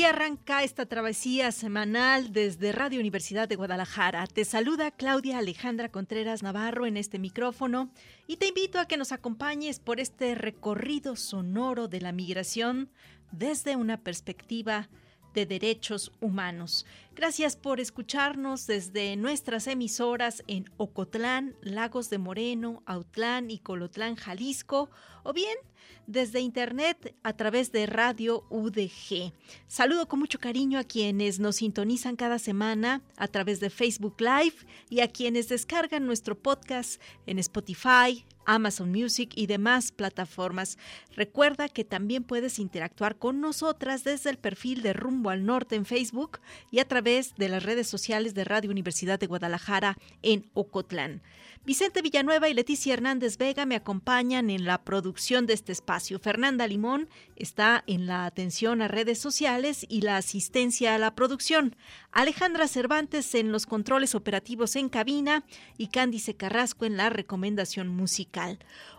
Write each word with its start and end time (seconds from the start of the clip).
Aquí 0.00 0.06
arranca 0.06 0.62
esta 0.62 0.86
travesía 0.86 1.52
semanal 1.52 2.32
desde 2.32 2.72
Radio 2.72 3.00
Universidad 3.00 3.46
de 3.46 3.56
Guadalajara. 3.56 4.26
Te 4.26 4.46
saluda 4.46 4.90
Claudia 4.90 5.36
Alejandra 5.36 5.90
Contreras 5.90 6.42
Navarro 6.42 6.86
en 6.86 6.96
este 6.96 7.18
micrófono 7.18 7.90
y 8.26 8.38
te 8.38 8.46
invito 8.46 8.78
a 8.78 8.86
que 8.86 8.96
nos 8.96 9.12
acompañes 9.12 9.78
por 9.78 10.00
este 10.00 10.34
recorrido 10.34 11.16
sonoro 11.16 11.86
de 11.86 12.00
la 12.00 12.12
migración 12.12 12.88
desde 13.30 13.76
una 13.76 13.98
perspectiva 13.98 14.88
de 15.34 15.44
derechos 15.44 16.12
humanos. 16.22 16.86
Gracias 17.14 17.56
por 17.56 17.78
escucharnos 17.78 18.66
desde 18.66 19.16
nuestras 19.16 19.66
emisoras 19.66 20.42
en 20.46 20.64
Ocotlán, 20.78 21.56
Lagos 21.60 22.08
de 22.08 22.16
Moreno, 22.16 22.82
Autlán 22.86 23.50
y 23.50 23.58
Colotlán, 23.58 24.16
Jalisco, 24.16 24.88
o 25.24 25.34
bien 25.34 25.58
desde 26.06 26.40
internet 26.40 27.14
a 27.22 27.32
través 27.32 27.72
de 27.72 27.86
Radio 27.86 28.44
UDG. 28.50 29.32
Saludo 29.66 30.08
con 30.08 30.18
mucho 30.18 30.38
cariño 30.38 30.78
a 30.78 30.84
quienes 30.84 31.40
nos 31.40 31.56
sintonizan 31.56 32.16
cada 32.16 32.38
semana 32.38 33.02
a 33.16 33.28
través 33.28 33.60
de 33.60 33.70
Facebook 33.70 34.16
Live 34.18 34.56
y 34.88 35.00
a 35.00 35.08
quienes 35.08 35.48
descargan 35.48 36.06
nuestro 36.06 36.36
podcast 36.36 37.00
en 37.26 37.38
Spotify, 37.38 38.24
Amazon 38.46 38.90
Music 38.90 39.32
y 39.34 39.46
demás 39.46 39.92
plataformas. 39.92 40.78
Recuerda 41.14 41.68
que 41.68 41.84
también 41.84 42.24
puedes 42.24 42.58
interactuar 42.58 43.16
con 43.16 43.40
nosotras 43.40 44.04
desde 44.04 44.30
el 44.30 44.38
perfil 44.38 44.82
de 44.82 44.92
Rumbo 44.92 45.30
al 45.30 45.44
Norte 45.44 45.76
en 45.76 45.84
Facebook 45.84 46.40
y 46.70 46.78
a 46.78 46.88
través 46.88 47.34
de 47.36 47.48
las 47.48 47.62
redes 47.62 47.88
sociales 47.88 48.34
de 48.34 48.44
Radio 48.44 48.70
Universidad 48.70 49.18
de 49.18 49.26
Guadalajara 49.26 49.98
en 50.22 50.50
Ocotlán. 50.54 51.22
Vicente 51.62 52.00
Villanueva 52.00 52.48
y 52.48 52.54
Leticia 52.54 52.94
Hernández 52.94 53.36
Vega 53.36 53.66
me 53.66 53.76
acompañan 53.76 54.48
en 54.48 54.64
la 54.64 54.82
producción 54.82 55.46
de 55.46 55.52
este 55.52 55.72
espacio. 55.72 56.18
Fernanda 56.18 56.66
Limón 56.66 57.08
está 57.36 57.84
en 57.86 58.06
la 58.06 58.24
atención 58.24 58.80
a 58.80 58.88
redes 58.88 59.18
sociales 59.18 59.84
y 59.88 60.00
la 60.00 60.16
asistencia 60.16 60.94
a 60.94 60.98
la 60.98 61.14
producción. 61.14 61.76
Alejandra 62.12 62.66
Cervantes 62.66 63.34
en 63.34 63.52
los 63.52 63.66
controles 63.66 64.14
operativos 64.14 64.74
en 64.74 64.88
cabina 64.88 65.44
y 65.76 65.88
Cándice 65.88 66.34
Carrasco 66.34 66.86
en 66.86 66.96
la 66.96 67.10
recomendación 67.10 67.88
musical. 67.88 68.29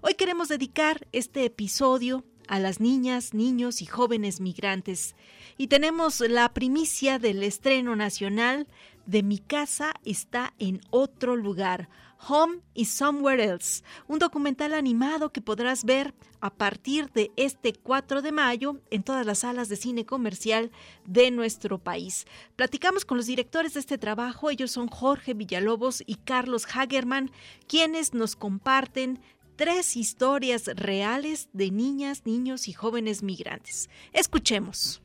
Hoy 0.01 0.15
queremos 0.15 0.49
dedicar 0.49 1.07
este 1.13 1.45
episodio 1.45 2.25
a 2.49 2.59
las 2.59 2.81
niñas, 2.81 3.33
niños 3.33 3.81
y 3.81 3.85
jóvenes 3.85 4.41
migrantes. 4.41 5.15
Y 5.57 5.67
tenemos 5.67 6.19
la 6.19 6.53
primicia 6.53 7.17
del 7.17 7.41
estreno 7.43 7.95
nacional 7.95 8.67
de 9.05 9.23
Mi 9.23 9.39
casa 9.39 9.93
está 10.03 10.53
en 10.59 10.81
otro 10.89 11.37
lugar 11.37 11.87
Home 12.27 12.61
is 12.75 12.89
Somewhere 12.89 13.43
Else, 13.43 13.83
un 14.07 14.19
documental 14.19 14.73
animado 14.73 15.31
que 15.31 15.41
podrás 15.41 15.83
ver 15.83 16.13
a 16.39 16.53
partir 16.53 17.11
de 17.11 17.31
este 17.35 17.73
4 17.73 18.21
de 18.21 18.31
mayo 18.31 18.79
en 18.91 19.01
todas 19.01 19.25
las 19.25 19.39
salas 19.39 19.69
de 19.69 19.75
cine 19.75 20.05
comercial 20.05 20.71
de 21.05 21.31
nuestro 21.31 21.79
país. 21.79 22.25
Platicamos 22.55 23.05
con 23.05 23.17
los 23.17 23.25
directores 23.25 23.73
de 23.73 23.79
este 23.79 23.97
trabajo, 23.97 24.49
ellos 24.49 24.71
son 24.71 24.87
Jorge 24.87 25.33
Villalobos 25.33 26.03
y 26.05 26.15
Carlos 26.15 26.67
Hagerman, 26.71 27.31
quienes 27.67 28.13
nos 28.13 28.35
comparten 28.35 29.19
tres 29.55 29.95
historias 29.95 30.67
reales 30.75 31.49
de 31.53 31.71
niñas, 31.71 32.23
niños 32.25 32.67
y 32.67 32.73
jóvenes 32.73 33.23
migrantes. 33.23 33.89
Escuchemos. 34.13 35.01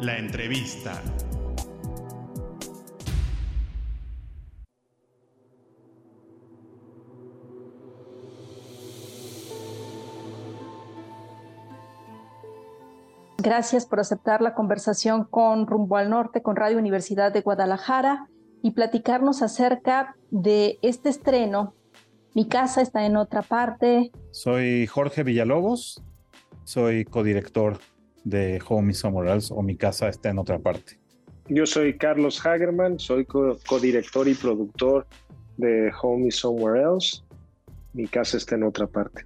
La 0.00 0.18
entrevista. 0.18 1.02
Gracias 13.40 13.86
por 13.86 14.00
aceptar 14.00 14.42
la 14.42 14.54
conversación 14.54 15.24
con 15.24 15.68
Rumbo 15.68 15.96
al 15.96 16.10
Norte, 16.10 16.42
con 16.42 16.56
Radio 16.56 16.76
Universidad 16.76 17.32
de 17.32 17.40
Guadalajara 17.40 18.26
y 18.62 18.72
platicarnos 18.72 19.42
acerca 19.42 20.16
de 20.32 20.80
este 20.82 21.08
estreno. 21.08 21.72
Mi 22.34 22.48
casa 22.48 22.82
está 22.82 23.06
en 23.06 23.16
otra 23.16 23.42
parte. 23.42 24.10
Soy 24.32 24.88
Jorge 24.88 25.22
Villalobos, 25.22 26.02
soy 26.64 27.04
codirector 27.04 27.78
de 28.24 28.60
Home 28.68 28.90
is 28.90 28.98
Somewhere 28.98 29.32
Else 29.32 29.54
o 29.54 29.62
Mi 29.62 29.76
casa 29.76 30.08
está 30.08 30.30
en 30.30 30.40
otra 30.40 30.58
parte. 30.58 30.98
Yo 31.48 31.64
soy 31.64 31.96
Carlos 31.96 32.44
Hagerman, 32.44 32.98
soy 32.98 33.24
codirector 33.24 34.26
y 34.26 34.34
productor 34.34 35.06
de 35.58 35.92
Home 36.02 36.26
is 36.26 36.36
Somewhere 36.36 36.82
Else. 36.82 37.22
Mi 37.92 38.08
casa 38.08 38.36
está 38.36 38.56
en 38.56 38.64
otra 38.64 38.88
parte. 38.88 39.24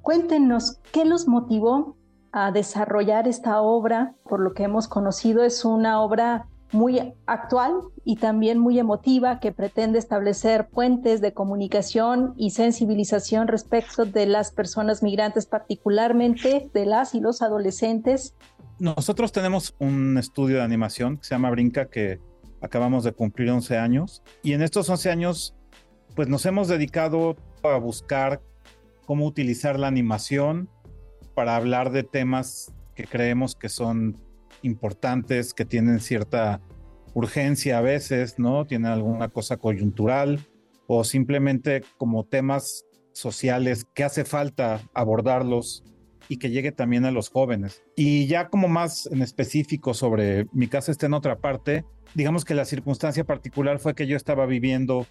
Cuéntenos, 0.00 0.78
¿qué 0.92 1.04
los 1.04 1.26
motivó 1.26 1.95
a 2.36 2.52
desarrollar 2.52 3.26
esta 3.26 3.62
obra, 3.62 4.14
por 4.28 4.40
lo 4.40 4.52
que 4.52 4.64
hemos 4.64 4.88
conocido, 4.88 5.42
es 5.42 5.64
una 5.64 6.02
obra 6.02 6.48
muy 6.70 7.14
actual 7.24 7.72
y 8.04 8.16
también 8.16 8.58
muy 8.58 8.78
emotiva 8.78 9.40
que 9.40 9.52
pretende 9.52 9.98
establecer 9.98 10.68
puentes 10.68 11.22
de 11.22 11.32
comunicación 11.32 12.34
y 12.36 12.50
sensibilización 12.50 13.48
respecto 13.48 14.04
de 14.04 14.26
las 14.26 14.52
personas 14.52 15.02
migrantes, 15.02 15.46
particularmente 15.46 16.68
de 16.74 16.84
las 16.84 17.14
y 17.14 17.20
los 17.20 17.40
adolescentes. 17.40 18.34
Nosotros 18.78 19.32
tenemos 19.32 19.74
un 19.78 20.18
estudio 20.18 20.56
de 20.56 20.62
animación 20.62 21.16
que 21.16 21.24
se 21.24 21.34
llama 21.34 21.48
Brinca 21.48 21.86
que 21.86 22.20
acabamos 22.60 23.02
de 23.02 23.12
cumplir 23.12 23.50
11 23.50 23.78
años 23.78 24.22
y 24.42 24.52
en 24.52 24.60
estos 24.60 24.90
11 24.90 25.10
años 25.10 25.54
pues 26.14 26.28
nos 26.28 26.44
hemos 26.44 26.68
dedicado 26.68 27.36
a 27.62 27.78
buscar 27.78 28.42
cómo 29.06 29.24
utilizar 29.24 29.78
la 29.78 29.86
animación 29.86 30.68
para 31.36 31.54
hablar 31.54 31.92
de 31.92 32.02
temas 32.02 32.72
que 32.94 33.04
creemos 33.04 33.54
que 33.54 33.68
son 33.68 34.16
importantes, 34.62 35.52
que 35.52 35.66
tienen 35.66 36.00
cierta 36.00 36.62
urgencia 37.12 37.76
a 37.76 37.82
veces, 37.82 38.38
¿no? 38.38 38.64
Tienen 38.64 38.90
alguna 38.90 39.28
cosa 39.28 39.58
coyuntural 39.58 40.40
o 40.86 41.04
simplemente 41.04 41.82
como 41.98 42.24
temas 42.24 42.86
sociales 43.12 43.86
que 43.92 44.02
hace 44.02 44.24
falta 44.24 44.80
abordarlos 44.94 45.84
y 46.30 46.38
que 46.38 46.48
llegue 46.48 46.72
también 46.72 47.04
a 47.04 47.10
los 47.10 47.28
jóvenes. 47.28 47.82
Y 47.96 48.26
ya 48.28 48.48
como 48.48 48.66
más 48.66 49.06
en 49.06 49.20
específico 49.20 49.92
sobre 49.92 50.46
mi 50.52 50.68
casa 50.68 50.90
está 50.90 51.04
en 51.04 51.12
otra 51.12 51.36
parte, 51.36 51.84
digamos 52.14 52.46
que 52.46 52.54
la 52.54 52.64
circunstancia 52.64 53.24
particular 53.24 53.78
fue 53.78 53.94
que 53.94 54.06
yo 54.06 54.16
estaba 54.16 54.46
viviendo 54.46 55.06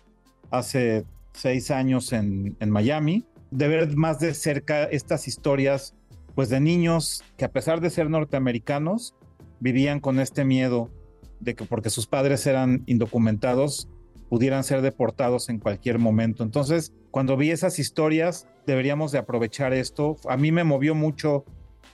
hace 0.50 1.06
seis 1.34 1.70
años 1.70 2.14
en, 2.14 2.58
en 2.60 2.72
Miami, 2.72 3.28
de 3.52 3.68
ver 3.68 3.96
más 3.96 4.20
de 4.20 4.34
cerca 4.34 4.86
estas 4.86 5.28
historias 5.28 5.94
pues 6.36 6.50
de 6.50 6.60
niños 6.60 7.24
que 7.38 7.46
a 7.46 7.52
pesar 7.52 7.82
de 7.82 7.90
ser 7.90 8.10
norteamericanos, 8.10 9.16
vivían 9.60 10.00
con 10.00 10.20
este 10.20 10.46
miedo 10.46 10.92
de 11.40 11.56
que 11.56 11.66
porque 11.66 11.90
sus 11.90 12.08
padres 12.08 12.46
eran 12.46 12.84
indocumentados, 12.86 13.90
pudieran 14.30 14.64
ser 14.64 14.82
deportados 14.82 15.50
en 15.50 15.60
cualquier 15.60 15.98
momento. 15.98 16.44
Entonces, 16.44 16.94
cuando 17.12 17.38
vi 17.38 17.52
esas 17.52 17.80
historias, 17.80 18.48
deberíamos 18.68 19.12
de 19.12 19.20
aprovechar 19.20 19.74
esto. 19.74 20.18
A 20.28 20.38
mí 20.38 20.52
me 20.52 20.64
movió 20.64 20.94
mucho 20.94 21.46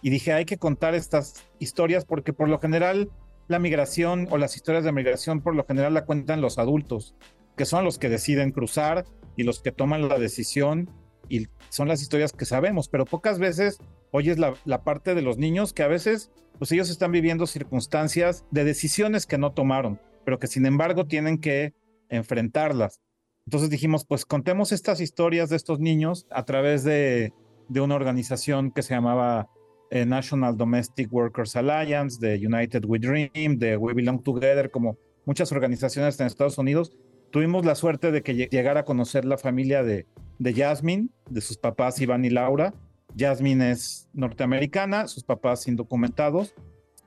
y 0.01 0.09
dije, 0.09 0.33
hay 0.33 0.45
que 0.45 0.57
contar 0.57 0.95
estas 0.95 1.43
historias 1.59 2.05
porque 2.05 2.33
por 2.33 2.49
lo 2.49 2.59
general 2.59 3.11
la 3.47 3.59
migración 3.59 4.27
o 4.31 4.37
las 4.37 4.55
historias 4.55 4.83
de 4.83 4.91
migración 4.91 5.41
por 5.41 5.55
lo 5.55 5.65
general 5.65 5.93
la 5.93 6.05
cuentan 6.05 6.41
los 6.41 6.57
adultos, 6.57 7.15
que 7.55 7.65
son 7.65 7.83
los 7.83 7.99
que 7.99 8.09
deciden 8.09 8.51
cruzar 8.51 9.05
y 9.35 9.43
los 9.43 9.61
que 9.61 9.71
toman 9.71 10.07
la 10.07 10.17
decisión 10.17 10.89
y 11.29 11.47
son 11.69 11.87
las 11.87 12.01
historias 12.01 12.31
que 12.33 12.45
sabemos, 12.45 12.87
pero 12.89 13.05
pocas 13.05 13.39
veces 13.39 13.77
oyes 14.11 14.37
la, 14.37 14.53
la 14.65 14.83
parte 14.83 15.15
de 15.15 15.21
los 15.21 15.37
niños 15.37 15.73
que 15.73 15.83
a 15.83 15.87
veces, 15.87 16.31
pues 16.59 16.71
ellos 16.71 16.89
están 16.89 17.11
viviendo 17.11 17.47
circunstancias 17.47 18.45
de 18.51 18.63
decisiones 18.63 19.25
que 19.25 19.37
no 19.37 19.53
tomaron, 19.53 19.99
pero 20.25 20.39
que 20.39 20.47
sin 20.47 20.65
embargo 20.65 21.05
tienen 21.05 21.37
que 21.39 21.73
enfrentarlas. 22.09 23.01
Entonces 23.45 23.69
dijimos, 23.69 24.05
pues 24.05 24.25
contemos 24.25 24.71
estas 24.71 25.01
historias 25.01 25.49
de 25.49 25.55
estos 25.55 25.79
niños 25.79 26.27
a 26.29 26.45
través 26.45 26.83
de, 26.83 27.33
una 27.69 27.95
organización 27.95 28.71
que 28.71 28.83
se 28.83 28.93
llamaba 28.93 29.49
eh, 29.89 30.05
National 30.05 30.57
Domestic 30.57 31.11
Workers 31.11 31.55
Alliance, 31.55 32.19
de 32.19 32.35
United 32.45 32.85
We 32.85 32.99
Dream, 32.99 33.57
de 33.57 33.77
We 33.77 33.93
Belong 33.93 34.21
Together, 34.23 34.69
como 34.69 34.97
muchas 35.25 35.51
organizaciones 35.51 36.19
en 36.19 36.27
Estados 36.27 36.57
Unidos. 36.57 36.91
Tuvimos 37.31 37.65
la 37.65 37.75
suerte 37.75 38.11
de 38.11 38.21
que 38.21 38.35
llegara 38.35 38.81
a 38.81 38.85
conocer 38.85 39.25
la 39.25 39.37
familia 39.37 39.83
de, 39.83 40.05
de 40.37 40.53
Jasmine, 40.53 41.09
de 41.29 41.41
sus 41.41 41.57
papás 41.57 41.99
Iván 42.01 42.25
y 42.25 42.29
Laura. 42.29 42.73
Jasmine 43.17 43.71
es 43.71 44.09
norteamericana, 44.13 45.07
sus 45.07 45.23
papás 45.23 45.67
indocumentados. 45.67 46.53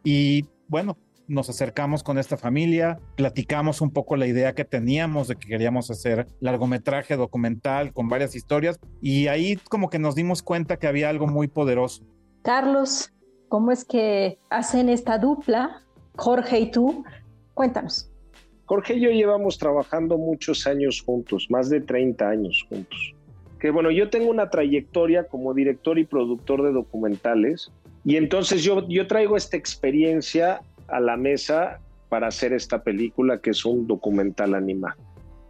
Y 0.02 0.46
bueno, 0.68 0.98
nos 1.26 1.48
acercamos 1.48 2.02
con 2.02 2.18
esta 2.18 2.36
familia, 2.36 2.98
platicamos 3.16 3.80
un 3.80 3.90
poco 3.90 4.16
la 4.16 4.26
idea 4.26 4.54
que 4.54 4.64
teníamos 4.64 5.28
de 5.28 5.36
que 5.36 5.48
queríamos 5.48 5.90
hacer 5.90 6.26
largometraje 6.40 7.16
documental 7.16 7.92
con 7.92 8.08
varias 8.08 8.34
historias 8.34 8.78
y 9.00 9.28
ahí 9.28 9.56
como 9.56 9.88
que 9.88 9.98
nos 9.98 10.14
dimos 10.14 10.42
cuenta 10.42 10.76
que 10.78 10.86
había 10.86 11.08
algo 11.08 11.26
muy 11.26 11.48
poderoso. 11.48 12.04
Carlos, 12.42 13.12
¿cómo 13.48 13.72
es 13.72 13.84
que 13.84 14.38
hacen 14.50 14.88
esta 14.88 15.18
dupla, 15.18 15.82
Jorge 16.16 16.60
y 16.60 16.70
tú? 16.70 17.04
Cuéntanos. 17.54 18.10
Jorge 18.66 18.94
y 18.94 19.00
yo 19.00 19.10
llevamos 19.10 19.58
trabajando 19.58 20.18
muchos 20.18 20.66
años 20.66 21.02
juntos, 21.02 21.46
más 21.50 21.68
de 21.68 21.80
30 21.80 22.28
años 22.28 22.66
juntos. 22.68 23.14
Que 23.64 23.70
bueno, 23.70 23.90
yo 23.90 24.10
tengo 24.10 24.30
una 24.30 24.50
trayectoria 24.50 25.24
como 25.24 25.54
director 25.54 25.98
y 25.98 26.04
productor 26.04 26.62
de 26.64 26.70
documentales 26.70 27.72
y 28.04 28.16
entonces 28.16 28.62
yo, 28.62 28.86
yo 28.88 29.06
traigo 29.06 29.38
esta 29.38 29.56
experiencia 29.56 30.60
a 30.86 31.00
la 31.00 31.16
mesa 31.16 31.80
para 32.10 32.26
hacer 32.26 32.52
esta 32.52 32.82
película 32.82 33.40
que 33.40 33.52
es 33.52 33.64
un 33.64 33.86
documental 33.86 34.54
animado. 34.54 34.96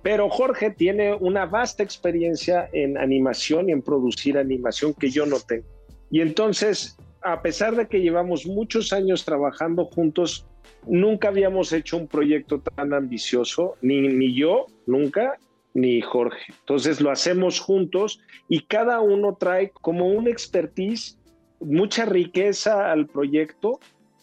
Pero 0.04 0.30
Jorge 0.30 0.70
tiene 0.70 1.12
una 1.12 1.46
vasta 1.46 1.82
experiencia 1.82 2.68
en 2.72 2.96
animación 2.98 3.68
y 3.68 3.72
en 3.72 3.82
producir 3.82 4.38
animación 4.38 4.94
que 4.94 5.10
yo 5.10 5.26
no 5.26 5.40
tengo. 5.40 5.66
Y 6.08 6.20
entonces, 6.20 6.96
a 7.20 7.42
pesar 7.42 7.74
de 7.74 7.88
que 7.88 8.00
llevamos 8.00 8.46
muchos 8.46 8.92
años 8.92 9.24
trabajando 9.24 9.86
juntos, 9.86 10.46
nunca 10.86 11.30
habíamos 11.30 11.72
hecho 11.72 11.96
un 11.96 12.06
proyecto 12.06 12.60
tan 12.60 12.94
ambicioso, 12.94 13.74
ni, 13.82 14.06
ni 14.06 14.36
yo, 14.36 14.66
nunca, 14.86 15.36
ni 15.74 16.00
Jorge. 16.00 16.52
Entonces 16.60 17.00
lo 17.00 17.10
hacemos 17.10 17.60
juntos 17.60 18.20
y 18.48 18.60
cada 18.60 19.00
uno 19.00 19.36
trae 19.38 19.70
como 19.70 20.06
un 20.08 20.28
expertise, 20.28 21.18
mucha 21.60 22.06
riqueza 22.06 22.90
al 22.90 23.06
proyecto 23.06 23.80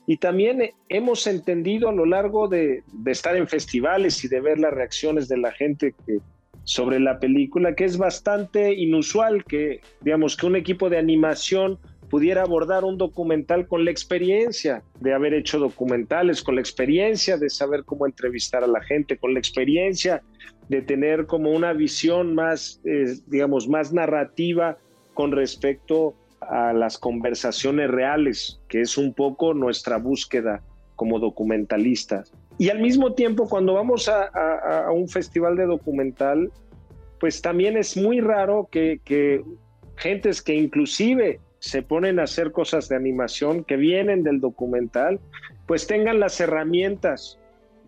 y 0.08 0.18
también 0.18 0.72
hemos 0.90 1.28
entendido 1.28 1.90
a 1.90 1.94
lo 1.94 2.06
largo 2.06 2.48
de, 2.48 2.84
estar 3.06 3.36
en 3.36 3.48
festivales 3.48 4.24
y 4.24 4.28
de 4.28 4.42
ver 4.42 4.60
las 4.60 4.74
reacciones 4.74 5.28
de 5.28 5.38
la 5.38 5.52
gente 5.52 5.94
sobre 6.64 7.00
la 7.00 7.20
película 7.20 7.76
que 7.76 7.86
es 7.86 7.98
bastante 7.98 8.74
inusual 8.74 9.44
que, 9.44 9.82
digamos, 10.02 10.38
que 10.38 10.46
un 10.46 10.56
equipo 10.56 10.90
de 10.90 10.98
animación 10.98 11.80
pudiera 12.10 12.44
abordar 12.44 12.84
un 12.84 12.98
documental 12.98 13.68
con 13.68 13.86
la 13.86 13.92
experiencia 13.92 14.84
de 15.00 15.14
haber 15.14 15.34
hecho 15.34 15.60
documentales, 15.60 16.44
con 16.44 16.56
la 16.56 16.62
experiencia 16.62 17.38
de 17.38 17.50
saber 17.50 17.86
cómo 17.86 18.06
entrevistar 18.06 18.66
a 18.66 18.68
la 18.68 18.82
gente, 18.82 19.18
con 19.18 19.34
la 19.34 19.40
experiencia 19.40 20.22
de 20.72 20.82
tener 20.82 21.26
como 21.26 21.52
una 21.52 21.74
visión 21.74 22.34
más, 22.34 22.80
eh, 22.86 23.18
digamos, 23.28 23.68
más 23.68 23.92
narrativa 23.92 24.78
con 25.14 25.34
respecto 25.34 26.16
a 26.40 26.72
las 26.72 26.98
conversaciones 26.98 27.92
reales, 27.92 28.62
que 28.70 28.80
es 28.80 28.98
un 28.98 29.14
poco 29.14 29.54
nuestra 29.54 29.98
búsqueda 29.98 30.64
como 30.96 31.20
documentalistas. 31.20 32.32
Y 32.58 32.70
al 32.70 32.80
mismo 32.80 33.14
tiempo, 33.16 33.50
cuando 33.50 33.74
vamos 33.74 34.08
a, 34.08 34.90
un 34.94 35.10
festival 35.10 35.58
de 35.58 35.66
documental, 35.66 36.50
pues 37.20 37.42
también 37.42 37.76
es 37.76 37.98
muy 37.98 38.22
raro 38.22 38.70
que, 38.72 39.02
que 39.04 39.44
gentes 39.98 40.42
que 40.42 40.56
inclusive 40.56 41.42
se 41.60 41.82
ponen 41.82 42.18
a 42.18 42.24
hacer 42.24 42.54
cosas 42.54 42.88
de 42.88 42.96
animación 42.96 43.66
que 43.66 43.76
vienen 43.76 44.24
del 44.24 44.40
documental, 44.40 45.20
pues 45.68 45.86
tengan 45.86 46.22
las 46.22 46.40
herramientas 46.40 47.38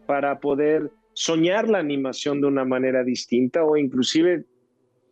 para 0.05 0.39
poder 0.39 0.91
soñar 1.13 1.69
la 1.69 1.79
animación 1.79 2.41
de 2.41 2.47
una 2.47 2.65
manera 2.65 3.03
distinta 3.03 3.63
o 3.63 3.77
inclusive 3.77 4.45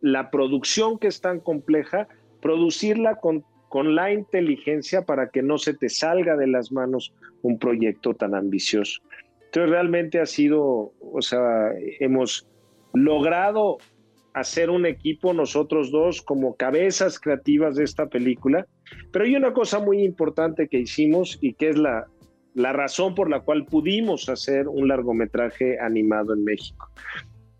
la 0.00 0.30
producción 0.30 0.98
que 0.98 1.08
es 1.08 1.20
tan 1.20 1.40
compleja 1.40 2.08
producirla 2.40 3.16
con, 3.16 3.44
con 3.68 3.94
la 3.94 4.12
inteligencia 4.12 5.02
para 5.06 5.30
que 5.30 5.42
no 5.42 5.58
se 5.58 5.74
te 5.74 5.88
salga 5.88 6.36
de 6.36 6.48
las 6.48 6.72
manos 6.72 7.14
un 7.42 7.58
proyecto 7.58 8.14
tan 8.14 8.34
ambicioso. 8.34 9.00
Entonces 9.44 9.70
realmente 9.70 10.20
ha 10.20 10.26
sido, 10.26 10.92
o 11.00 11.22
sea, 11.22 11.70
hemos 12.00 12.48
logrado 12.94 13.78
hacer 14.34 14.70
un 14.70 14.86
equipo 14.86 15.34
nosotros 15.34 15.90
dos 15.90 16.22
como 16.22 16.56
cabezas 16.56 17.20
creativas 17.20 17.76
de 17.76 17.84
esta 17.84 18.06
película, 18.06 18.66
pero 19.12 19.24
hay 19.24 19.36
una 19.36 19.52
cosa 19.52 19.78
muy 19.78 20.02
importante 20.02 20.68
que 20.68 20.78
hicimos 20.78 21.38
y 21.40 21.52
que 21.54 21.68
es 21.68 21.78
la, 21.78 22.06
la 22.54 22.72
razón 22.72 23.14
por 23.14 23.30
la 23.30 23.40
cual 23.40 23.64
pudimos 23.64 24.28
hacer 24.28 24.68
un 24.68 24.88
largometraje 24.88 25.78
animado 25.80 26.34
en 26.34 26.44
México. 26.44 26.90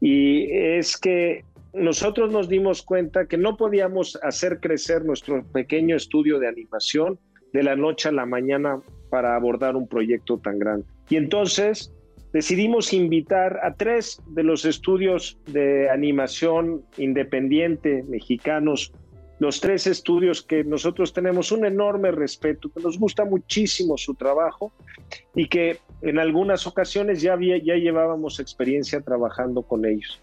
Y 0.01 0.51
es 0.51 0.97
que 0.97 1.45
nosotros 1.73 2.31
nos 2.31 2.49
dimos 2.49 2.83
cuenta 2.83 3.27
que 3.27 3.39
no 3.39 3.57
podíamos 3.57 4.19
hacer 4.23 4.61
crecer 4.61 5.05
nuestro 5.05 5.45
pequeño 5.45 5.97
estudio 5.97 6.39
de 6.39 6.49
animación 6.49 7.19
de 7.53 7.63
la 7.63 7.77
noche 7.77 8.09
a 8.09 8.13
la 8.13 8.27
mañana 8.27 8.81
para 9.11 9.37
abordar 9.37 9.77
un 9.77 9.87
proyecto 9.87 10.39
tan 10.39 10.59
grande. 10.59 10.87
Y 11.09 11.17
entonces 11.17 11.93
decidimos 12.33 12.93
invitar 12.93 13.61
a 13.63 13.75
tres 13.75 14.21
de 14.29 14.43
los 14.43 14.65
estudios 14.65 15.39
de 15.47 15.91
animación 15.91 16.83
independiente 16.97 18.05
mexicanos, 18.09 18.93
los 19.43 19.61
tres 19.61 19.89
estudios 19.89 20.41
que 20.41 20.63
nosotros 20.63 21.13
tenemos 21.13 21.51
un 21.51 21.67
enorme 21.67 22.13
respeto, 22.13 22.71
que 22.73 22.81
nos 22.81 22.97
gusta 22.97 23.25
muchísimo 23.25 23.99
su 23.99 24.15
trabajo 24.15 24.73
y 25.35 25.49
que 25.49 25.79
en 26.01 26.21
algunas 26.21 26.65
ocasiones 26.69 27.21
ya, 27.21 27.37
ya 27.41 27.75
llevábamos 27.75 28.39
experiencia 28.39 29.01
trabajando 29.01 29.63
con 29.63 29.85
ellos. 29.85 30.23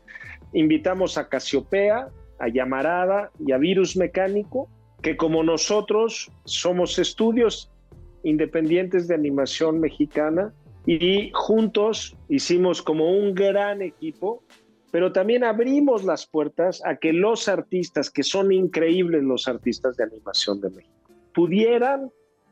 Invitamos 0.54 1.18
a 1.18 1.28
Casiopea, 1.28 2.08
a 2.40 2.48
Llamarada 2.48 3.30
y 3.46 3.52
a 3.52 3.58
Virus 3.58 3.98
Mecánico, 3.98 4.70
que 5.02 5.18
como 5.18 5.44
nosotros 5.44 6.32
somos 6.46 6.98
estudios 6.98 7.70
independientes 8.24 9.10
de 9.10 9.16
animación 9.16 9.82
mexicana 9.82 10.54
y 10.86 11.30
juntos 11.34 12.16
hicimos 12.30 12.82
como 12.82 13.12
un 13.12 13.36
gran 13.36 13.82
equipo, 13.82 14.44
pero 14.92 15.12
también 15.12 15.44
abrimos 15.44 16.04
las 16.04 16.26
puertas 16.26 16.82
a 16.86 16.96
que 16.96 17.14
los 17.14 17.48
artistas, 17.48 18.10
que 18.10 18.24
son 18.24 18.52
increíbles 18.52 19.24
los 19.24 19.48
artistas 19.48 19.98
de 19.98 20.04
animación 20.06 20.60
de 20.62 20.70
México, 20.70 21.14
pudieran 21.34 22.12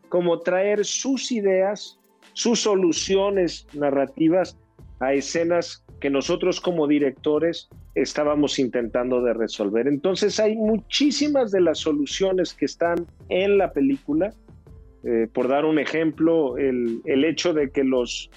como 0.10 0.40
traer 0.42 0.86
sus 0.86 1.32
ideas, 1.32 2.00
sus 2.34 2.62
soluciones 2.62 3.68
narrativas 3.74 4.58
a 5.00 5.14
escenas 5.14 5.84
que 6.00 6.10
nosotros 6.10 6.62
como 6.62 6.88
directores 6.88 7.70
estábamos 7.96 8.60
intentando 8.60 9.22
de 9.22 9.34
resolver. 9.34 9.88
Entonces 9.88 10.40
hay 10.40 10.56
muchísimas 10.56 11.52
de 11.52 11.62
las 11.62 11.80
soluciones 11.80 12.54
que 12.54 12.66
están 12.66 13.08
en 13.30 13.58
la 13.58 13.72
película. 13.72 14.34
Eh, 15.04 15.28
por 15.32 15.48
dar 15.48 15.66
un 15.66 15.80
ejemplo, 15.80 16.58
el, 16.58 17.02
hecho 17.06 17.54
de 17.54 17.72
que 17.72 17.84
los 17.84 18.30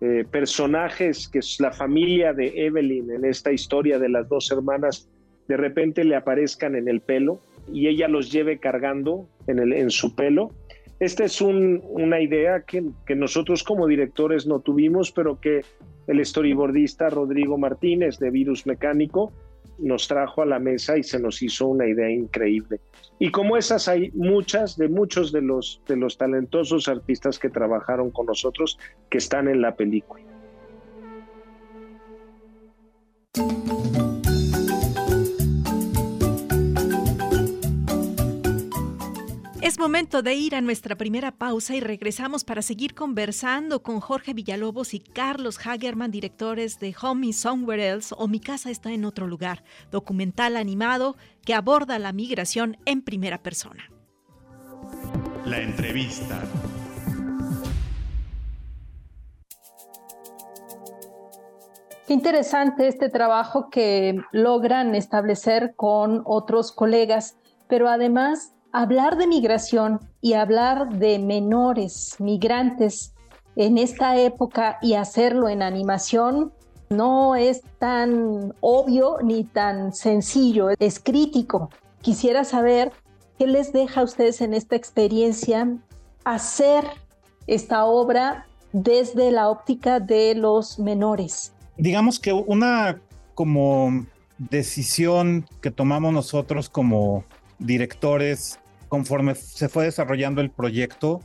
eh, 0.00 0.24
personajes, 0.30 1.28
que 1.28 1.38
es 1.38 1.58
la 1.60 1.72
familia 1.72 2.32
de 2.32 2.52
Evelyn 2.66 3.10
en 3.10 3.24
esta 3.24 3.52
historia 3.52 3.98
de 3.98 4.08
las 4.08 4.28
dos 4.28 4.50
hermanas, 4.50 5.08
de 5.48 5.56
repente 5.56 6.04
le 6.04 6.16
aparezcan 6.16 6.76
en 6.76 6.88
el 6.88 7.00
pelo 7.00 7.40
y 7.72 7.88
ella 7.88 8.08
los 8.08 8.30
lleve 8.30 8.58
cargando 8.58 9.28
en, 9.46 9.58
el, 9.58 9.72
en 9.72 9.90
su 9.90 10.14
pelo. 10.14 10.50
Esta 10.98 11.24
es 11.24 11.40
una 11.40 12.20
idea 12.20 12.62
que, 12.62 12.82
que 13.06 13.14
nosotros 13.14 13.62
como 13.62 13.86
directores 13.86 14.46
no 14.46 14.60
tuvimos, 14.60 15.12
pero 15.12 15.40
que 15.40 15.62
el 16.06 16.24
storyboardista 16.24 17.10
Rodrigo 17.10 17.58
Martínez 17.58 18.18
de 18.18 18.30
Virus 18.30 18.66
Mecánico 18.66 19.32
nos 19.78 20.08
trajo 20.08 20.42
a 20.42 20.46
la 20.46 20.58
mesa 20.58 20.96
y 20.96 21.02
se 21.02 21.18
nos 21.18 21.42
hizo 21.42 21.66
una 21.66 21.86
idea 21.86 22.10
increíble. 22.10 22.80
Y 23.18 23.30
como 23.30 23.56
esas 23.56 23.88
hay 23.88 24.10
muchas 24.12 24.76
de 24.76 24.88
muchos 24.88 25.32
de 25.32 25.42
los, 25.42 25.80
de 25.86 25.96
los 25.96 26.18
talentosos 26.18 26.88
artistas 26.88 27.38
que 27.38 27.48
trabajaron 27.48 28.10
con 28.10 28.26
nosotros 28.26 28.78
que 29.10 29.18
están 29.18 29.48
en 29.48 29.62
la 29.62 29.74
película. 29.74 30.22
Es 39.66 39.80
momento 39.80 40.22
de 40.22 40.32
ir 40.32 40.54
a 40.54 40.60
nuestra 40.60 40.94
primera 40.94 41.32
pausa 41.32 41.74
y 41.74 41.80
regresamos 41.80 42.44
para 42.44 42.62
seguir 42.62 42.94
conversando 42.94 43.82
con 43.82 43.98
Jorge 43.98 44.32
Villalobos 44.32 44.94
y 44.94 45.00
Carlos 45.00 45.58
Hagerman, 45.58 46.12
directores 46.12 46.78
de 46.78 46.94
Home 47.02 47.26
is 47.26 47.40
Somewhere 47.40 47.88
Else 47.88 48.14
o 48.16 48.28
Mi 48.28 48.38
casa 48.38 48.70
está 48.70 48.92
en 48.92 49.04
otro 49.04 49.26
lugar, 49.26 49.64
documental 49.90 50.56
animado 50.56 51.16
que 51.44 51.52
aborda 51.52 51.98
la 51.98 52.12
migración 52.12 52.76
en 52.84 53.02
primera 53.02 53.38
persona. 53.38 53.90
La 55.44 55.58
entrevista. 55.58 56.40
Qué 62.06 62.14
interesante 62.14 62.86
este 62.86 63.08
trabajo 63.08 63.68
que 63.68 64.14
logran 64.30 64.94
establecer 64.94 65.74
con 65.74 66.22
otros 66.24 66.70
colegas, 66.70 67.36
pero 67.66 67.88
además 67.88 68.52
hablar 68.76 69.16
de 69.16 69.26
migración 69.26 70.00
y 70.20 70.34
hablar 70.34 70.98
de 70.98 71.18
menores 71.18 72.16
migrantes 72.18 73.14
en 73.56 73.78
esta 73.78 74.18
época 74.18 74.76
y 74.82 74.92
hacerlo 74.92 75.48
en 75.48 75.62
animación 75.62 76.52
no 76.90 77.36
es 77.36 77.62
tan 77.78 78.52
obvio 78.60 79.16
ni 79.22 79.44
tan 79.44 79.94
sencillo, 79.94 80.68
es 80.78 81.00
crítico. 81.00 81.70
Quisiera 82.02 82.44
saber 82.44 82.92
qué 83.38 83.46
les 83.46 83.72
deja 83.72 84.02
a 84.02 84.04
ustedes 84.04 84.42
en 84.42 84.52
esta 84.52 84.76
experiencia 84.76 85.74
hacer 86.24 86.84
esta 87.46 87.86
obra 87.86 88.46
desde 88.74 89.30
la 89.30 89.48
óptica 89.48 90.00
de 90.00 90.34
los 90.34 90.78
menores. 90.78 91.54
Digamos 91.78 92.20
que 92.20 92.34
una 92.34 93.00
como 93.34 94.04
decisión 94.36 95.46
que 95.62 95.70
tomamos 95.70 96.12
nosotros 96.12 96.68
como 96.68 97.24
directores 97.58 98.58
conforme 98.88 99.34
se 99.34 99.68
fue 99.68 99.84
desarrollando 99.84 100.40
el 100.40 100.50
proyecto 100.50 101.20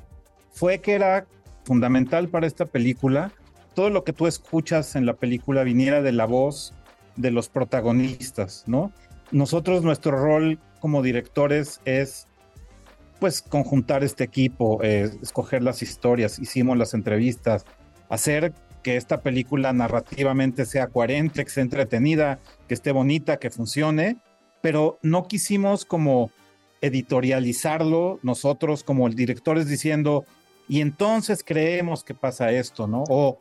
fue 0.52 0.80
que 0.80 0.94
era 0.94 1.28
fundamental 1.64 2.30
para 2.30 2.48
esta 2.48 2.66
película 2.66 3.32
todo 3.74 3.90
lo 3.90 4.04
que 4.04 4.14
tú 4.14 4.28
escuchas 4.28 4.96
en 4.96 5.06
la 5.06 5.14
película 5.14 5.64
viniera 5.64 6.02
de 6.02 6.12
la 6.12 6.26
voz 6.26 6.74
de 7.16 7.32
los 7.32 7.50
protagonistas, 7.50 8.64
¿no? 8.68 8.92
Nosotros, 9.32 9.84
nuestro 9.84 10.12
rol 10.12 10.60
como 10.80 11.02
directores 11.02 11.80
es, 11.86 12.28
pues, 13.20 13.42
conjuntar 13.42 14.04
este 14.04 14.24
equipo, 14.24 14.80
eh, 14.84 15.12
escoger 15.22 15.64
las 15.64 15.82
historias, 15.82 16.40
hicimos 16.40 16.78
las 16.78 16.94
entrevistas, 16.94 17.66
hacer 18.10 18.54
que 18.84 18.98
esta 18.98 19.22
película 19.22 19.72
narrativamente 19.74 20.66
sea 20.66 20.88
coherente, 20.88 21.46
que 21.46 21.52
sea 21.52 21.64
entretenida, 21.64 22.40
que 22.68 22.74
esté 22.74 22.92
bonita, 22.92 23.38
que 23.38 23.52
funcione, 23.52 24.18
pero 24.62 24.98
no 25.02 25.28
quisimos 25.28 25.86
como 25.86 26.32
editorializarlo 26.82 28.20
nosotros 28.24 28.84
como 28.84 29.08
el 29.08 29.16
director 29.16 29.64
diciendo, 29.64 30.26
y 30.68 30.82
entonces 30.82 31.44
creemos 31.46 32.04
que 32.04 32.14
pasa 32.14 32.52
esto, 32.52 32.88
¿no? 32.88 33.04
O 33.10 33.40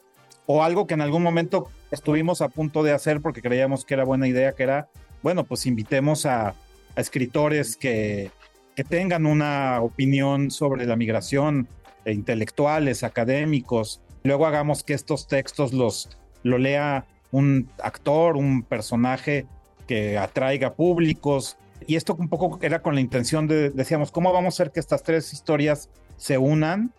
o 0.52 0.64
algo 0.64 0.88
que 0.88 0.94
en 0.94 1.00
algún 1.00 1.22
momento 1.22 1.68
estuvimos 1.92 2.42
a 2.42 2.48
punto 2.48 2.82
de 2.82 2.90
hacer 2.90 3.20
porque 3.20 3.40
creíamos 3.40 3.84
que 3.84 3.94
era 3.94 4.02
buena 4.02 4.26
idea, 4.26 4.52
que 4.52 4.64
era, 4.64 4.88
bueno, 5.22 5.44
pues 5.44 5.64
invitemos 5.64 6.26
a, 6.26 6.56
escritores 6.96 7.76
que, 7.76 8.32
que, 8.74 8.82
tengan 8.82 9.26
una 9.26 9.80
opinión 9.80 10.50
sobre 10.50 10.86
la 10.86 10.96
migración, 10.96 11.68
e 12.04 12.12
intelectuales, 12.12 13.04
académicos, 13.04 14.00
luego 14.24 14.44
hagamos 14.44 14.82
que 14.82 14.92
estos 14.94 15.28
textos 15.28 15.72
los 15.72 16.08
lo 16.42 16.58
lea 16.58 17.06
un 17.30 17.70
actor, 17.80 18.36
un 18.36 18.64
personaje 18.64 19.46
que 19.86 20.18
atraiga 20.18 20.74
públicos. 20.74 21.58
Y 21.90 21.96
esto 21.96 22.14
un 22.14 22.28
poco 22.28 22.60
era 22.62 22.82
con 22.82 22.94
la 22.94 23.00
intención 23.00 23.48
de, 23.48 23.70
decíamos, 23.70 24.12
¿cómo 24.12 24.32
vamos 24.32 24.54
a 24.54 24.62
hacer 24.62 24.70
que 24.70 24.78
estas 24.78 25.02
tres 25.02 25.32
historias 25.32 25.90
se 26.16 26.38
unan 26.38 26.92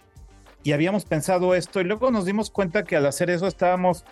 y 0.64 0.74
habíamos 0.74 1.06
pensado 1.06 1.56
esto 1.56 1.80
y 1.80 1.86
luego 1.86 2.12
nos 2.12 2.26
dimos 2.26 2.52
cuenta 2.52 2.84
que 2.84 2.98
al 2.98 3.06
hacer 3.06 3.30
eso 3.30 3.48
estábamos 3.48 4.04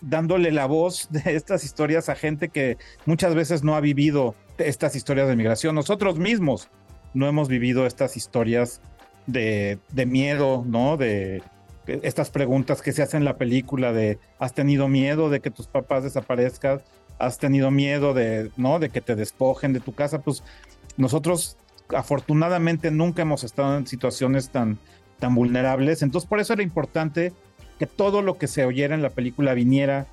dándole 0.00 0.50
la 0.50 0.64
voz 0.64 1.08
de 1.10 1.36
estas 1.36 1.62
historias 1.62 2.08
a 2.08 2.14
gente 2.14 2.48
que 2.48 2.78
muchas 3.04 3.34
veces 3.34 3.64
no 3.64 3.76
ha 3.76 3.80
vivido 3.80 4.34
estas 4.56 4.96
historias 4.96 5.28
de 5.28 5.36
migración. 5.36 5.74
Nosotros 5.74 6.18
mismos 6.18 6.70
no 7.12 7.28
hemos 7.28 7.48
vivido 7.48 7.84
estas 7.84 8.16
historias 8.16 8.80
de, 9.26 9.78
miedo, 10.06 10.64
¿no? 10.66 10.96
De 10.96 11.42
estas 11.86 12.30
preguntas 12.30 12.80
que 12.80 12.92
se 12.92 13.02
hacen 13.02 13.18
en 13.18 13.24
la 13.26 13.36
película 13.36 13.92
de 13.92 14.18
¿has 14.38 14.54
tenido 14.54 14.88
miedo 14.88 15.28
de 15.28 15.40
que 15.40 15.50
tus 15.50 15.66
papás 15.66 16.02
desaparezcan? 16.02 16.80
¿Has 17.18 17.38
tenido 17.38 17.70
miedo 17.70 18.14
de, 18.14 18.50
¿no? 18.56 18.78
de 18.78 18.90
que 18.90 19.00
te 19.00 19.14
despojen 19.14 19.72
de 19.72 19.80
tu 19.80 19.94
casa? 19.94 20.20
Pues 20.20 20.42
nosotros 20.96 21.56
afortunadamente 21.88 22.90
nunca 22.90 23.22
hemos 23.22 23.44
estado 23.44 23.76
en 23.76 23.86
situaciones 23.86 24.50
tan 24.50 24.78
tan 25.18 25.34
vulnerables. 25.34 26.02
Entonces 26.02 26.28
por 26.28 26.40
eso 26.40 26.52
era 26.52 26.62
importante 26.62 27.32
que 27.78 27.86
todo 27.86 28.22
lo 28.22 28.38
que 28.38 28.46
se 28.46 28.64
oyera 28.64 28.94
en 28.94 29.02
la 29.02 29.10
película 29.10 29.54
viniera 29.54 30.06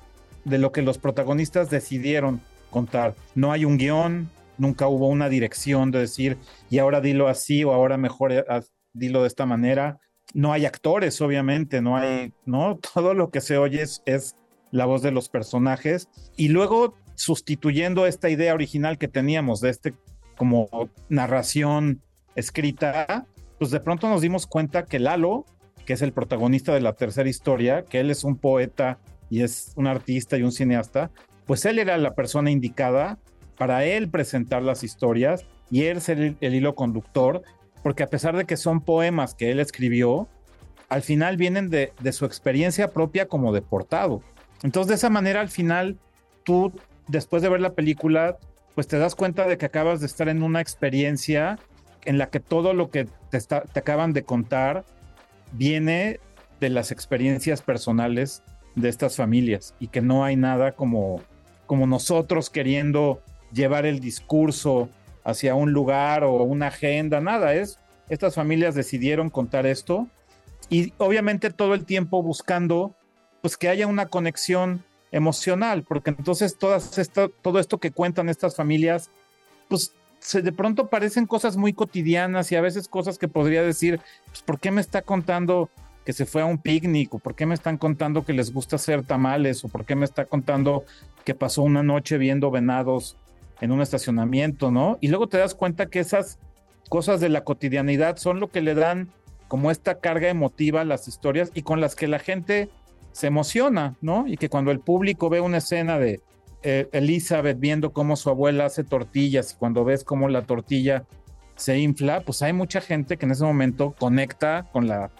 de 0.44 0.58
lo 0.58 0.72
que 0.72 0.82
los 0.82 0.98
protagonistas 0.98 1.70
decidieron 1.70 2.40
contar. 2.70 3.14
No 3.34 3.52
hay 3.52 3.64
un 3.64 3.78
guion, 3.78 4.30
nunca 4.58 4.88
hubo 4.88 5.08
una 5.08 5.28
dirección 5.28 5.90
de 5.90 6.00
decir, 6.00 6.38
y 6.70 6.78
ahora 6.78 7.00
dilo 7.00 7.28
así 7.28 7.62
o 7.62 7.72
ahora 7.72 7.96
mejor 7.96 8.32
eh, 8.32 8.44
dilo 8.92 9.22
de 9.22 9.28
esta 9.28 9.46
manera. 9.46 9.98
No 10.34 10.52
hay 10.52 10.64
actores, 10.64 11.20
obviamente, 11.20 11.82
no 11.82 11.96
hay, 11.96 12.32
¿no? 12.46 12.78
Todo 12.94 13.14
lo 13.14 13.30
que 13.30 13.40
se 13.40 13.58
oye 13.58 13.82
es, 13.82 14.02
es 14.06 14.36
la 14.72 14.86
voz 14.86 15.02
de 15.02 15.12
los 15.12 15.28
personajes. 15.28 16.08
Y 16.36 16.48
luego 16.48 16.96
sustituyendo 17.14 18.06
esta 18.06 18.28
idea 18.30 18.54
original 18.54 18.98
que 18.98 19.06
teníamos 19.06 19.60
de 19.60 19.70
este 19.70 19.94
como 20.36 20.68
narración 21.08 22.02
escrita, 22.34 23.26
pues 23.58 23.70
de 23.70 23.78
pronto 23.78 24.08
nos 24.08 24.22
dimos 24.22 24.46
cuenta 24.46 24.84
que 24.84 24.98
Lalo, 24.98 25.44
que 25.86 25.92
es 25.92 26.02
el 26.02 26.12
protagonista 26.12 26.74
de 26.74 26.80
la 26.80 26.94
tercera 26.94 27.28
historia, 27.28 27.84
que 27.84 28.00
él 28.00 28.10
es 28.10 28.24
un 28.24 28.36
poeta 28.36 28.98
y 29.30 29.42
es 29.42 29.72
un 29.76 29.86
artista 29.86 30.36
y 30.36 30.42
un 30.42 30.50
cineasta, 30.50 31.10
pues 31.46 31.64
él 31.64 31.78
era 31.78 31.96
la 31.98 32.14
persona 32.14 32.50
indicada 32.50 33.18
para 33.56 33.84
él 33.84 34.08
presentar 34.08 34.62
las 34.62 34.82
historias 34.82 35.44
y 35.70 35.84
él 35.84 36.00
ser 36.00 36.36
el, 36.40 36.54
hilo 36.54 36.74
conductor, 36.74 37.42
porque 37.82 38.02
a 38.02 38.10
pesar 38.10 38.36
de 38.36 38.44
que 38.44 38.56
son 38.56 38.80
poemas 38.80 39.34
que 39.34 39.50
él 39.50 39.60
escribió, 39.60 40.28
al 40.88 41.02
final 41.02 41.36
vienen 41.36 41.70
de, 41.70 41.92
de 42.00 42.12
su 42.12 42.24
experiencia 42.24 42.88
propia 42.88 43.26
como 43.26 43.52
deportado. 43.52 44.22
Entonces 44.62 44.88
de 44.88 44.94
esa 44.94 45.10
manera 45.10 45.40
al 45.40 45.48
final 45.48 45.98
tú, 46.44 46.72
después 47.08 47.42
de 47.42 47.48
ver 47.48 47.60
la 47.60 47.74
película, 47.74 48.38
pues 48.74 48.86
te 48.86 48.98
das 48.98 49.14
cuenta 49.14 49.46
de 49.46 49.58
que 49.58 49.66
acabas 49.66 50.00
de 50.00 50.06
estar 50.06 50.28
en 50.28 50.42
una 50.42 50.60
experiencia 50.60 51.58
en 52.04 52.18
la 52.18 52.30
que 52.30 52.40
todo 52.40 52.72
lo 52.72 52.90
que 52.90 53.06
te, 53.30 53.40
te 53.40 53.78
acaban 53.78 54.12
de 54.12 54.24
contar 54.24 54.84
viene 55.52 56.20
de 56.60 56.70
las 56.70 56.90
experiencias 56.90 57.62
personales 57.62 58.42
de 58.74 58.88
estas 58.88 59.16
familias 59.16 59.74
y 59.78 59.88
que 59.88 60.00
no 60.00 60.24
hay 60.24 60.36
nada 60.36 60.72
como, 60.72 61.20
como 61.66 61.86
nosotros 61.86 62.50
queriendo 62.50 63.20
llevar 63.52 63.84
el 63.84 64.00
discurso 64.00 64.88
hacia 65.24 65.54
un 65.54 65.72
lugar 65.72 66.24
o 66.24 66.42
una 66.42 66.68
agenda, 66.68 67.20
nada, 67.20 67.54
es 67.54 67.78
estas 68.08 68.34
familias 68.34 68.74
decidieron 68.74 69.30
contar 69.30 69.66
esto 69.66 70.08
y 70.68 70.92
obviamente 70.98 71.50
todo 71.50 71.74
el 71.74 71.84
tiempo 71.84 72.22
buscando 72.22 72.94
pues 73.42 73.58
que 73.58 73.68
haya 73.68 73.86
una 73.86 74.06
conexión 74.06 74.82
emocional, 75.10 75.84
porque 75.84 76.10
entonces 76.10 76.56
todas 76.56 76.96
esto, 76.96 77.28
todo 77.28 77.58
esto 77.58 77.78
que 77.78 77.90
cuentan 77.90 78.30
estas 78.30 78.56
familias 78.56 79.10
pues 79.68 79.94
de 80.32 80.52
pronto 80.52 80.88
parecen 80.88 81.26
cosas 81.26 81.56
muy 81.56 81.72
cotidianas 81.72 82.52
y 82.52 82.56
a 82.56 82.60
veces 82.60 82.88
cosas 82.88 83.18
que 83.18 83.28
podría 83.28 83.62
decir, 83.62 84.00
pues, 84.26 84.42
¿por 84.42 84.60
qué 84.60 84.70
me 84.70 84.80
está 84.80 85.02
contando 85.02 85.68
que 86.04 86.12
se 86.12 86.26
fue 86.26 86.42
a 86.42 86.46
un 86.46 86.58
picnic? 86.58 87.12
¿O 87.14 87.18
por 87.18 87.34
qué 87.34 87.46
me 87.46 87.54
están 87.54 87.76
contando 87.76 88.24
que 88.24 88.32
les 88.32 88.52
gusta 88.52 88.76
hacer 88.76 89.02
tamales? 89.02 89.64
¿O 89.64 89.68
por 89.68 89.84
qué 89.84 89.96
me 89.96 90.04
está 90.04 90.26
contando 90.26 90.84
que 91.24 91.34
pasó 91.34 91.62
una 91.62 91.82
noche 91.82 92.18
viendo 92.18 92.50
venados 92.50 93.16
en 93.60 93.72
un 93.72 93.80
estacionamiento, 93.80 94.70
¿no? 94.70 94.98
Y 95.00 95.08
luego 95.08 95.28
te 95.28 95.38
das 95.38 95.54
cuenta 95.54 95.86
que 95.86 96.00
esas 96.00 96.38
cosas 96.88 97.20
de 97.20 97.28
la 97.28 97.44
cotidianidad 97.44 98.16
son 98.16 98.40
lo 98.40 98.50
que 98.50 98.60
le 98.60 98.74
dan 98.74 99.10
como 99.48 99.70
esta 99.70 99.98
carga 99.98 100.28
emotiva 100.28 100.80
a 100.80 100.84
las 100.84 101.08
historias 101.08 101.50
y 101.54 101.62
con 101.62 101.80
las 101.80 101.94
que 101.94 102.08
la 102.08 102.18
gente 102.18 102.70
se 103.12 103.26
emociona, 103.26 103.96
¿no? 104.00 104.26
Y 104.26 104.36
que 104.36 104.48
cuando 104.48 104.70
el 104.70 104.80
público 104.80 105.30
ve 105.30 105.40
una 105.40 105.58
escena 105.58 105.98
de 105.98 106.20
eh, 106.62 106.88
Elizabeth 106.92 107.58
viendo 107.58 107.92
cómo 107.92 108.16
su 108.16 108.30
abuela 108.30 108.66
hace 108.66 108.84
tortillas 108.84 109.52
y 109.52 109.56
cuando 109.56 109.84
ves 109.84 110.04
cómo 110.04 110.28
la 110.28 110.42
tortilla 110.42 111.04
se 111.56 111.78
infla, 111.78 112.20
pues 112.20 112.42
hay 112.42 112.52
mucha 112.52 112.80
gente 112.80 113.16
que 113.16 113.26
en 113.26 113.32
ese 113.32 113.44
momento 113.44 113.94
conecta 113.98 114.68
con 114.72 114.88
la 114.88 115.10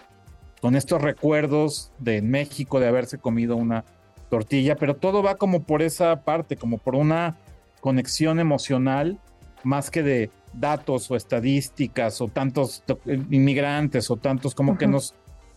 con 0.61 0.77
estos 0.77 1.03
recuerdos 1.03 1.91
de 1.99 2.23
México 2.23 2.79
de 2.79 2.87
haberse 2.87 3.19
comido 3.19 3.57
una 3.57 3.85
tortilla, 4.31 4.77
pero 4.77 4.95
todo 4.95 5.21
va 5.21 5.35
como 5.35 5.65
por 5.65 5.83
esa 5.83 6.23
parte, 6.23 6.57
como 6.57 6.79
por 6.79 6.95
una 6.95 7.37
conexión 7.81 8.39
emocional 8.39 9.19
más 9.65 9.91
que 9.91 10.05
de 10.05 10.31
datos 10.53 11.11
o 11.11 11.17
estadísticas 11.17 12.21
o 12.21 12.29
tantos 12.29 12.85
inmigrantes 13.31 14.09
o 14.09 14.17
tantos 14.17 14.55
como 14.55 14.79
que 14.79 14.87
nos 14.87 15.15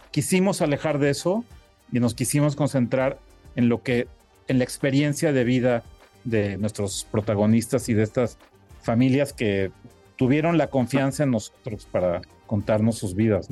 quisimos 0.10 0.62
alejar 0.62 0.98
de 0.98 1.12
eso 1.12 1.46
y 1.92 2.00
nos 2.00 2.13
quisimos 2.13 2.56
concentrar 2.56 3.20
en 3.56 3.70
lo 3.70 3.84
que 3.84 4.08
en 4.48 4.58
la 4.60 4.63
experiencia 4.63 5.34
de 5.34 5.44
vida 5.44 5.84
de 6.24 6.58
nuestros 6.58 7.08
protagonistas 7.12 7.89
y 7.89 7.94
de 7.94 8.04
estas 8.04 8.38
familias 8.82 9.34
que 9.34 9.72
tuvieron 10.15 10.58
la 10.58 10.70
confianza 10.70 11.24
en 11.24 11.32
nosotros 11.32 11.88
para 11.92 12.22
contarnos 12.46 12.98
sus 12.98 13.15
vidas. 13.15 13.50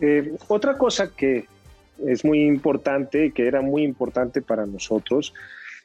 Eh, 0.00 0.34
otra 0.48 0.78
cosa 0.78 1.14
que 1.14 1.46
es 2.06 2.24
muy 2.24 2.42
importante, 2.42 3.32
que 3.32 3.46
era 3.46 3.60
muy 3.60 3.82
importante 3.82 4.42
para 4.42 4.66
nosotros, 4.66 5.34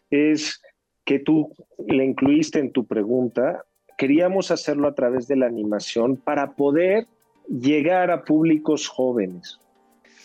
es 0.09 0.61
que 1.03 1.19
tú 1.19 1.53
le 1.87 2.05
incluiste 2.05 2.59
en 2.59 2.71
tu 2.71 2.85
pregunta, 2.85 3.63
queríamos 3.97 4.51
hacerlo 4.51 4.87
a 4.87 4.95
través 4.95 5.27
de 5.27 5.35
la 5.35 5.45
animación 5.45 6.17
para 6.17 6.53
poder 6.55 7.07
llegar 7.47 8.11
a 8.11 8.23
públicos 8.23 8.87
jóvenes. 8.87 9.59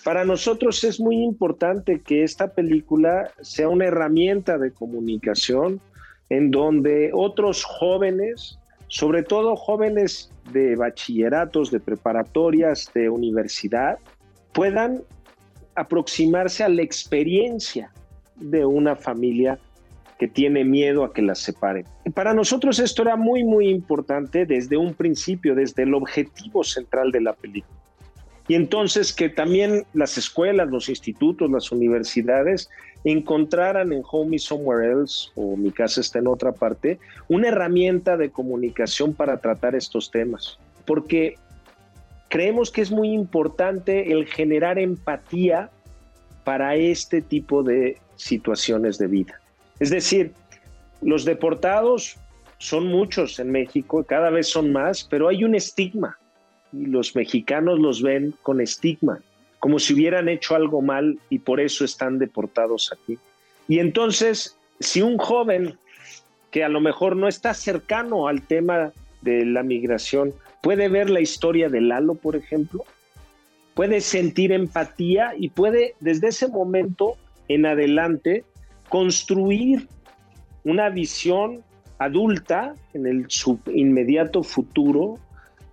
Para 0.05 0.25
nosotros 0.25 0.83
es 0.85 0.99
muy 0.99 1.17
importante 1.17 2.01
que 2.01 2.23
esta 2.23 2.55
película 2.55 3.31
sea 3.43 3.69
una 3.69 3.87
herramienta 3.87 4.57
de 4.57 4.73
comunicación 4.73 5.81
en 6.31 6.51
donde 6.51 7.11
otros 7.13 7.65
jóvenes, 7.65 8.59
sobre 8.89 9.23
todo 9.23 9.57
jóvenes 9.57 10.33
de 10.53 10.75
bachilleratos, 10.75 11.71
de 11.71 11.81
preparatorias, 11.81 12.91
de 12.95 13.11
universidad, 13.11 13.99
puedan 14.53 15.03
aproximarse 15.75 16.65
a 16.65 16.69
la 16.71 16.83
experiencia 16.83 17.93
de 18.37 18.65
una 18.65 18.97
familia 18.97 19.59
que 20.19 20.29
tiene 20.29 20.65
miedo 20.65 21.05
a 21.05 21.13
que 21.13 21.23
las 21.23 21.41
separen. 21.41 21.85
Para 22.15 22.33
nosotros 22.33 22.79
esto 22.79 23.03
era 23.03 23.17
muy, 23.17 23.45
muy 23.45 23.69
importante 23.69 24.47
desde 24.47 24.77
un 24.77 24.95
principio, 24.95 25.55
desde 25.55 25.83
el 25.83 25.95
objetivo 25.95 26.65
central 26.65 27.11
de 27.13 27.21
la 27.21 27.33
película. 27.35 27.80
Y 28.51 28.57
entonces 28.57 29.13
que 29.13 29.29
también 29.29 29.87
las 29.95 30.19
escuelas, 30.19 30.69
los 30.71 30.89
institutos, 30.89 31.49
las 31.49 31.71
universidades 31.71 32.69
encontraran 33.05 33.93
en 33.93 34.03
Home 34.11 34.41
Somewhere 34.41 34.91
Else 34.91 35.31
o 35.37 35.57
Mi 35.57 35.71
casa 35.71 36.01
está 36.01 36.19
en 36.19 36.27
otra 36.27 36.51
parte 36.51 36.99
una 37.29 37.47
herramienta 37.47 38.17
de 38.17 38.31
comunicación 38.31 39.15
para 39.15 39.37
tratar 39.37 39.77
estos 39.77 40.11
temas. 40.11 40.59
Porque 40.85 41.37
creemos 42.29 42.73
que 42.73 42.81
es 42.81 42.91
muy 42.91 43.13
importante 43.13 44.11
el 44.11 44.27
generar 44.27 44.81
empatía 44.81 45.71
para 46.43 46.75
este 46.75 47.23
tipo 47.23 47.63
de 47.63 47.99
situaciones 48.17 48.99
de 48.99 49.07
vida. 49.07 49.41
Es 49.79 49.91
decir, 49.91 50.33
los 51.03 51.25
deportados 51.25 52.17
son 52.59 52.89
muchos 52.89 53.39
en 53.39 53.53
México, 53.53 54.03
cada 54.03 54.29
vez 54.31 54.49
son 54.49 54.73
más, 54.73 55.05
pero 55.09 55.29
hay 55.29 55.45
un 55.45 55.55
estigma 55.55 56.19
y 56.73 56.87
los 56.87 57.15
mexicanos 57.17 57.79
los 57.79 58.03
ven 58.03 58.35
con 58.43 58.61
estigma, 58.61 59.21
como 59.59 59.79
si 59.79 59.95
hubieran 59.95 60.29
hecho 60.29 60.55
algo 60.55 60.83
mal 60.83 61.19
y 61.29 61.41
por 61.41 61.61
eso 61.61 61.85
están 61.85 62.19
deportados 62.19 62.93
aquí. 62.93 63.19
Y 63.69 63.79
entonces, 63.79 64.57
si 64.79 65.03
un 65.03 65.19
joven 65.19 65.79
que 66.51 66.65
a 66.65 66.69
lo 66.69 66.81
mejor 66.81 67.17
no 67.17 67.29
está 67.29 67.55
cercano 67.55 68.27
al 68.27 68.43
tema 68.43 68.93
de 69.23 69.45
la 69.45 69.63
migración 69.63 70.33
puede 70.63 70.89
ver 70.89 71.11
la 71.11 71.21
historia 71.21 71.69
de 71.69 71.81
Lalo, 71.81 72.15
por 72.15 72.37
ejemplo, 72.37 72.85
puede 73.75 74.01
sentir 74.01 74.53
empatía 74.53 75.33
y 75.39 75.51
puede 75.51 75.95
desde 76.01 76.29
ese 76.29 76.49
momento 76.49 77.17
en 77.49 77.67
adelante 77.67 78.45
construir 78.89 79.89
una 80.65 80.91
visión 80.91 81.63
adulta 81.99 82.75
en 82.95 83.07
el 83.07 83.27
inmediato 83.73 84.43
futuro 84.43 85.19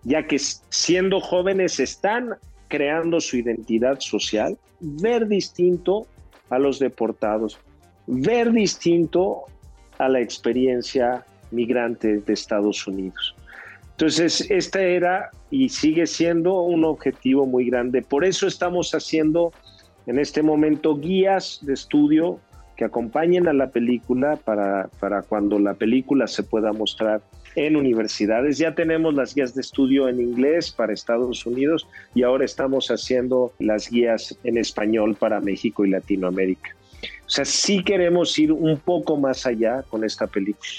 ya 0.08 0.26
que 0.26 0.40
siendo 0.40 1.20
jóvenes 1.20 1.82
están 1.82 2.36
creando 2.70 3.20
su 3.20 3.36
identidad 3.36 4.00
social, 4.00 4.58
ver 4.80 5.28
distinto 5.28 6.08
a 6.50 6.58
los 6.60 6.80
deportados, 6.80 7.60
ver 8.08 8.54
distinto 8.54 9.44
a 9.98 10.08
la 10.08 10.22
experiencia 10.22 11.26
migrante 11.52 12.20
de 12.20 12.34
Estados 12.34 12.88
Unidos. 12.88 13.36
Entonces, 13.92 14.50
este 14.50 14.96
era 14.96 15.30
y 15.52 15.68
sigue 15.68 16.08
siendo 16.08 16.62
un 16.62 16.86
objetivo 16.86 17.46
muy 17.46 17.70
grande. 17.70 18.02
Por 18.02 18.24
eso 18.24 18.48
estamos 18.48 18.94
haciendo 18.94 19.52
en 20.06 20.20
este 20.20 20.42
momento 20.42 20.96
guías 20.96 21.60
de 21.64 21.74
estudio 21.74 22.40
que 22.78 22.86
acompañen 22.86 23.50
a 23.50 23.54
la 23.54 23.72
película 23.72 24.38
para, 24.38 24.88
para 25.02 25.22
cuando 25.24 25.60
la 25.60 25.74
película 25.74 26.28
se 26.28 26.44
pueda 26.44 26.72
mostrar 26.72 27.22
en 27.58 27.76
universidades. 27.76 28.60
Ya 28.60 28.76
tenemos 28.76 29.16
las 29.16 29.34
guías 29.34 29.56
de 29.56 29.62
estudio 29.62 30.08
en 30.08 30.22
inglés 30.22 30.72
para 30.72 30.94
Estados 30.94 31.44
Unidos 31.46 31.88
y 32.14 32.22
ahora 32.22 32.46
estamos 32.46 32.90
haciendo 32.90 33.52
las 33.58 33.90
guías 33.90 34.38
en 34.44 34.60
español 34.60 35.16
para 35.16 35.42
México 35.42 35.84
y 35.84 35.90
Latinoamérica. 35.90 36.76
O 37.26 37.30
sea, 37.30 37.46
sí 37.46 37.84
queremos 37.84 38.38
ir 38.38 38.52
un 38.52 38.78
poco 38.78 39.18
más 39.18 39.48
allá 39.48 39.84
con 39.90 40.04
esta 40.04 40.28
película. 40.28 40.70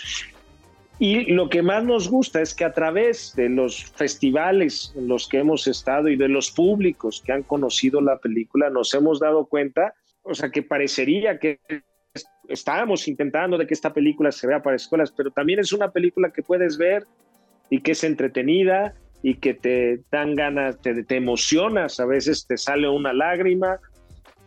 Y 1.01 1.33
lo 1.33 1.49
que 1.49 1.63
más 1.63 1.85
nos 1.85 2.09
gusta 2.09 2.41
es 2.41 2.55
que 2.55 2.65
a 2.65 2.73
través 2.73 3.35
de 3.35 3.49
los 3.49 3.85
festivales 3.85 4.93
en 4.97 5.09
los 5.09 5.29
que 5.29 5.39
hemos 5.39 5.67
estado 5.67 6.09
y 6.09 6.17
de 6.17 6.29
los 6.29 6.53
públicos 6.53 7.23
que 7.25 7.33
han 7.33 7.43
conocido 7.43 8.01
la 8.01 8.19
película, 8.19 8.71
nos 8.71 8.95
hemos 8.95 9.19
dado 9.19 9.47
cuenta, 9.47 9.95
o 10.23 10.35
sea, 10.35 10.51
que 10.51 10.63
parecería 10.63 11.41
que 11.41 11.59
estábamos 12.49 13.09
intentando 13.09 13.59
de 13.59 13.67
que 13.67 13.75
esta 13.75 13.93
película 13.93 14.33
se 14.33 14.47
vea 14.47 14.63
para 14.63 14.77
escuelas, 14.77 15.13
pero 15.13 15.31
también 15.31 15.59
es 15.59 15.73
una 15.73 15.91
película 15.91 16.31
que 16.31 16.43
puedes 16.43 16.79
ver 16.79 17.05
y 17.71 17.81
que 17.81 17.93
es 17.93 18.05
entretenida 18.05 18.95
y 19.23 19.35
que 19.35 19.55
te 19.55 20.01
dan 20.11 20.35
ganas, 20.35 20.81
te, 20.81 21.05
te 21.05 21.17
emocionas, 21.17 22.01
a 22.01 22.07
veces 22.07 22.47
te 22.47 22.57
sale 22.57 22.89
una 22.89 23.13
lágrima 23.13 23.79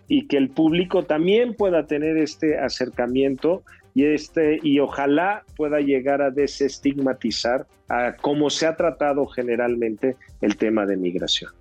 y 0.07 0.27
que 0.27 0.37
el 0.37 0.49
público 0.49 1.03
también 1.03 1.53
pueda 1.53 1.85
tener 1.85 2.17
este 2.17 2.59
acercamiento 2.59 3.63
y 3.93 4.05
este 4.05 4.59
y 4.63 4.79
ojalá 4.79 5.43
pueda 5.55 5.79
llegar 5.79 6.21
a 6.21 6.31
desestigmatizar 6.31 7.65
a 7.89 8.15
cómo 8.15 8.49
se 8.49 8.67
ha 8.67 8.75
tratado 8.75 9.25
generalmente 9.27 10.15
el 10.41 10.57
tema 10.57 10.85
de 10.85 10.97
migración. 10.97 11.51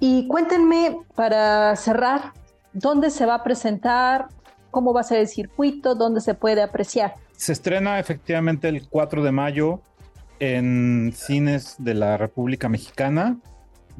Y 0.00 0.26
cuéntenme 0.28 0.96
para 1.14 1.74
cerrar, 1.76 2.32
¿dónde 2.72 3.10
se 3.10 3.26
va 3.26 3.34
a 3.34 3.44
presentar? 3.44 4.26
Cómo 4.70 4.92
va 4.92 5.00
a 5.00 5.04
ser 5.04 5.18
el 5.18 5.28
circuito, 5.28 5.94
dónde 5.94 6.20
se 6.20 6.34
puede 6.34 6.62
apreciar. 6.62 7.14
Se 7.36 7.52
estrena 7.52 7.98
efectivamente 7.98 8.68
el 8.68 8.88
4 8.88 9.22
de 9.22 9.32
mayo 9.32 9.80
en 10.40 11.12
cines 11.14 11.76
de 11.78 11.94
la 11.94 12.16
República 12.16 12.68
Mexicana. 12.68 13.38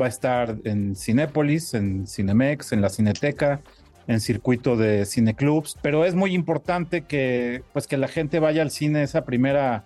Va 0.01 0.07
a 0.07 0.09
estar 0.09 0.57
en 0.65 0.95
Cinépolis, 0.95 1.75
en 1.75 2.07
Cinemex, 2.07 2.73
en 2.73 2.81
la 2.81 2.89
Cineteca, 2.89 3.61
en 4.07 4.21
circuito 4.21 4.77
de 4.77 5.05
cineclubs, 5.05 5.77
pero 5.83 6.05
es 6.05 6.15
muy 6.15 6.35
importante 6.35 7.03
que 7.03 7.63
pues 7.73 7.87
que 7.87 7.97
la 7.97 8.09
gente 8.09 8.39
vaya 8.41 8.63
al 8.63 8.71
cine 8.71 9.03
esa 9.03 9.25
primera 9.25 9.85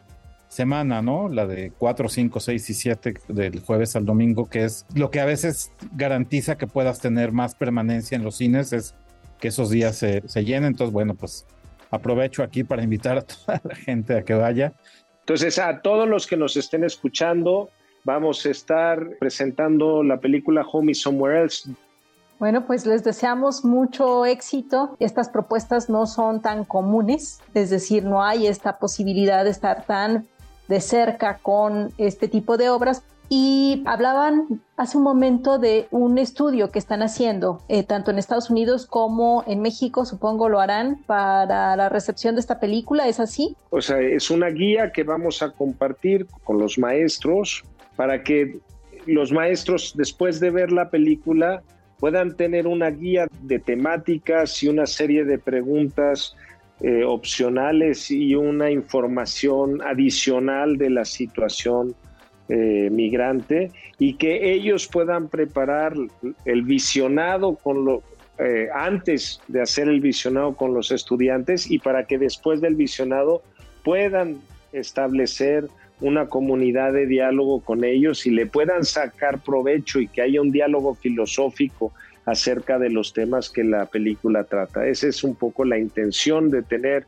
semana, 0.48 1.00
¿no? 1.00 1.28
La 1.28 1.46
de 1.46 1.72
4, 1.78 2.08
5, 2.08 2.38
6 2.38 2.70
y 2.70 2.74
7 2.74 3.14
del 3.28 3.60
jueves 3.60 3.96
al 3.96 4.04
domingo, 4.04 4.48
que 4.48 4.64
es 4.64 4.86
lo 4.94 5.10
que 5.10 5.20
a 5.20 5.24
veces 5.24 5.72
garantiza 5.92 6.56
que 6.56 6.66
puedas 6.66 7.00
tener 7.00 7.32
más 7.32 7.54
permanencia 7.54 8.16
en 8.16 8.22
los 8.22 8.36
cines, 8.36 8.72
es 8.72 8.94
que 9.42 9.48
esos 9.48 9.70
días 9.70 9.96
se, 9.96 10.22
se 10.28 10.44
llenen. 10.44 10.66
Entonces, 10.66 10.92
bueno, 10.92 11.14
pues 11.14 11.44
aprovecho 11.90 12.44
aquí 12.44 12.62
para 12.62 12.84
invitar 12.84 13.18
a 13.18 13.22
toda 13.22 13.60
la 13.64 13.74
gente 13.74 14.16
a 14.16 14.22
que 14.22 14.34
vaya. 14.34 14.72
Entonces, 15.20 15.58
a 15.58 15.82
todos 15.82 16.08
los 16.08 16.28
que 16.28 16.36
nos 16.36 16.56
estén 16.56 16.84
escuchando, 16.84 17.68
vamos 18.04 18.46
a 18.46 18.50
estar 18.50 19.04
presentando 19.18 20.04
la 20.04 20.20
película 20.20 20.64
Home 20.72 20.94
Somewhere 20.94 21.42
Else. 21.42 21.70
Bueno, 22.38 22.66
pues 22.66 22.86
les 22.86 23.02
deseamos 23.02 23.64
mucho 23.64 24.26
éxito. 24.26 24.96
Estas 25.00 25.28
propuestas 25.28 25.90
no 25.90 26.06
son 26.06 26.40
tan 26.40 26.64
comunes, 26.64 27.40
es 27.52 27.70
decir, 27.70 28.04
no 28.04 28.22
hay 28.22 28.46
esta 28.46 28.78
posibilidad 28.78 29.42
de 29.42 29.50
estar 29.50 29.84
tan 29.86 30.28
de 30.68 30.80
cerca 30.80 31.38
con 31.38 31.92
este 31.98 32.28
tipo 32.28 32.56
de 32.56 32.70
obras, 32.70 33.02
y 33.34 33.82
hablaban 33.86 34.60
hace 34.76 34.98
un 34.98 35.04
momento 35.04 35.58
de 35.58 35.86
un 35.90 36.18
estudio 36.18 36.70
que 36.70 36.78
están 36.78 37.00
haciendo, 37.00 37.62
eh, 37.70 37.82
tanto 37.82 38.10
en 38.10 38.18
Estados 38.18 38.50
Unidos 38.50 38.84
como 38.84 39.42
en 39.46 39.62
México, 39.62 40.04
supongo 40.04 40.50
lo 40.50 40.60
harán 40.60 40.98
para 41.06 41.74
la 41.74 41.88
recepción 41.88 42.34
de 42.34 42.42
esta 42.42 42.60
película, 42.60 43.08
¿es 43.08 43.20
así? 43.20 43.56
O 43.70 43.80
sea, 43.80 44.00
es 44.00 44.30
una 44.30 44.48
guía 44.48 44.92
que 44.92 45.02
vamos 45.02 45.42
a 45.42 45.50
compartir 45.50 46.26
con 46.44 46.58
los 46.58 46.78
maestros 46.78 47.64
para 47.96 48.22
que 48.22 48.58
los 49.06 49.32
maestros, 49.32 49.94
después 49.96 50.38
de 50.38 50.50
ver 50.50 50.70
la 50.70 50.90
película, 50.90 51.62
puedan 52.00 52.36
tener 52.36 52.66
una 52.66 52.90
guía 52.90 53.28
de 53.40 53.58
temáticas 53.58 54.62
y 54.62 54.68
una 54.68 54.84
serie 54.84 55.24
de 55.24 55.38
preguntas 55.38 56.36
eh, 56.80 57.02
opcionales 57.02 58.10
y 58.10 58.34
una 58.34 58.70
información 58.70 59.80
adicional 59.80 60.76
de 60.76 60.90
la 60.90 61.06
situación 61.06 61.94
eh, 62.48 62.88
migrante 62.90 63.70
y 63.98 64.14
que 64.14 64.52
ellos 64.52 64.88
puedan 64.88 65.28
preparar 65.28 65.94
el 66.44 66.62
visionado 66.62 67.54
con 67.54 67.84
lo, 67.84 68.02
eh, 68.38 68.68
antes 68.74 69.40
de 69.46 69.62
hacer 69.62 69.88
el 69.88 70.00
visionado 70.00 70.56
con 70.56 70.74
los 70.74 70.90
estudiantes 70.90 71.70
y 71.70 71.78
para 71.78 72.06
que 72.06 72.18
después 72.18 72.60
del 72.60 72.74
visionado 72.74 73.42
puedan 73.84 74.40
establecer 74.72 75.68
una 76.00 76.26
comunidad 76.26 76.92
de 76.92 77.06
diálogo 77.06 77.60
con 77.60 77.84
ellos 77.84 78.26
y 78.26 78.30
le 78.30 78.46
puedan 78.46 78.84
sacar 78.84 79.38
provecho 79.40 80.00
y 80.00 80.08
que 80.08 80.22
haya 80.22 80.40
un 80.40 80.50
diálogo 80.50 80.94
filosófico 80.94 81.92
acerca 82.24 82.78
de 82.78 82.90
los 82.90 83.12
temas 83.12 83.50
que 83.50 83.64
la 83.64 83.86
película 83.86 84.44
trata. 84.44 84.86
Esa 84.86 85.08
es 85.08 85.22
un 85.22 85.34
poco 85.34 85.64
la 85.64 85.78
intención 85.78 86.50
de 86.50 86.62
tener 86.62 87.06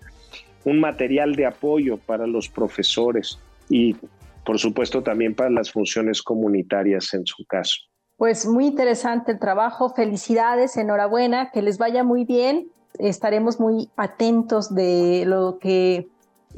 un 0.64 0.80
material 0.80 1.34
de 1.34 1.46
apoyo 1.46 1.96
para 1.96 2.26
los 2.26 2.48
profesores 2.48 3.38
y 3.68 3.96
por 4.44 4.58
supuesto 4.58 5.02
también 5.02 5.34
para 5.34 5.50
las 5.50 5.70
funciones 5.72 6.22
comunitarias 6.22 7.12
en 7.14 7.26
su 7.26 7.44
caso. 7.46 7.76
Pues 8.16 8.46
muy 8.46 8.66
interesante 8.66 9.32
el 9.32 9.38
trabajo, 9.38 9.90
felicidades, 9.90 10.76
enhorabuena, 10.76 11.50
que 11.50 11.62
les 11.62 11.78
vaya 11.78 12.04
muy 12.04 12.24
bien. 12.24 12.68
Estaremos 12.98 13.58
muy 13.58 13.90
atentos 13.96 14.72
de 14.74 15.24
lo 15.26 15.58
que 15.58 16.08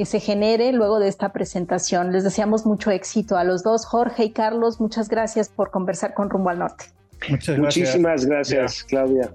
se 0.04 0.20
genere 0.20 0.72
luego 0.72 0.98
de 0.98 1.08
esta 1.08 1.32
presentación. 1.32 2.12
Les 2.12 2.24
deseamos 2.24 2.66
mucho 2.66 2.90
éxito 2.90 3.38
a 3.38 3.44
los 3.44 3.62
dos, 3.62 3.86
Jorge 3.86 4.24
y 4.24 4.32
Carlos. 4.32 4.80
Muchas 4.80 5.08
gracias 5.08 5.48
por 5.48 5.70
conversar 5.70 6.12
con 6.12 6.28
Rumbo 6.28 6.50
al 6.50 6.58
Norte. 6.58 6.84
Muchas 7.30 7.56
gracias. 7.56 7.58
Muchísimas 7.58 8.26
gracias, 8.26 8.84
Claudia. 8.84 9.30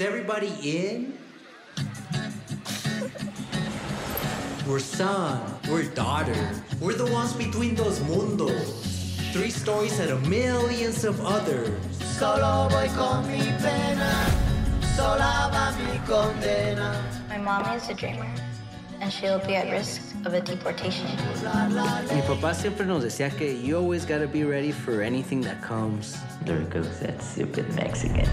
Is 0.00 0.06
everybody 0.06 0.48
in? 0.64 1.12
We're 4.66 4.78
son, 4.78 5.42
We're 5.68 5.92
daughter, 5.92 6.40
We're 6.80 6.94
the 6.94 7.12
ones 7.12 7.34
between 7.34 7.74
those 7.74 8.00
mundos. 8.08 8.80
Three 9.34 9.50
stories 9.50 10.00
out 10.00 10.08
of 10.08 10.26
millions 10.26 11.04
of 11.04 11.20
others. 11.20 11.76
Solo 12.16 12.70
voy 12.70 12.88
con 12.96 13.28
mi 13.28 13.44
pena, 13.60 14.24
sola 14.96 15.50
va 15.52 15.76
mi 15.76 15.98
condena. 16.08 16.96
My 17.28 17.36
mom 17.36 17.66
is 17.76 17.90
a 17.90 17.94
dreamer, 17.94 18.32
and 19.02 19.12
she'll 19.12 19.38
be 19.40 19.54
at 19.54 19.70
risk 19.70 20.00
of 20.24 20.32
a 20.32 20.40
deportation. 20.40 21.10
Mi 22.08 22.22
papá 22.22 22.54
siempre 22.54 22.86
nos 22.86 23.04
decía 23.04 23.36
que 23.36 23.52
you 23.52 23.76
always 23.76 24.06
gotta 24.06 24.26
be 24.26 24.44
ready 24.44 24.72
for 24.72 25.02
anything 25.02 25.42
that 25.42 25.60
comes. 25.60 26.16
There 26.46 26.60
goes 26.70 27.00
that 27.00 27.20
stupid 27.20 27.68
Mexican. 27.74 28.24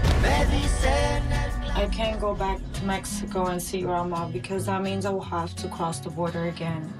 I 1.78 1.86
can't 1.86 2.20
go 2.20 2.34
back 2.34 2.58
to 2.72 2.84
Mexico 2.84 3.46
and 3.46 3.62
see 3.62 3.82
grandma 3.82 4.26
because 4.26 4.66
that 4.66 4.82
means 4.82 5.06
I 5.06 5.10
will 5.10 5.20
have 5.20 5.54
to 5.62 5.68
cross 5.68 6.00
the 6.00 6.10
border 6.10 6.48
again. 6.48 6.92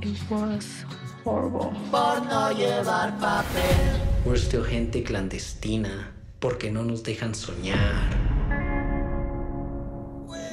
It 0.00 0.16
was 0.30 0.86
horrible. 1.22 1.74
Por 1.90 2.24
no 2.24 2.50
llevar 2.56 3.12
papel. 3.20 4.00
We're 4.24 4.38
still 4.38 4.64
gente 4.64 5.04
clandestina 5.04 6.10
porque 6.40 6.70
no 6.72 6.82
nos 6.82 7.02
dejan 7.02 7.34
soñar. 7.34 8.08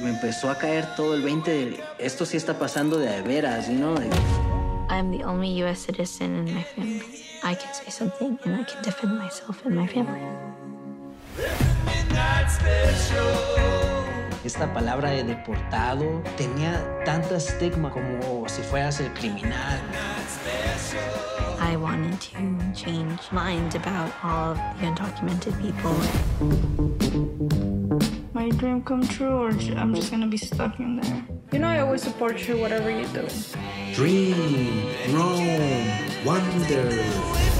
Me 0.02 0.10
empezó 0.10 0.50
a 0.50 0.58
caer 0.58 0.94
todo 0.94 1.14
el 1.14 1.22
20 1.22 1.50
de 1.50 1.80
esto 1.98 2.26
sí 2.26 2.36
está 2.36 2.58
pasando 2.58 2.98
de, 2.98 3.08
de 3.08 3.22
veras, 3.22 3.68
you 3.68 3.78
know? 3.78 3.94
Like, 3.94 4.12
I'm 4.90 5.10
the 5.10 5.24
only 5.24 5.48
U.S. 5.62 5.86
citizen 5.86 6.46
in 6.46 6.54
my 6.54 6.62
family. 6.62 7.24
I 7.42 7.54
can 7.54 7.72
say 7.72 7.88
something 7.88 8.38
and 8.44 8.54
I 8.54 8.64
can 8.64 8.82
defend 8.82 9.16
myself 9.16 9.64
and 9.64 9.74
my 9.74 9.86
family. 9.86 10.20
Esta 14.44 14.72
palabra 14.74 15.10
de 15.10 15.22
deportado 15.22 16.22
tenía 16.36 16.84
tanta 17.04 17.36
estigma 17.36 17.90
como 17.90 18.48
si 18.48 18.62
fueras 18.62 19.00
el 19.00 19.12
criminal. 19.14 19.80
I 21.60 21.76
wanted 21.76 22.20
to 22.20 22.74
change 22.74 23.20
minds 23.30 23.76
about 23.76 24.12
all 24.22 24.52
of 24.52 24.58
the 24.80 24.86
undocumented 24.86 25.54
people. 25.62 25.94
My 28.34 28.50
dream 28.50 28.82
come 28.82 29.06
true, 29.06 29.28
or 29.28 29.50
I'm 29.78 29.94
just 29.94 30.10
gonna 30.10 30.26
be 30.26 30.38
stuck 30.38 30.80
in 30.80 31.00
there. 31.00 31.24
You 31.52 31.60
know, 31.60 31.68
I 31.68 31.78
always 31.80 32.02
support 32.02 32.48
you, 32.48 32.56
whatever 32.56 32.90
you 32.90 33.06
do. 33.08 33.28
Dream, 33.94 34.88
roam, 35.14 35.86
wonder. 36.24 37.51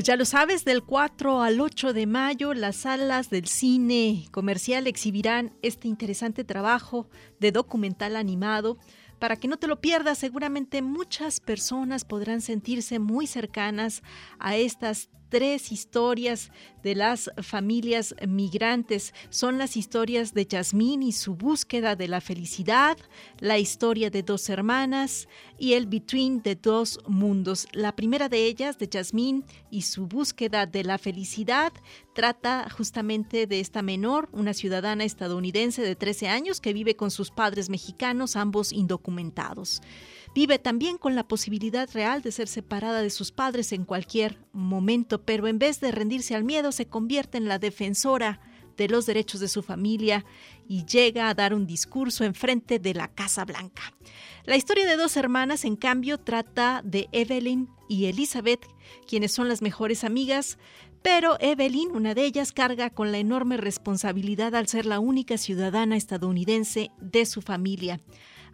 Pues 0.00 0.06
ya 0.06 0.16
lo 0.16 0.24
sabes, 0.24 0.64
del 0.64 0.82
4 0.82 1.42
al 1.42 1.60
8 1.60 1.92
de 1.92 2.06
mayo 2.06 2.54
las 2.54 2.76
salas 2.76 3.28
del 3.28 3.46
cine 3.48 4.24
comercial 4.30 4.86
exhibirán 4.86 5.52
este 5.60 5.88
interesante 5.88 6.42
trabajo 6.42 7.06
de 7.38 7.52
documental 7.52 8.16
animado. 8.16 8.78
Para 9.18 9.36
que 9.36 9.46
no 9.46 9.58
te 9.58 9.66
lo 9.66 9.82
pierdas, 9.82 10.16
seguramente 10.16 10.80
muchas 10.80 11.40
personas 11.40 12.06
podrán 12.06 12.40
sentirse 12.40 12.98
muy 12.98 13.26
cercanas 13.26 14.02
a 14.38 14.56
estas 14.56 15.10
tres 15.30 15.72
historias 15.72 16.50
de 16.82 16.94
las 16.94 17.30
familias 17.42 18.14
migrantes. 18.26 19.14
Son 19.30 19.58
las 19.58 19.76
historias 19.76 20.34
de 20.34 20.46
Yasmín 20.46 21.02
y 21.02 21.12
su 21.12 21.34
búsqueda 21.34 21.96
de 21.96 22.08
la 22.08 22.20
felicidad, 22.20 22.98
la 23.38 23.58
historia 23.58 24.10
de 24.10 24.22
dos 24.22 24.48
hermanas 24.48 25.28
y 25.58 25.74
el 25.74 25.86
Between 25.86 26.42
de 26.42 26.56
dos 26.56 26.98
mundos. 27.06 27.66
La 27.72 27.94
primera 27.96 28.28
de 28.28 28.44
ellas, 28.44 28.78
de 28.78 28.88
Yasmín 28.88 29.44
y 29.70 29.82
su 29.82 30.06
búsqueda 30.06 30.66
de 30.66 30.84
la 30.84 30.98
felicidad, 30.98 31.72
trata 32.14 32.68
justamente 32.70 33.46
de 33.46 33.60
esta 33.60 33.82
menor, 33.82 34.28
una 34.32 34.52
ciudadana 34.52 35.04
estadounidense 35.04 35.82
de 35.82 35.96
13 35.96 36.28
años 36.28 36.60
que 36.60 36.72
vive 36.72 36.96
con 36.96 37.10
sus 37.10 37.30
padres 37.30 37.70
mexicanos, 37.70 38.36
ambos 38.36 38.72
indocumentados. 38.72 39.80
Vive 40.34 40.60
también 40.60 40.96
con 40.96 41.16
la 41.16 41.26
posibilidad 41.26 41.88
real 41.92 42.22
de 42.22 42.30
ser 42.30 42.46
separada 42.46 43.02
de 43.02 43.10
sus 43.10 43.32
padres 43.32 43.72
en 43.72 43.84
cualquier 43.84 44.38
momento, 44.52 45.22
pero 45.22 45.48
en 45.48 45.58
vez 45.58 45.80
de 45.80 45.90
rendirse 45.90 46.36
al 46.36 46.44
miedo 46.44 46.70
se 46.70 46.86
convierte 46.86 47.38
en 47.38 47.48
la 47.48 47.58
defensora 47.58 48.40
de 48.76 48.88
los 48.88 49.06
derechos 49.06 49.40
de 49.40 49.48
su 49.48 49.62
familia 49.62 50.24
y 50.68 50.86
llega 50.86 51.28
a 51.28 51.34
dar 51.34 51.52
un 51.52 51.66
discurso 51.66 52.24
en 52.24 52.34
frente 52.34 52.78
de 52.78 52.94
la 52.94 53.08
Casa 53.08 53.44
Blanca. 53.44 53.92
La 54.44 54.56
historia 54.56 54.86
de 54.86 54.96
dos 54.96 55.16
hermanas, 55.16 55.64
en 55.64 55.76
cambio, 55.76 56.18
trata 56.18 56.80
de 56.84 57.08
Evelyn 57.12 57.68
y 57.88 58.06
Elizabeth, 58.06 58.66
quienes 59.06 59.32
son 59.32 59.48
las 59.48 59.62
mejores 59.62 60.04
amigas, 60.04 60.58
pero 61.02 61.36
Evelyn, 61.40 61.90
una 61.90 62.14
de 62.14 62.24
ellas, 62.24 62.52
carga 62.52 62.90
con 62.90 63.10
la 63.10 63.18
enorme 63.18 63.56
responsabilidad 63.56 64.54
al 64.54 64.68
ser 64.68 64.86
la 64.86 65.00
única 65.00 65.38
ciudadana 65.38 65.96
estadounidense 65.96 66.90
de 67.00 67.26
su 67.26 67.42
familia. 67.42 68.00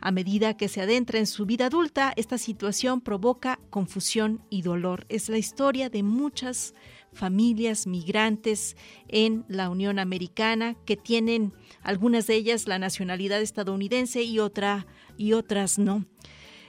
A 0.01 0.11
medida 0.11 0.57
que 0.57 0.69
se 0.69 0.81
adentra 0.81 1.19
en 1.19 1.27
su 1.27 1.47
vida 1.47 1.67
adulta, 1.67 2.13
esta 2.17 2.39
situación 2.39 3.01
provoca 3.01 3.59
confusión 3.71 4.43
y 4.51 4.63
dolor. 4.63 5.07
Es 5.09 5.29
la 5.29 5.39
historia 5.39 5.89
de 5.89 6.03
muchas 6.03 6.75
familias 7.13 7.87
migrantes 7.87 8.77
en 9.09 9.45
la 9.49 9.71
Unión 9.71 9.99
Americana 9.99 10.77
que 10.85 10.97
tienen 10.97 11.55
algunas 11.83 12.27
de 12.27 12.35
ellas 12.35 12.69
la 12.69 12.79
nacionalidad 12.79 13.41
estadounidense 13.41 14.23
y 14.23 14.39
otra 14.39 14.87
y 15.17 15.33
otras 15.33 15.79
no. 15.79 16.05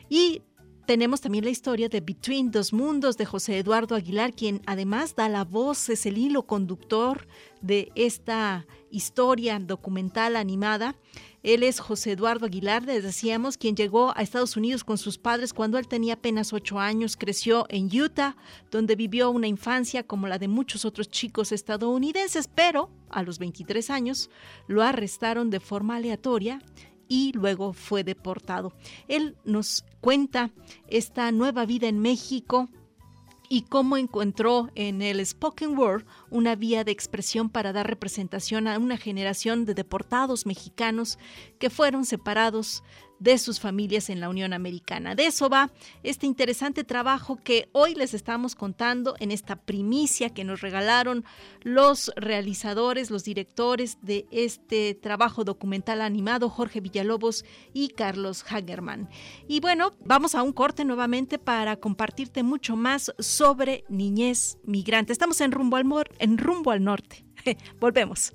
Y 0.10 0.42
tenemos 0.88 1.20
también 1.20 1.44
la 1.44 1.52
historia 1.52 1.90
de 1.90 2.00
Between 2.00 2.50
Dos 2.50 2.72
Mundos 2.72 3.18
de 3.18 3.26
José 3.26 3.58
Eduardo 3.58 3.94
Aguilar, 3.94 4.34
quien 4.34 4.62
además 4.66 5.18
da 5.18 5.28
la 5.28 5.44
voz, 5.44 5.90
es 5.90 6.06
el 6.06 6.18
hilo 6.18 6.48
conductor 6.48 7.28
de 7.62 7.92
esta 7.96 8.66
historia 8.92 9.60
documental 9.60 10.36
animada. 10.36 10.96
Él 11.44 11.64
es 11.64 11.80
José 11.80 12.12
Eduardo 12.12 12.46
Aguilar, 12.46 12.84
les 12.84 13.04
decíamos, 13.04 13.58
quien 13.58 13.76
llegó 13.76 14.12
a 14.16 14.22
Estados 14.22 14.58
Unidos 14.58 14.84
con 14.84 14.98
sus 14.98 15.18
padres 15.18 15.54
cuando 15.54 15.78
él 15.78 15.88
tenía 15.88 16.16
apenas 16.16 16.52
ocho 16.54 16.80
años. 16.80 17.16
Creció 17.16 17.66
en 17.70 17.86
Utah, 17.86 18.36
donde 18.72 18.96
vivió 18.96 19.30
una 19.32 19.48
infancia 19.48 20.04
como 20.04 20.28
la 20.28 20.40
de 20.40 20.48
muchos 20.48 20.86
otros 20.86 21.10
chicos 21.10 21.52
estadounidenses, 21.52 22.48
pero 22.48 22.90
a 23.10 23.24
los 23.24 23.40
23 23.40 23.90
años 23.90 24.30
lo 24.68 24.84
arrestaron 24.84 25.50
de 25.50 25.60
forma 25.60 25.96
aleatoria 25.96 26.62
y 27.08 27.32
luego 27.34 27.74
fue 27.74 28.04
deportado. 28.04 28.74
Él 29.08 29.38
nos 29.46 29.86
cuenta 30.02 30.52
esta 30.88 31.32
nueva 31.32 31.66
vida 31.66 31.88
en 31.88 32.00
México 32.00 32.70
y 33.50 33.64
cómo 33.64 33.98
encontró 33.98 34.70
en 34.76 35.02
el 35.02 35.26
spoken 35.26 35.78
word 35.78 36.06
una 36.30 36.56
vía 36.56 36.84
de 36.84 36.92
expresión 36.92 37.50
para 37.50 37.74
dar 37.74 37.88
representación 37.88 38.68
a 38.68 38.78
una 38.78 38.98
generación 38.98 39.66
de 39.66 39.74
deportados 39.74 40.46
mexicanos 40.46 41.18
que 41.60 41.70
fueron 41.70 42.06
separados 42.06 42.84
de 43.20 43.38
sus 43.38 43.60
familias 43.60 44.10
en 44.10 44.20
la 44.20 44.30
Unión 44.30 44.54
Americana. 44.54 45.16
De 45.16 45.28
eso 45.28 45.50
va 45.50 45.72
este 46.04 46.26
interesante 46.26 46.84
trabajo 46.84 47.38
que 47.44 47.70
hoy 47.72 47.96
les 47.96 48.14
estamos 48.14 48.56
contando 48.56 49.16
en 49.20 49.32
esta 49.32 49.56
primicia 49.56 50.30
que 50.30 50.44
nos 50.44 50.62
regalaron 50.62 51.26
los 51.62 52.12
realizadores, 52.16 53.12
los 53.12 53.24
directores 53.24 53.98
de 54.02 54.28
este 54.32 54.94
trabajo 54.96 55.44
documental 55.44 56.02
animado, 56.02 56.50
Jorge 56.50 56.82
Villalobos 56.82 57.46
y 57.74 57.90
Carlos 57.90 58.44
Hagerman. 58.50 59.10
Y 59.48 59.60
bueno, 59.60 59.96
vamos 60.06 60.36
a 60.36 60.44
un 60.44 60.54
corte 60.54 60.86
nuevamente 60.86 61.40
para 61.40 61.78
compartirte 61.78 62.44
mucho 62.44 62.76
más 62.76 63.14
sobre 63.20 63.84
niñez 63.90 64.58
migrante. 64.64 65.14
Estamos 65.14 65.42
en 65.42 65.52
rumbo 65.52 65.78
al, 65.78 65.86
en 66.20 66.38
rumbo 66.38 66.72
al 66.72 66.84
norte. 66.84 67.26
Volvemos. 67.80 68.34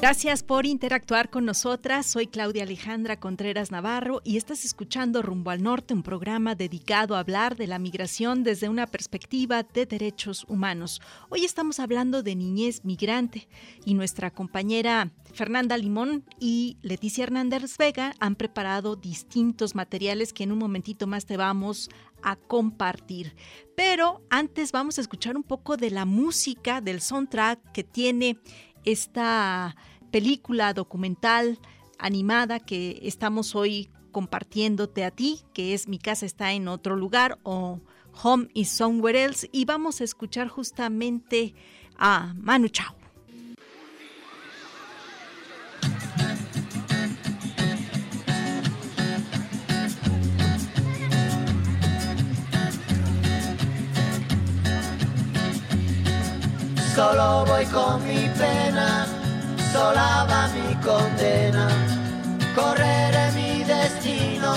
Gracias 0.00 0.42
por 0.42 0.64
interactuar 0.64 1.28
con 1.28 1.44
nosotras. 1.44 2.06
Soy 2.06 2.26
Claudia 2.26 2.62
Alejandra 2.62 3.20
Contreras 3.20 3.70
Navarro 3.70 4.22
y 4.24 4.38
estás 4.38 4.64
escuchando 4.64 5.20
Rumbo 5.20 5.50
al 5.50 5.62
Norte, 5.62 5.92
un 5.92 6.02
programa 6.02 6.54
dedicado 6.54 7.14
a 7.14 7.18
hablar 7.18 7.54
de 7.54 7.66
la 7.66 7.78
migración 7.78 8.42
desde 8.42 8.70
una 8.70 8.86
perspectiva 8.86 9.62
de 9.62 9.84
derechos 9.84 10.46
humanos. 10.48 11.02
Hoy 11.28 11.44
estamos 11.44 11.80
hablando 11.80 12.22
de 12.22 12.34
niñez 12.34 12.82
migrante 12.82 13.46
y 13.84 13.92
nuestra 13.92 14.30
compañera 14.30 15.12
Fernanda 15.34 15.76
Limón 15.76 16.24
y 16.38 16.78
Leticia 16.80 17.24
Hernández 17.24 17.76
Vega 17.76 18.14
han 18.20 18.36
preparado 18.36 18.96
distintos 18.96 19.74
materiales 19.74 20.32
que 20.32 20.44
en 20.44 20.52
un 20.52 20.60
momentito 20.60 21.06
más 21.06 21.26
te 21.26 21.36
vamos 21.36 21.90
a 22.22 22.36
compartir. 22.36 23.36
Pero 23.76 24.22
antes 24.30 24.72
vamos 24.72 24.96
a 24.96 25.02
escuchar 25.02 25.36
un 25.36 25.42
poco 25.42 25.76
de 25.76 25.90
la 25.90 26.06
música 26.06 26.80
del 26.80 27.02
soundtrack 27.02 27.72
que 27.72 27.84
tiene 27.84 28.38
esta 28.84 29.76
película 30.10 30.74
documental 30.74 31.58
animada 31.98 32.60
que 32.60 33.00
estamos 33.02 33.54
hoy 33.54 33.90
compartiéndote 34.12 35.04
a 35.04 35.10
ti, 35.10 35.40
que 35.54 35.74
es 35.74 35.88
Mi 35.88 35.98
casa 35.98 36.26
está 36.26 36.52
en 36.52 36.68
otro 36.68 36.96
lugar 36.96 37.38
o 37.42 37.80
Home 38.22 38.48
is 38.54 38.68
Somewhere 38.70 39.22
Else, 39.22 39.48
y 39.52 39.64
vamos 39.64 40.00
a 40.00 40.04
escuchar 40.04 40.48
justamente 40.48 41.54
a 41.96 42.34
Manu 42.36 42.68
Chao. 42.68 42.94
Solo 56.94 57.46
voy 57.46 57.64
con 57.66 58.06
mi 58.06 58.28
pena 58.36 59.19
sola 59.72 60.26
va 60.28 60.48
mi 60.54 60.74
condena. 60.86 61.66
Correré 62.54 63.30
mi 63.38 63.64
destino 63.64 64.52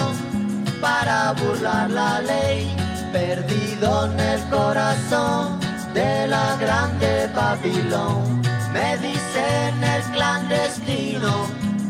para 0.81 1.33
burlar 1.33 1.89
la 1.89 2.19
ley, 2.21 2.75
perdido 3.11 4.05
en 4.05 4.19
el 4.19 4.41
corazón 4.49 5.59
de 5.93 6.27
la 6.27 6.55
grande 6.57 7.29
Babilón. 7.35 8.41
Me 8.73 8.97
dicen 8.97 9.83
el 9.95 10.01
clandestino 10.13 11.33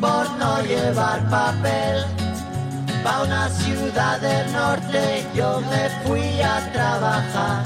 por 0.02 0.30
no 0.42 0.62
llevar 0.62 1.20
papel. 1.30 2.06
Pa' 3.04 3.24
una 3.24 3.50
ciudad 3.50 4.20
del 4.20 4.52
norte 4.52 5.26
yo 5.36 5.62
me 5.72 5.84
fui 6.04 6.42
a 6.42 6.56
trabajar. 6.72 7.64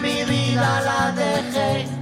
Mi 0.00 0.24
vida 0.24 0.80
la 0.88 1.12
dejé 1.12 2.01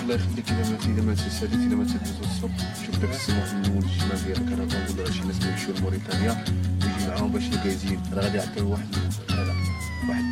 في 0.00 0.06
الله 0.06 0.14
يخليك 0.14 0.50
الا 0.50 0.68
ما 0.70 0.78
الا 0.86 1.02
ما 1.02 1.14
تساليت 1.14 1.54
الا 1.54 1.76
ما 1.76 1.84
تدوز 1.84 2.50
شوف 2.86 2.98
داك 2.98 3.10
السموح 3.10 3.54
من 3.54 3.70
ولد 3.76 4.24
ديال 4.26 4.46
ديالك 4.46 4.98
ولا 4.98 5.10
شي 5.12 5.20
ناس 5.20 5.38
كيمشيو 5.38 5.74
لموريتانيا 5.74 6.44
ويجي 6.82 7.08
معاهم 7.08 7.32
باش 7.32 7.46
الكازين 7.46 8.02
راه 8.12 8.22
غادي 8.22 8.36
يعطيو 8.38 8.70
واحد 8.70 8.88
لا 9.28 9.54
واحد 10.08 10.24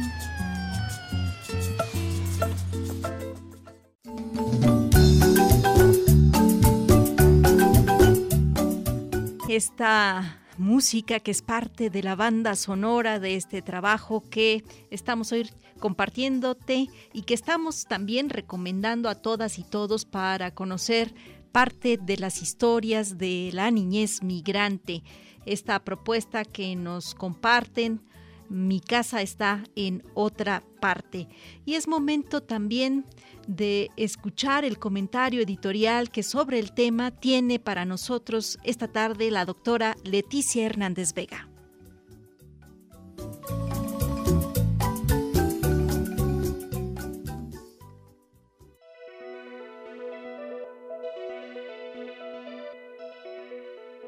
Está 9.59 10.38
música 10.59 11.21
que 11.21 11.31
es 11.31 11.43
parte 11.43 11.89
de 11.91 12.03
la 12.03 12.17
banda 12.17 12.57
sonora 12.57 13.21
de 13.21 13.37
este 13.37 13.63
trabajo 13.63 14.23
que 14.29 14.65
estamos 14.91 15.33
hoy 15.33 15.49
compartiéndote 15.79 16.89
y 17.13 17.23
que 17.23 17.35
estamos 17.35 17.85
también 17.85 18.29
recomendando 18.29 19.09
a 19.09 19.15
todas 19.15 19.59
y 19.59 19.65
todos 19.65 20.05
para 20.05 20.53
conocer 20.53 21.15
parte 21.53 21.99
de 22.01 22.17
las 22.19 22.43
historias 22.43 23.19
de 23.19 23.51
la 23.53 23.71
niñez 23.71 24.23
migrante. 24.23 25.03
Esta 25.47 25.79
propuesta 25.85 26.45
que 26.45 26.77
nos 26.77 27.15
comparten, 27.15 28.03
mi 28.49 28.81
casa 28.81 29.23
está 29.23 29.65
en 29.77 30.03
otra 30.15 30.63
parte. 30.81 31.29
Y 31.65 31.75
es 31.75 31.89
momento 31.89 32.43
también 32.43 33.05
de 33.47 33.91
escuchar 33.97 34.65
el 34.65 34.79
comentario 34.79 35.43
editorial 35.43 36.11
que 36.11 36.23
sobre 36.23 36.59
el 36.59 36.73
tema 36.73 37.11
tiene 37.11 37.59
para 37.59 37.85
nosotros 37.85 38.59
esta 38.65 38.89
tarde 38.89 39.31
la 39.31 39.45
doctora 39.45 39.97
Leticia 40.05 40.67
Hernández 40.67 41.15
Vega. 41.15 41.49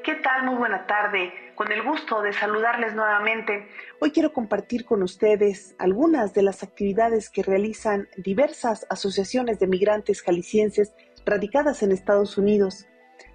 ¿Qué 0.03 0.15
tal? 0.15 0.45
Muy 0.45 0.55
buena 0.55 0.85
tarde. 0.87 1.50
Con 1.61 1.71
el 1.71 1.83
gusto 1.83 2.23
de 2.23 2.33
saludarles 2.33 2.95
nuevamente. 2.95 3.67
Hoy 3.99 4.09
quiero 4.09 4.33
compartir 4.33 4.83
con 4.83 5.03
ustedes 5.03 5.75
algunas 5.77 6.33
de 6.33 6.41
las 6.41 6.63
actividades 6.63 7.29
que 7.29 7.43
realizan 7.43 8.07
diversas 8.17 8.87
asociaciones 8.89 9.59
de 9.59 9.67
migrantes 9.67 10.23
jaliscienses 10.23 10.95
radicadas 11.23 11.83
en 11.83 11.91
Estados 11.91 12.39
Unidos 12.39 12.87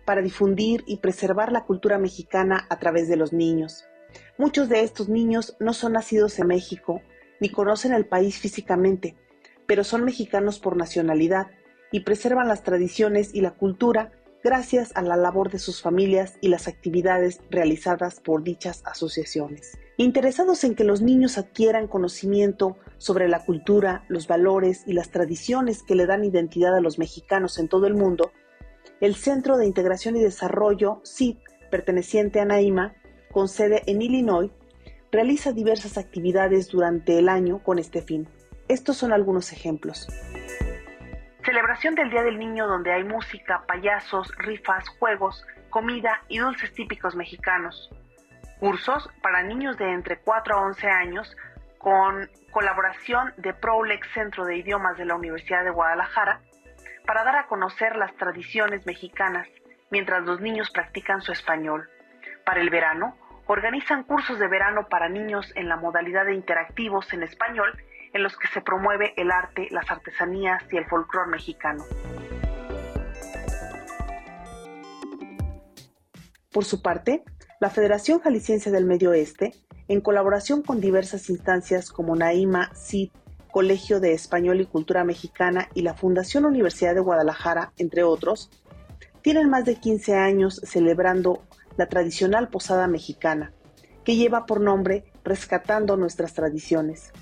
para 0.05 0.23
difundir 0.23 0.83
y 0.89 0.97
preservar 0.97 1.53
la 1.53 1.67
cultura 1.67 1.99
mexicana 1.99 2.67
a 2.69 2.81
través 2.81 3.09
de 3.09 3.15
los 3.15 3.33
niños. 3.33 3.87
Muchos 4.39 4.69
de 4.69 4.81
estos 4.81 5.09
niños 5.09 5.57
no 5.61 5.73
son 5.73 5.93
nacidos 5.93 6.37
en 6.41 6.49
México 6.49 7.03
ni 7.39 7.49
conocen 7.49 7.93
el 7.93 8.07
país 8.07 8.41
físicamente, 8.41 9.15
pero 9.67 9.85
son 9.85 10.05
mexicanos 10.05 10.59
por 10.59 10.77
nacionalidad 10.77 11.53
y 11.93 12.01
preservan 12.01 12.49
las 12.49 12.65
tradiciones 12.65 13.33
y 13.33 13.41
la 13.41 13.53
cultura 13.53 14.11
gracias 14.47 14.93
a 14.95 15.03
la 15.03 15.17
labor 15.17 15.51
de 15.51 15.59
sus 15.59 15.83
familias 15.83 16.39
y 16.41 16.47
las 16.47 16.69
actividades 16.69 17.41
realizadas 17.51 18.21
por 18.21 18.45
dichas 18.45 18.81
asociaciones. 18.85 19.77
Interesados 19.97 20.63
en 20.63 20.77
que 20.77 20.85
los 20.85 21.03
niños 21.03 21.37
adquieran 21.37 21.89
conocimiento 21.89 22.77
sobre 22.97 23.29
la 23.29 23.45
cultura, 23.45 24.05
los 24.07 24.29
valores 24.29 24.85
y 24.87 24.93
las 24.93 25.11
tradiciones 25.11 25.83
que 25.83 25.97
le 25.97 26.07
dan 26.07 26.25
identidad 26.25 26.77
a 26.77 26.81
los 26.81 26.97
mexicanos 26.97 27.59
en 27.59 27.67
todo 27.67 27.89
el 27.89 27.95
mundo, 27.95 28.31
el 29.01 29.17
Centro 29.17 29.57
de 29.57 29.67
Integración 29.67 30.15
y 30.15 30.21
Desarrollo, 30.21 31.01
CID, 31.05 31.39
perteneciente 31.73 32.39
a 32.39 32.45
NAIMA, 32.45 32.95
con 33.33 33.49
sede 33.49 33.83
en 33.87 34.01
Illinois, 34.01 34.53
realiza 35.11 35.51
diversas 35.51 35.99
actividades 35.99 36.69
durante 36.69 37.19
el 37.19 37.29
año 37.29 37.65
con 37.65 37.81
este 37.81 38.01
fin. 38.01 38.29
Estos 38.69 38.97
son 38.97 39.13
algunos 39.13 39.51
ejemplos. 39.53 40.07
Celebración 41.47 41.95
del 41.95 42.11
Día 42.11 42.25
del 42.25 42.41
Niño 42.41 42.67
donde 42.67 42.93
hay 42.93 43.05
música, 43.05 43.63
payasos, 43.69 44.37
rifas, 44.37 44.89
juegos, 44.99 45.47
comida 45.71 46.21
y 46.27 46.39
dulces 46.39 46.75
típicos 46.75 47.15
mexicanos. 47.15 47.89
Cursos 48.59 49.09
para 49.23 49.45
niños 49.45 49.79
de 49.79 49.93
entre 49.93 50.19
4 50.19 50.57
a 50.57 50.61
11 50.63 50.89
años 50.89 51.37
con 51.79 52.29
colaboración 52.51 53.33
de 53.37 53.55
Prolex 53.55 54.09
Centro 54.13 54.45
de 54.45 54.57
Idiomas 54.57 54.99
de 54.99 55.05
la 55.05 55.15
Universidad 55.15 55.63
de 55.63 55.71
Guadalajara 55.71 56.41
para 57.07 57.23
dar 57.23 57.37
a 57.37 57.47
conocer 57.47 57.95
las 57.95 58.13
tradiciones 58.17 58.85
mexicanas 58.85 59.47
mientras 59.93 60.25
los 60.25 60.41
niños 60.41 60.73
practican 60.73 61.21
su 61.21 61.31
español. 61.31 61.89
Para 62.45 62.61
el 62.61 62.71
verano, 62.71 63.17
organizan 63.47 64.03
cursos 64.03 64.41
de 64.41 64.49
verano 64.49 64.89
para 64.89 65.09
niños 65.09 65.53
en 65.55 65.69
la 65.69 65.77
modalidad 65.77 66.25
de 66.25 66.35
interactivos 66.35 67.13
en 67.13 67.23
español 67.23 67.73
en 68.17 68.23
los 68.23 68.37
que 68.37 68.49
se 68.49 68.63
promueve 68.63 69.13
el 69.19 69.31
arte, 69.31 69.69
las 69.71 69.91
artesanías 69.91 70.63
y 70.73 70.79
el 70.79 70.87
folclore 70.87 71.31
mexicano. 71.31 71.85
Por 76.51 76.65
su 76.65 76.81
parte, 76.81 77.23
la 77.61 77.69
Federación 77.69 78.21
Jalisciense 78.21 78.71
del 78.71 78.87
Medio 78.87 79.11
Oeste, 79.11 79.53
en 79.89 80.01
colaboración 80.01 80.63
con 80.63 80.81
diversas 80.81 81.29
instancias 81.29 81.91
como 81.91 82.17
NAIMA, 82.17 82.73
CID, 82.75 83.11
Colegio 83.53 84.01
de 84.01 84.13
Español 84.13 84.61
y 84.61 84.67
Cultura 84.67 85.05
Mexicana 85.05 85.69
y 85.75 85.83
la 85.83 85.95
Fundación 85.95 86.47
Universidad 86.47 86.95
de 86.95 87.01
Guadalajara, 87.01 87.73
entre 87.77 88.03
otros, 88.03 88.51
tienen 89.21 89.51
más 89.51 89.67
de 89.67 89.77
15 89.77 90.15
años 90.15 90.61
celebrando 90.65 91.43
la 91.77 91.87
tradicional 91.87 92.49
posada 92.49 92.87
mexicana, 92.87 93.53
que 94.05 94.17
lleva 94.17 94.47
por 94.47 94.61
nombre 94.61 95.05
Rescatando 95.25 95.97
nuestras 95.97 96.35
tradiciones 96.35 97.13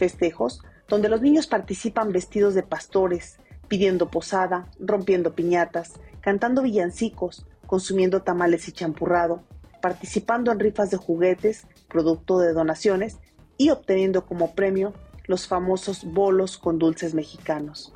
festejos 0.00 0.62
donde 0.88 1.10
los 1.10 1.20
niños 1.20 1.46
participan 1.46 2.10
vestidos 2.10 2.54
de 2.54 2.62
pastores, 2.62 3.38
pidiendo 3.68 4.10
posada, 4.10 4.70
rompiendo 4.80 5.34
piñatas 5.34 6.00
cantando 6.20 6.62
villancicos, 6.62 7.46
consumiendo 7.66 8.22
tamales 8.22 8.66
y 8.68 8.72
champurrado, 8.72 9.42
participando 9.80 10.52
en 10.52 10.58
rifas 10.58 10.90
de 10.90 10.96
juguetes, 10.96 11.66
producto 11.88 12.38
de 12.38 12.52
donaciones, 12.52 13.18
y 13.56 13.70
obteniendo 13.70 14.26
como 14.26 14.54
premio 14.54 14.94
los 15.26 15.46
famosos 15.46 16.04
bolos 16.04 16.58
con 16.58 16.78
dulces 16.78 17.14
mexicanos. 17.14 17.92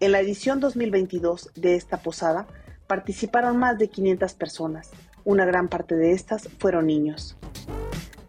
En 0.00 0.12
la 0.12 0.20
edición 0.20 0.60
2022 0.60 1.50
de 1.54 1.76
esta 1.76 1.98
posada 1.98 2.46
participaron 2.86 3.56
más 3.56 3.78
de 3.78 3.88
500 3.88 4.34
personas. 4.34 4.90
Una 5.24 5.44
gran 5.44 5.68
parte 5.68 5.94
de 5.96 6.12
estas 6.12 6.48
fueron 6.58 6.86
niños. 6.86 7.36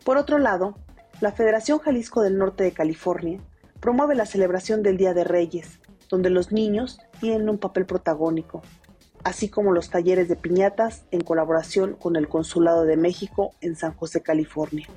Por 0.03 0.17
otro 0.17 0.37
lado, 0.37 0.77
la 1.21 1.31
Federación 1.31 1.79
Jalisco 1.79 2.21
del 2.21 2.37
Norte 2.37 2.63
de 2.63 2.73
California 2.73 3.39
promueve 3.79 4.15
la 4.15 4.25
celebración 4.25 4.83
del 4.83 4.97
Día 4.97 5.13
de 5.13 5.23
Reyes, 5.23 5.79
donde 6.09 6.29
los 6.29 6.51
niños 6.51 6.99
tienen 7.21 7.49
un 7.49 7.57
papel 7.57 7.85
protagónico, 7.85 8.61
así 9.23 9.49
como 9.49 9.71
los 9.71 9.89
talleres 9.89 10.27
de 10.27 10.35
piñatas 10.35 11.05
en 11.11 11.21
colaboración 11.21 11.93
con 11.95 12.17
el 12.17 12.27
Consulado 12.27 12.83
de 12.83 12.97
México 12.97 13.51
en 13.61 13.75
San 13.75 13.93
José, 13.93 14.21
California. 14.21 14.87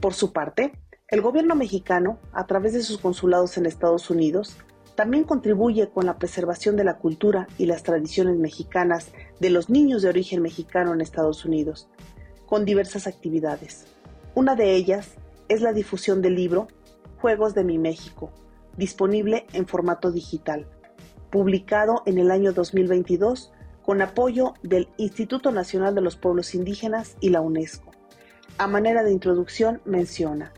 Por 0.00 0.12
su 0.12 0.32
parte, 0.32 0.72
el 1.08 1.22
gobierno 1.22 1.54
mexicano, 1.54 2.18
a 2.32 2.46
través 2.46 2.74
de 2.74 2.82
sus 2.82 2.98
consulados 2.98 3.56
en 3.56 3.66
Estados 3.66 4.10
Unidos, 4.10 4.58
también 4.96 5.24
contribuye 5.24 5.88
con 5.88 6.04
la 6.04 6.18
preservación 6.18 6.76
de 6.76 6.84
la 6.84 6.98
cultura 6.98 7.48
y 7.56 7.64
las 7.64 7.82
tradiciones 7.82 8.36
mexicanas 8.36 9.12
de 9.40 9.48
los 9.48 9.70
niños 9.70 10.02
de 10.02 10.10
origen 10.10 10.42
mexicano 10.42 10.92
en 10.92 11.00
Estados 11.00 11.46
Unidos, 11.46 11.88
con 12.46 12.66
diversas 12.66 13.06
actividades. 13.06 13.86
Una 14.34 14.54
de 14.54 14.76
ellas 14.76 15.14
es 15.48 15.60
la 15.60 15.72
difusión 15.72 16.22
del 16.22 16.36
libro 16.36 16.68
Juegos 17.18 17.52
de 17.52 17.64
mi 17.64 17.78
México, 17.78 18.30
disponible 18.76 19.46
en 19.52 19.66
formato 19.66 20.12
digital, 20.12 20.68
publicado 21.30 22.02
en 22.06 22.18
el 22.18 22.30
año 22.30 22.52
2022 22.52 23.52
con 23.84 24.02
apoyo 24.02 24.54
del 24.62 24.88
Instituto 24.98 25.50
Nacional 25.50 25.96
de 25.96 26.00
los 26.00 26.16
Pueblos 26.16 26.54
Indígenas 26.54 27.16
y 27.18 27.30
la 27.30 27.40
UNESCO. 27.40 27.90
A 28.56 28.68
manera 28.68 29.02
de 29.02 29.10
introducción 29.10 29.82
menciona, 29.84 30.52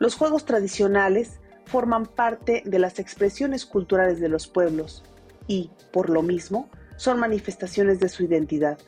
los 0.00 0.16
juegos 0.16 0.44
tradicionales 0.44 1.38
forman 1.66 2.04
parte 2.04 2.62
de 2.64 2.78
las 2.80 2.98
expresiones 2.98 3.64
culturales 3.64 4.18
de 4.18 4.28
los 4.28 4.48
pueblos 4.48 5.04
y, 5.46 5.70
por 5.92 6.10
lo 6.10 6.22
mismo, 6.22 6.68
son 6.96 7.20
manifestaciones 7.20 8.00
de 8.00 8.08
su 8.08 8.24
identidad. 8.24 8.78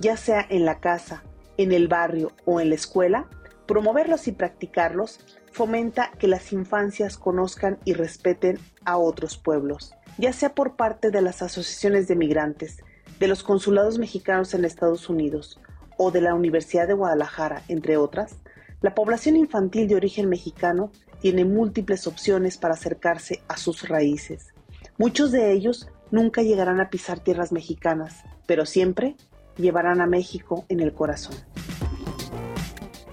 Ya 0.00 0.16
sea 0.16 0.44
en 0.48 0.64
la 0.64 0.80
casa, 0.80 1.22
en 1.58 1.72
el 1.72 1.88
barrio 1.88 2.32
o 2.46 2.60
en 2.60 2.70
la 2.70 2.76
escuela, 2.76 3.28
promoverlos 3.66 4.26
y 4.28 4.32
practicarlos 4.32 5.20
fomenta 5.52 6.12
que 6.18 6.28
las 6.28 6.52
infancias 6.52 7.18
conozcan 7.18 7.78
y 7.84 7.92
respeten 7.92 8.58
a 8.84 8.96
otros 8.96 9.36
pueblos, 9.36 9.92
ya 10.16 10.32
sea 10.32 10.54
por 10.54 10.76
parte 10.76 11.10
de 11.10 11.20
las 11.20 11.42
asociaciones 11.42 12.08
de 12.08 12.16
migrantes, 12.16 12.78
de 13.18 13.28
los 13.28 13.42
consulados 13.42 13.98
mexicanos 13.98 14.54
en 14.54 14.64
Estados 14.64 15.10
Unidos 15.10 15.60
o 15.98 16.10
de 16.10 16.20
la 16.20 16.34
Universidad 16.34 16.86
de 16.86 16.94
Guadalajara, 16.94 17.62
entre 17.68 17.96
otras, 17.96 18.36
la 18.80 18.94
población 18.94 19.36
infantil 19.36 19.88
de 19.88 19.96
origen 19.96 20.28
mexicano 20.28 20.92
tiene 21.20 21.44
múltiples 21.44 22.06
opciones 22.06 22.56
para 22.56 22.74
acercarse 22.74 23.42
a 23.48 23.56
sus 23.56 23.88
raíces. 23.88 24.54
Muchos 24.96 25.32
de 25.32 25.52
ellos 25.52 25.88
nunca 26.12 26.42
llegarán 26.42 26.80
a 26.80 26.88
pisar 26.88 27.18
tierras 27.18 27.50
mexicanas, 27.50 28.22
pero 28.46 28.64
siempre 28.64 29.16
llevarán 29.58 30.00
a 30.00 30.06
México 30.06 30.64
en 30.68 30.80
el 30.80 30.94
corazón. 30.94 31.36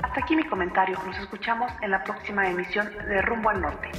Hasta 0.02 0.22
aquí 0.22 0.36
mi 0.36 0.44
comentario. 0.44 0.98
Nos 1.06 1.18
escuchamos 1.20 1.72
en 1.82 1.92
la 1.92 2.04
próxima 2.04 2.50
emisión 2.50 2.90
de 3.08 3.22
Rumbo 3.22 3.50
al 3.50 3.62
Norte. 3.62 3.92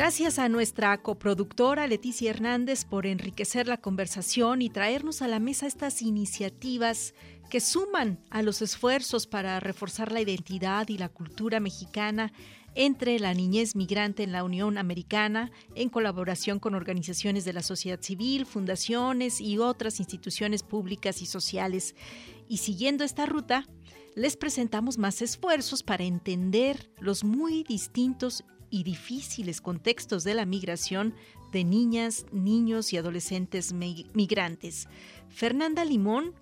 Gracias 0.00 0.38
a 0.38 0.48
nuestra 0.48 0.96
coproductora 1.02 1.86
Leticia 1.86 2.30
Hernández 2.30 2.86
por 2.86 3.04
enriquecer 3.04 3.68
la 3.68 3.76
conversación 3.76 4.62
y 4.62 4.70
traernos 4.70 5.20
a 5.20 5.28
la 5.28 5.40
mesa 5.40 5.66
estas 5.66 6.00
iniciativas 6.00 7.12
que 7.50 7.60
suman 7.60 8.18
a 8.30 8.40
los 8.40 8.62
esfuerzos 8.62 9.26
para 9.26 9.60
reforzar 9.60 10.10
la 10.10 10.22
identidad 10.22 10.88
y 10.88 10.96
la 10.96 11.10
cultura 11.10 11.60
mexicana 11.60 12.32
entre 12.74 13.18
la 13.18 13.34
niñez 13.34 13.76
migrante 13.76 14.22
en 14.22 14.32
la 14.32 14.42
Unión 14.42 14.78
Americana, 14.78 15.50
en 15.74 15.90
colaboración 15.90 16.60
con 16.60 16.74
organizaciones 16.74 17.44
de 17.44 17.52
la 17.52 17.62
sociedad 17.62 18.00
civil, 18.00 18.46
fundaciones 18.46 19.38
y 19.38 19.58
otras 19.58 20.00
instituciones 20.00 20.62
públicas 20.62 21.20
y 21.20 21.26
sociales. 21.26 21.94
Y 22.48 22.56
siguiendo 22.56 23.04
esta 23.04 23.26
ruta, 23.26 23.66
les 24.16 24.38
presentamos 24.38 24.96
más 24.96 25.20
esfuerzos 25.20 25.82
para 25.82 26.04
entender 26.04 26.90
los 27.00 27.22
muy 27.22 27.64
distintos 27.64 28.44
y 28.70 28.84
difíciles 28.84 29.60
contextos 29.60 30.24
de 30.24 30.34
la 30.34 30.46
migración 30.46 31.14
de 31.52 31.64
niñas, 31.64 32.26
niños 32.32 32.92
y 32.92 32.96
adolescentes 32.96 33.72
migrantes. 33.72 34.88
Fernanda 35.28 35.84
Limón 35.84 36.34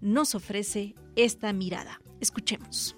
nos 0.00 0.34
ofrece 0.34 0.94
esta 1.16 1.52
mirada. 1.52 2.00
Escuchemos. 2.20 2.96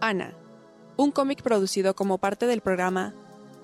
Ana, 0.00 0.34
un 0.96 1.12
cómic 1.12 1.42
producido 1.42 1.94
como 1.94 2.18
parte 2.18 2.46
del 2.46 2.60
programa 2.60 3.14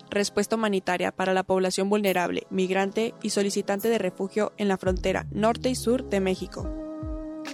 Respuesta 0.09 0.57
Humanitaria 0.57 1.13
para 1.13 1.35
la 1.35 1.43
Población 1.43 1.91
Vulnerable, 1.91 2.47
Migrante 2.51 3.15
y 3.23 3.31
Solicitante 3.31 3.89
de 3.89 3.99
Refugio 3.99 4.53
en 4.57 4.69
la 4.69 4.79
frontera 4.79 5.27
norte 5.31 5.69
y 5.69 5.75
sur 5.75 6.09
de 6.09 6.21
México 6.21 6.90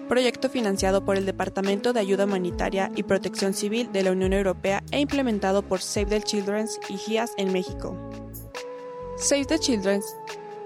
proyecto 0.07 0.49
financiado 0.49 1.05
por 1.05 1.17
el 1.17 1.27
Departamento 1.27 1.93
de 1.93 2.01
Ayuda 2.01 2.25
Humanitaria 2.25 2.91
y 2.95 3.03
Protección 3.03 3.55
Civil 3.55 3.93
de 3.93 4.03
la 4.03 4.13
Unión 4.13 4.33
Europea 4.33 4.83
e 4.91 5.01
implementado 5.01 5.63
por 5.63 5.81
Save 5.81 6.07
the 6.07 6.23
Children 6.23 6.67
y 6.89 6.97
GIAS 6.97 7.33
en 7.37 7.53
México. 7.53 7.97
Save 9.17 9.47
the 9.47 9.59
Children 9.59 10.01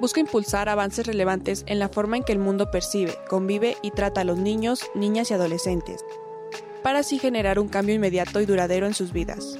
busca 0.00 0.20
impulsar 0.20 0.68
avances 0.68 1.06
relevantes 1.06 1.64
en 1.66 1.78
la 1.78 1.88
forma 1.88 2.16
en 2.16 2.24
que 2.24 2.32
el 2.32 2.38
mundo 2.38 2.70
percibe, 2.70 3.16
convive 3.28 3.76
y 3.82 3.90
trata 3.90 4.22
a 4.22 4.24
los 4.24 4.38
niños, 4.38 4.90
niñas 4.94 5.30
y 5.30 5.34
adolescentes, 5.34 6.04
para 6.82 7.00
así 7.00 7.18
generar 7.18 7.58
un 7.58 7.68
cambio 7.68 7.94
inmediato 7.94 8.40
y 8.40 8.46
duradero 8.46 8.86
en 8.86 8.94
sus 8.94 9.12
vidas. 9.12 9.58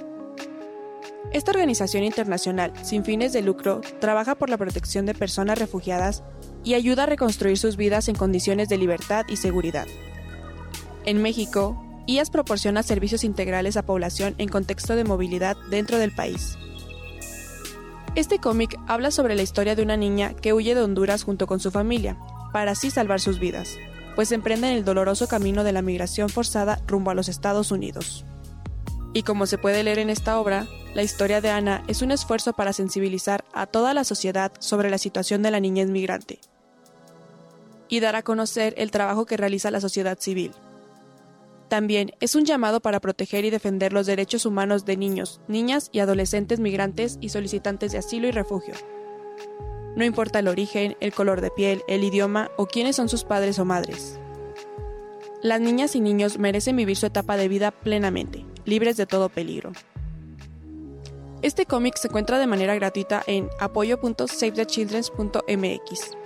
Esta 1.33 1.53
organización 1.53 2.03
internacional, 2.03 2.73
sin 2.83 3.05
fines 3.05 3.33
de 3.33 3.43
lucro, 3.43 3.83
trabaja 4.01 4.35
por 4.35 4.51
la 4.51 4.57
protección 4.57 5.07
de 5.07 5.15
personas 5.15 5.59
refugiadas 5.59 6.25
y 6.65 6.75
ayuda 6.75 7.05
a 7.05 7.07
reconstruir 7.07 7.59
sus 7.59 7.77
vidas 7.77 8.09
en 8.09 8.15
condiciones 8.15 8.69
de 8.69 8.79
libertad 8.79 9.25
y 9.29 9.37
seguridad. 9.37 9.87
En 11.05 11.23
México, 11.23 11.83
IAS 12.07 12.31
proporciona 12.31 12.83
servicios 12.83 13.25
integrales 13.25 13.77
a 13.77 13.83
población 13.83 14.35
en 14.39 14.49
contexto 14.49 14.97
de 14.97 15.05
movilidad 15.05 15.57
dentro 15.71 15.99
del 15.99 16.13
país. 16.13 16.57
Este 18.17 18.39
cómic 18.39 18.77
habla 18.89 19.11
sobre 19.11 19.37
la 19.37 19.43
historia 19.43 19.77
de 19.77 19.83
una 19.83 19.97
niña 19.97 20.35
que 20.35 20.53
huye 20.53 20.75
de 20.75 20.83
Honduras 20.83 21.23
junto 21.23 21.47
con 21.47 21.61
su 21.61 21.71
familia, 21.71 22.19
para 22.53 22.73
así 22.73 22.91
salvar 22.91 23.21
sus 23.21 23.39
vidas, 23.39 23.79
pues 24.17 24.33
emprenden 24.33 24.73
el 24.73 24.85
doloroso 24.85 25.29
camino 25.29 25.63
de 25.63 25.73
la 25.73 25.83
migración 25.83 26.29
forzada 26.29 26.81
rumbo 26.87 27.13
a 27.13 27.15
los 27.15 27.29
Estados 27.29 27.71
Unidos. 27.71 28.25
Y 29.13 29.23
como 29.23 29.47
se 29.47 29.59
puede 29.59 29.83
leer 29.83 29.99
en 29.99 30.11
esta 30.11 30.39
obra, 30.39 30.67
la 30.95 31.03
historia 31.03 31.41
de 31.41 31.51
Ana 31.51 31.83
es 31.89 32.03
un 32.03 32.13
esfuerzo 32.13 32.53
para 32.53 32.73
sensibilizar 32.73 33.45
a 33.53 33.67
toda 33.67 33.95
la 33.95 34.05
sociedad 34.05 34.53
sobre 34.61 34.91
la 34.91 34.99
situación 34.99 35.43
de 35.43 35.51
la 35.51 35.61
niñez 35.61 35.89
migrante 35.89 36.41
y 37.89 38.01
dar 38.01 38.17
a 38.17 38.23
conocer 38.23 38.73
el 38.77 38.91
trabajo 38.91 39.27
que 39.27 39.37
realiza 39.37 39.71
la 39.71 39.81
sociedad 39.81 40.19
civil. 40.19 40.53
También 41.69 42.13
es 42.21 42.35
un 42.35 42.45
llamado 42.45 42.81
para 42.81 43.01
proteger 43.01 43.45
y 43.45 43.51
defender 43.51 43.93
los 43.93 44.07
derechos 44.07 44.47
humanos 44.47 44.85
de 44.85 44.97
niños, 44.97 45.41
niñas 45.49 45.89
y 45.93 46.01
adolescentes 46.01 46.59
migrantes 46.59 47.19
y 47.21 47.29
solicitantes 47.29 47.93
de 47.93 47.99
asilo 47.99 48.27
y 48.27 48.33
refugio. 48.33 48.75
No 49.97 50.05
importa 50.05 50.39
el 50.39 50.49
origen, 50.49 50.97
el 51.01 51.13
color 51.13 51.41
de 51.41 51.51
piel, 51.51 51.83
el 51.89 52.05
idioma 52.05 52.51
o 52.57 52.67
quiénes 52.67 52.97
son 52.97 53.09
sus 53.09 53.25
padres 53.25 53.59
o 53.59 53.65
madres. 53.65 54.19
Las 55.43 55.61
niñas 55.61 55.95
y 55.95 56.01
niños 56.01 56.39
merecen 56.39 56.77
vivir 56.77 56.97
su 56.97 57.07
etapa 57.07 57.37
de 57.37 57.49
vida 57.49 57.71
plenamente, 57.71 58.45
libres 58.65 58.97
de 58.97 59.07
todo 59.07 59.29
peligro. 59.29 59.73
Este 61.43 61.67
cómic 61.67 61.97
se 61.97 62.09
encuentra 62.09 62.39
de 62.39 62.47
manera 62.47 62.75
gratuita 62.75 63.23
en 63.27 63.51
apoyo.savethechildren.mx. 63.59 66.17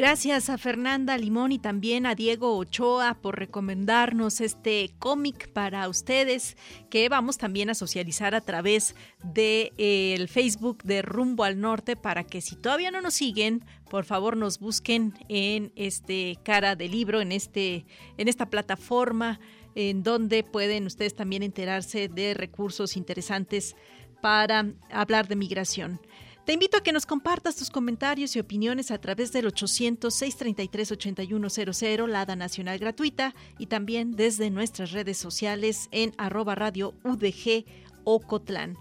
Gracias 0.00 0.48
a 0.48 0.56
Fernanda 0.56 1.18
Limón 1.18 1.52
y 1.52 1.58
también 1.58 2.06
a 2.06 2.14
Diego 2.14 2.56
Ochoa 2.56 3.18
por 3.20 3.38
recomendarnos 3.38 4.40
este 4.40 4.94
cómic 4.98 5.52
para 5.52 5.86
ustedes 5.90 6.56
que 6.88 7.10
vamos 7.10 7.36
también 7.36 7.68
a 7.68 7.74
socializar 7.74 8.34
a 8.34 8.40
través 8.40 8.94
del 9.22 9.34
de, 9.34 9.72
eh, 9.76 10.26
Facebook 10.26 10.82
de 10.84 11.02
Rumbo 11.02 11.44
al 11.44 11.60
Norte 11.60 11.96
para 11.96 12.24
que 12.24 12.40
si 12.40 12.56
todavía 12.56 12.90
no 12.90 13.02
nos 13.02 13.12
siguen, 13.12 13.62
por 13.90 14.06
favor 14.06 14.38
nos 14.38 14.58
busquen 14.58 15.12
en 15.28 15.70
este 15.76 16.38
cara 16.44 16.76
de 16.76 16.88
libro, 16.88 17.20
en 17.20 17.30
este 17.30 17.84
en 18.16 18.28
esta 18.28 18.48
plataforma 18.48 19.38
en 19.74 20.02
donde 20.02 20.44
pueden 20.44 20.86
ustedes 20.86 21.14
también 21.14 21.42
enterarse 21.42 22.08
de 22.08 22.32
recursos 22.32 22.96
interesantes 22.96 23.76
para 24.22 24.64
hablar 24.90 25.28
de 25.28 25.36
migración. 25.36 26.00
Te 26.44 26.52
invito 26.54 26.78
a 26.78 26.82
que 26.82 26.92
nos 26.92 27.06
compartas 27.06 27.54
tus 27.56 27.70
comentarios 27.70 28.34
y 28.34 28.40
opiniones 28.40 28.90
a 28.90 28.98
través 28.98 29.30
del 29.32 29.46
800-633-8100, 29.46 32.08
la 32.08 32.22
ADA 32.22 32.34
Nacional 32.34 32.78
Gratuita, 32.78 33.34
y 33.58 33.66
también 33.66 34.12
desde 34.12 34.48
nuestras 34.50 34.92
redes 34.92 35.18
sociales 35.18 35.88
en 35.92 36.14
arroba 36.18 36.54
radio 36.54 36.94
UDG 37.04 37.66
Ocotlán. 38.04 38.78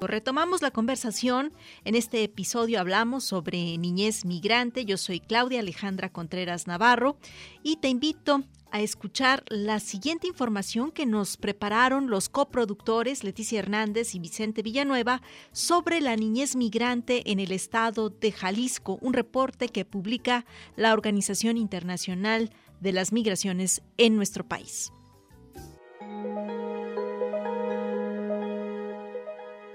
Retomamos 0.00 0.62
la 0.62 0.70
conversación. 0.70 1.52
En 1.84 1.94
este 1.94 2.24
episodio 2.24 2.80
hablamos 2.80 3.24
sobre 3.24 3.76
niñez 3.76 4.24
migrante. 4.24 4.86
Yo 4.86 4.96
soy 4.96 5.20
Claudia 5.20 5.60
Alejandra 5.60 6.08
Contreras 6.08 6.66
Navarro 6.66 7.18
y 7.62 7.76
te 7.76 7.88
invito 7.88 8.42
a 8.70 8.80
escuchar 8.80 9.44
la 9.48 9.80
siguiente 9.80 10.26
información 10.26 10.90
que 10.90 11.06
nos 11.06 11.36
prepararon 11.36 12.10
los 12.10 12.28
coproductores 12.28 13.24
Leticia 13.24 13.58
Hernández 13.58 14.14
y 14.14 14.18
Vicente 14.18 14.62
Villanueva 14.62 15.22
sobre 15.52 16.00
la 16.00 16.16
niñez 16.16 16.56
migrante 16.56 17.30
en 17.30 17.40
el 17.40 17.52
estado 17.52 18.10
de 18.10 18.32
Jalisco, 18.32 18.98
un 19.00 19.12
reporte 19.12 19.68
que 19.68 19.84
publica 19.84 20.44
la 20.76 20.92
Organización 20.92 21.56
Internacional 21.56 22.50
de 22.80 22.92
las 22.92 23.12
Migraciones 23.12 23.82
en 23.96 24.16
nuestro 24.16 24.44
país. 24.44 24.92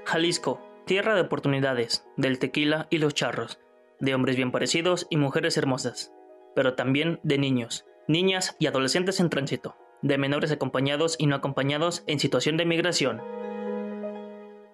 Jalisco, 0.06 0.62
tierra 0.86 1.16
de 1.16 1.22
oportunidades, 1.22 2.06
del 2.18 2.38
tequila 2.40 2.88
y 2.90 2.98
los 2.98 3.14
charros, 3.14 3.60
de 4.00 4.14
hombres 4.14 4.36
bien 4.36 4.52
parecidos 4.52 5.08
y 5.10 5.18
mujeres 5.18 5.58
hermosas, 5.58 6.12
pero 6.56 6.76
también 6.76 7.20
de 7.24 7.38
niños 7.38 7.86
niñas 8.08 8.56
y 8.60 8.68
adolescentes 8.68 9.20
en 9.20 9.30
tránsito, 9.30 9.76
de 10.02 10.18
menores 10.18 10.52
acompañados 10.52 11.16
y 11.18 11.28
no 11.28 11.36
acompañados 11.36 12.04
en 12.08 12.20
situación 12.20 12.58
de 12.58 12.66
migración. 12.66 13.22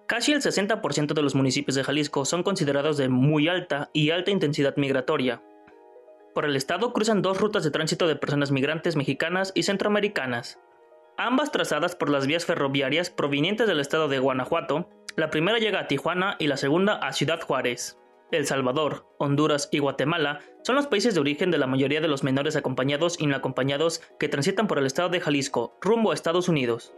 Casi 0.06 0.32
el 0.32 0.42
60% 0.42 1.14
de 1.14 1.22
los 1.22 1.36
municipios 1.36 1.76
de 1.76 1.84
Jalisco 1.84 2.24
son 2.24 2.42
considerados 2.42 2.96
de 2.96 3.08
muy 3.08 3.46
alta 3.46 3.90
y 3.92 4.10
alta 4.10 4.32
intensidad 4.32 4.76
migratoria. 4.76 5.40
Por 6.34 6.44
el 6.44 6.56
estado 6.56 6.92
cruzan 6.92 7.22
dos 7.22 7.40
rutas 7.40 7.62
de 7.62 7.70
tránsito 7.70 8.08
de 8.08 8.16
personas 8.16 8.50
migrantes 8.50 8.96
mexicanas 8.96 9.52
y 9.54 9.62
centroamericanas, 9.62 10.58
ambas 11.16 11.52
trazadas 11.52 11.94
por 11.94 12.10
las 12.10 12.26
vías 12.26 12.44
ferroviarias 12.44 13.10
provenientes 13.10 13.68
del 13.68 13.78
estado 13.78 14.08
de 14.08 14.18
Guanajuato. 14.18 14.88
La 15.14 15.30
primera 15.30 15.58
llega 15.58 15.78
a 15.78 15.86
Tijuana 15.86 16.34
y 16.40 16.48
la 16.48 16.56
segunda 16.56 16.94
a 16.94 17.12
Ciudad 17.12 17.40
Juárez. 17.40 17.99
El 18.32 18.46
Salvador, 18.46 19.06
Honduras 19.18 19.68
y 19.72 19.80
Guatemala 19.80 20.40
son 20.62 20.76
los 20.76 20.86
países 20.86 21.14
de 21.14 21.20
origen 21.20 21.50
de 21.50 21.58
la 21.58 21.66
mayoría 21.66 22.00
de 22.00 22.06
los 22.06 22.22
menores 22.22 22.54
acompañados 22.54 23.20
y 23.20 23.26
no 23.26 23.34
acompañados 23.34 24.02
que 24.20 24.28
transitan 24.28 24.68
por 24.68 24.78
el 24.78 24.86
estado 24.86 25.08
de 25.08 25.20
Jalisco 25.20 25.76
rumbo 25.80 26.12
a 26.12 26.14
Estados 26.14 26.48
Unidos. 26.48 26.94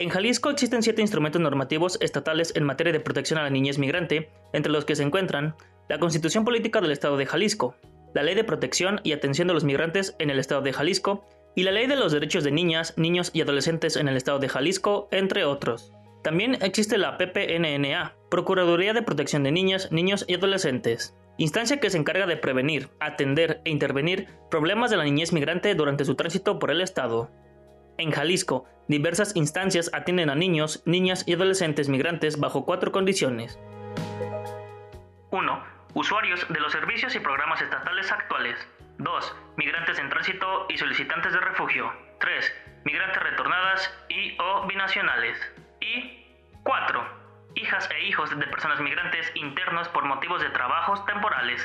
En 0.00 0.08
Jalisco 0.08 0.50
existen 0.50 0.82
siete 0.82 1.00
instrumentos 1.00 1.40
normativos 1.40 1.96
estatales 2.00 2.56
en 2.56 2.64
materia 2.64 2.92
de 2.92 2.98
protección 2.98 3.38
a 3.38 3.44
la 3.44 3.50
niñez 3.50 3.78
migrante, 3.78 4.32
entre 4.52 4.72
los 4.72 4.84
que 4.84 4.96
se 4.96 5.04
encuentran 5.04 5.54
la 5.88 6.00
Constitución 6.00 6.44
Política 6.44 6.80
del 6.80 6.90
Estado 6.90 7.16
de 7.16 7.26
Jalisco, 7.26 7.76
la 8.12 8.24
Ley 8.24 8.34
de 8.34 8.42
Protección 8.42 9.00
y 9.04 9.12
Atención 9.12 9.46
de 9.46 9.54
los 9.54 9.62
Migrantes 9.62 10.16
en 10.18 10.30
el 10.30 10.40
Estado 10.40 10.62
de 10.62 10.72
Jalisco 10.72 11.24
y 11.54 11.62
la 11.62 11.70
Ley 11.70 11.86
de 11.86 11.94
los 11.94 12.10
Derechos 12.10 12.42
de 12.42 12.50
Niñas, 12.50 12.94
Niños 12.96 13.30
y 13.32 13.42
Adolescentes 13.42 13.94
en 13.94 14.08
el 14.08 14.16
Estado 14.16 14.40
de 14.40 14.48
Jalisco, 14.48 15.08
entre 15.12 15.44
otros. 15.44 15.92
También 16.24 16.58
existe 16.62 16.98
la 16.98 17.16
PPNNA, 17.16 18.16
Procuraduría 18.32 18.94
de 18.94 19.02
Protección 19.02 19.42
de 19.42 19.52
Niñas, 19.52 19.92
Niños 19.92 20.24
y 20.26 20.36
Adolescentes, 20.36 21.14
instancia 21.36 21.80
que 21.80 21.90
se 21.90 21.98
encarga 21.98 22.24
de 22.24 22.38
prevenir, 22.38 22.88
atender 22.98 23.60
e 23.66 23.70
intervenir 23.70 24.26
problemas 24.50 24.90
de 24.90 24.96
la 24.96 25.04
niñez 25.04 25.34
migrante 25.34 25.74
durante 25.74 26.06
su 26.06 26.14
tránsito 26.14 26.58
por 26.58 26.70
el 26.70 26.80
Estado. 26.80 27.30
En 27.98 28.10
Jalisco, 28.10 28.64
diversas 28.88 29.36
instancias 29.36 29.90
atienden 29.92 30.30
a 30.30 30.34
niños, 30.34 30.82
niñas 30.86 31.24
y 31.26 31.34
adolescentes 31.34 31.90
migrantes 31.90 32.40
bajo 32.40 32.64
cuatro 32.64 32.90
condiciones. 32.90 33.58
1. 35.30 35.64
Usuarios 35.92 36.46
de 36.48 36.58
los 36.58 36.72
servicios 36.72 37.14
y 37.14 37.20
programas 37.20 37.60
estatales 37.60 38.10
actuales. 38.10 38.56
2. 38.96 39.36
Migrantes 39.58 39.98
en 39.98 40.08
tránsito 40.08 40.64
y 40.70 40.78
solicitantes 40.78 41.34
de 41.34 41.40
refugio. 41.40 41.92
3. 42.18 42.52
Migrantes 42.86 43.22
retornadas 43.22 43.94
y 44.08 44.38
o 44.40 44.66
binacionales. 44.66 45.36
Y 45.82 46.24
4. 46.62 47.21
Hijas 47.54 47.88
e 47.90 48.08
hijos 48.08 48.30
de 48.30 48.46
personas 48.46 48.80
migrantes 48.80 49.30
internos 49.34 49.88
por 49.88 50.04
motivos 50.04 50.40
de 50.40 50.48
trabajos 50.50 51.04
temporales. 51.06 51.60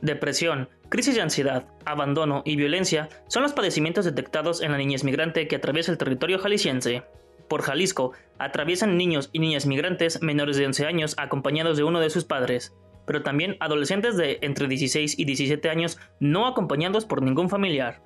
Depresión, 0.00 0.68
crisis 0.88 1.14
de 1.14 1.22
ansiedad, 1.22 1.66
abandono 1.84 2.42
y 2.44 2.56
violencia 2.56 3.08
son 3.26 3.42
los 3.42 3.52
padecimientos 3.52 4.04
detectados 4.04 4.62
en 4.62 4.72
la 4.72 4.78
niñez 4.78 5.04
migrante 5.04 5.46
que 5.48 5.56
atraviesa 5.56 5.92
el 5.92 5.98
territorio 5.98 6.38
jalisciense. 6.38 7.02
Por 7.48 7.62
Jalisco, 7.62 8.12
atraviesan 8.38 8.96
niños 8.96 9.30
y 9.32 9.40
niñas 9.40 9.66
migrantes 9.66 10.22
menores 10.22 10.56
de 10.56 10.66
11 10.66 10.86
años 10.86 11.14
acompañados 11.18 11.76
de 11.76 11.84
uno 11.84 12.00
de 12.00 12.10
sus 12.10 12.24
padres, 12.24 12.74
pero 13.06 13.22
también 13.22 13.56
adolescentes 13.60 14.16
de 14.16 14.38
entre 14.42 14.68
16 14.68 15.18
y 15.18 15.24
17 15.24 15.68
años 15.68 15.98
no 16.20 16.46
acompañados 16.46 17.04
por 17.04 17.22
ningún 17.22 17.48
familiar. 17.48 18.02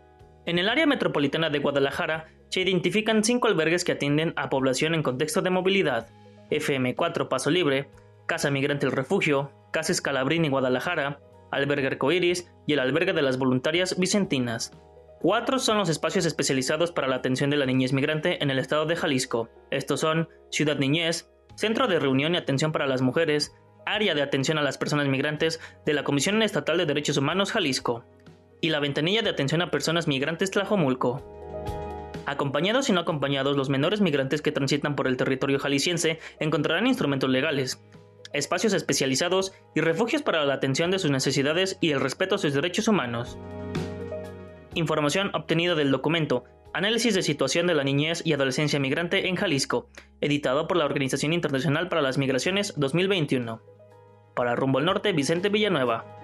En 0.47 0.59
el 0.59 0.69
área 0.69 0.87
metropolitana 0.87 1.51
de 1.51 1.59
Guadalajara 1.59 2.27
se 2.53 2.61
identifican 2.61 3.25
cinco 3.25 3.49
albergues 3.49 3.83
que 3.83 3.93
atienden 3.93 4.35
a 4.37 4.51
población 4.51 4.95
en 4.95 5.03
contexto 5.03 5.41
de 5.41 5.49
movilidad. 5.49 6.11
FM4 6.51 7.29
Paso 7.29 7.51
Libre, 7.51 7.89
Casa 8.27 8.51
Migrante 8.51 8.85
El 8.85 8.93
Refugio, 8.93 9.51
Casa 9.73 9.91
Escalabrini 9.91 10.51
Guadalajara, 10.51 11.19
Albergue 11.51 11.87
Arcoiris 11.87 12.53
y 12.67 12.75
el 12.75 12.81
Albergue 12.81 13.15
de 13.15 13.23
las 13.23 13.39
Voluntarias 13.39 13.99
Vicentinas. 13.99 14.71
Cuatro 15.23 15.59
son 15.59 15.79
los 15.79 15.89
espacios 15.89 16.27
especializados 16.27 16.93
para 16.93 17.09
la 17.09 17.17
atención 17.17 17.49
de 17.49 17.57
la 17.57 17.65
niñez 17.65 17.95
migrante 17.95 18.43
en 18.43 18.51
el 18.51 18.59
estado 18.59 18.85
de 18.85 18.97
Jalisco. 18.97 19.49
Estos 19.71 20.01
son 20.01 20.29
Ciudad 20.51 20.77
Niñez, 20.77 21.31
Centro 21.55 21.87
de 21.87 22.01
Reunión 22.01 22.35
y 22.35 22.37
Atención 22.37 22.71
para 22.71 22.87
las 22.87 23.01
Mujeres, 23.01 23.55
Área 23.87 24.15
de 24.15 24.21
Atención 24.21 24.59
a 24.59 24.63
las 24.63 24.77
Personas 24.77 25.09
Migrantes 25.09 25.59
de 25.87 25.95
la 25.95 26.05
Comisión 26.05 26.43
Estatal 26.43 26.77
de 26.77 26.85
Derechos 26.85 27.17
Humanos 27.17 27.51
Jalisco, 27.51 28.05
y 28.61 28.69
la 28.69 28.79
Ventanilla 28.79 29.23
de 29.23 29.31
Atención 29.31 29.63
a 29.63 29.71
Personas 29.71 30.07
Migrantes 30.07 30.51
Tlajomulco. 30.51 31.42
Acompañados 32.27 32.89
y 32.89 32.93
no 32.93 33.01
acompañados, 33.01 33.57
los 33.57 33.69
menores 33.69 34.01
migrantes 34.01 34.43
que 34.43 34.53
transitan 34.53 34.95
por 34.95 35.09
el 35.09 35.17
territorio 35.17 35.59
jalisciense 35.59 36.19
encontrarán 36.39 36.87
instrumentos 36.87 37.29
legales, 37.29 37.83
espacios 38.33 38.73
especializados 38.73 39.53
y 39.75 39.81
refugios 39.81 40.23
para 40.23 40.45
la 40.45 40.55
atención 40.55 40.91
de 40.91 40.99
sus 40.99 41.11
necesidades 41.11 41.79
y 41.81 41.91
el 41.91 42.01
respeto 42.01 42.37
a 42.37 42.39
sus 42.39 42.55
derechos 42.55 42.89
humanos. 42.89 43.39
Información 44.75 45.31
obtenida 45.35 45.75
del 45.75 45.91
documento 45.91 46.45
Análisis 46.75 47.15
de 47.15 47.21
situación 47.21 47.67
de 47.67 47.75
la 47.75 47.85
niñez 47.85 48.23
y 48.25 48.33
adolescencia 48.33 48.81
migrante 48.81 49.29
en 49.29 49.37
Jalisco, 49.37 49.91
editado 50.23 50.67
por 50.67 50.79
la 50.79 50.87
Organización 50.87 51.35
Internacional 51.35 51.91
para 51.91 52.01
las 52.01 52.17
Migraciones 52.17 52.73
2021. 52.79 53.61
Para 54.35 54.57
Rumbo 54.57 54.79
al 54.79 54.87
Norte, 54.87 55.13
Vicente 55.13 55.51
Villanueva. 55.51 56.22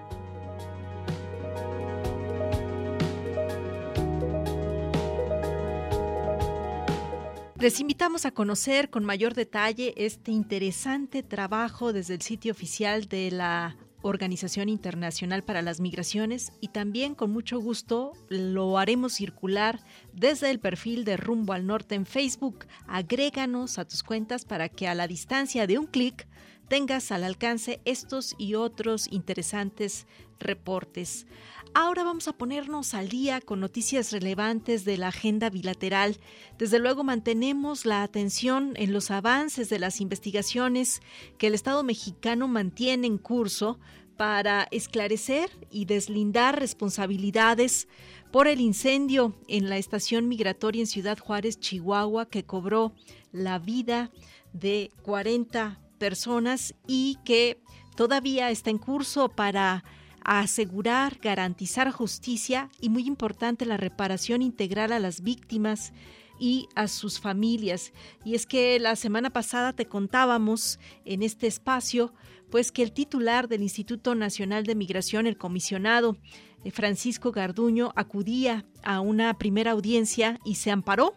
Les 7.59 7.81
invitamos 7.81 8.25
a 8.25 8.31
conocer 8.31 8.89
con 8.89 9.03
mayor 9.03 9.33
detalle 9.33 9.93
este 9.97 10.31
interesante 10.31 11.23
trabajo 11.23 11.91
desde 11.91 12.13
el 12.13 12.21
sitio 12.21 12.53
oficial 12.53 13.09
de 13.09 13.31
la 13.31 13.75
Organización 14.01 14.69
Internacional 14.69 15.43
para 15.43 15.61
las 15.61 15.81
Migraciones 15.81 16.53
y 16.61 16.69
también 16.69 17.15
con 17.15 17.31
mucho 17.31 17.59
gusto 17.59 18.13
lo 18.29 18.77
haremos 18.77 19.11
circular 19.11 19.81
desde 20.13 20.49
el 20.51 20.61
perfil 20.61 21.03
de 21.03 21.17
Rumbo 21.17 21.51
al 21.51 21.67
Norte 21.67 21.95
en 21.95 22.05
Facebook. 22.05 22.65
Agréganos 22.87 23.77
a 23.77 23.83
tus 23.83 24.03
cuentas 24.03 24.45
para 24.45 24.69
que 24.69 24.87
a 24.87 24.95
la 24.95 25.07
distancia 25.07 25.67
de 25.67 25.79
un 25.79 25.87
clic 25.87 26.29
tengas 26.69 27.11
al 27.11 27.23
alcance 27.23 27.81
estos 27.83 28.35
y 28.37 28.55
otros 28.55 29.07
interesantes 29.11 30.07
reportes. 30.39 31.27
Ahora 31.73 32.03
vamos 32.03 32.27
a 32.27 32.33
ponernos 32.33 32.93
al 32.93 33.09
día 33.09 33.41
con 33.41 33.59
noticias 33.59 34.11
relevantes 34.11 34.85
de 34.85 34.97
la 34.97 35.09
agenda 35.09 35.49
bilateral. 35.49 36.17
Desde 36.57 36.79
luego 36.79 37.03
mantenemos 37.03 37.85
la 37.85 38.01
atención 38.01 38.73
en 38.75 38.91
los 38.91 39.11
avances 39.11 39.69
de 39.69 39.77
las 39.77 40.01
investigaciones 40.01 41.01
que 41.37 41.47
el 41.47 41.53
Estado 41.53 41.83
mexicano 41.83 42.47
mantiene 42.47 43.05
en 43.05 43.17
curso 43.17 43.79
para 44.17 44.67
esclarecer 44.71 45.49
y 45.69 45.85
deslindar 45.85 46.59
responsabilidades 46.59 47.87
por 48.31 48.47
el 48.47 48.61
incendio 48.61 49.35
en 49.47 49.69
la 49.69 49.77
estación 49.77 50.27
migratoria 50.27 50.81
en 50.81 50.87
Ciudad 50.87 51.17
Juárez, 51.17 51.59
Chihuahua, 51.59 52.27
que 52.27 52.43
cobró 52.43 52.93
la 53.31 53.59
vida 53.59 54.11
de 54.53 54.91
40 55.03 55.79
personas 55.99 56.73
y 56.87 57.17
que 57.23 57.61
todavía 57.95 58.49
está 58.49 58.71
en 58.71 58.79
curso 58.79 59.29
para 59.29 59.83
asegurar, 60.23 61.17
garantizar 61.21 61.91
justicia 61.91 62.69
y 62.79 62.89
muy 62.89 63.05
importante 63.05 63.65
la 63.65 63.77
reparación 63.77 64.41
integral 64.41 64.91
a 64.91 64.99
las 64.99 65.21
víctimas 65.21 65.93
y 66.39 66.67
a 66.75 66.87
sus 66.87 67.19
familias. 67.19 67.91
Y 68.23 68.35
es 68.35 68.45
que 68.45 68.79
la 68.79 68.95
semana 68.95 69.29
pasada 69.29 69.73
te 69.73 69.85
contábamos 69.85 70.79
en 71.05 71.21
este 71.21 71.47
espacio, 71.47 72.13
pues 72.49 72.71
que 72.71 72.81
el 72.81 72.93
titular 72.93 73.47
del 73.47 73.61
Instituto 73.61 74.15
Nacional 74.15 74.63
de 74.63 74.75
Migración, 74.75 75.27
el 75.27 75.37
comisionado 75.37 76.17
eh, 76.63 76.71
Francisco 76.71 77.31
Garduño, 77.31 77.91
acudía 77.95 78.65
a 78.83 79.01
una 79.01 79.37
primera 79.37 79.71
audiencia 79.71 80.39
y 80.45 80.55
se 80.55 80.71
amparó. 80.71 81.15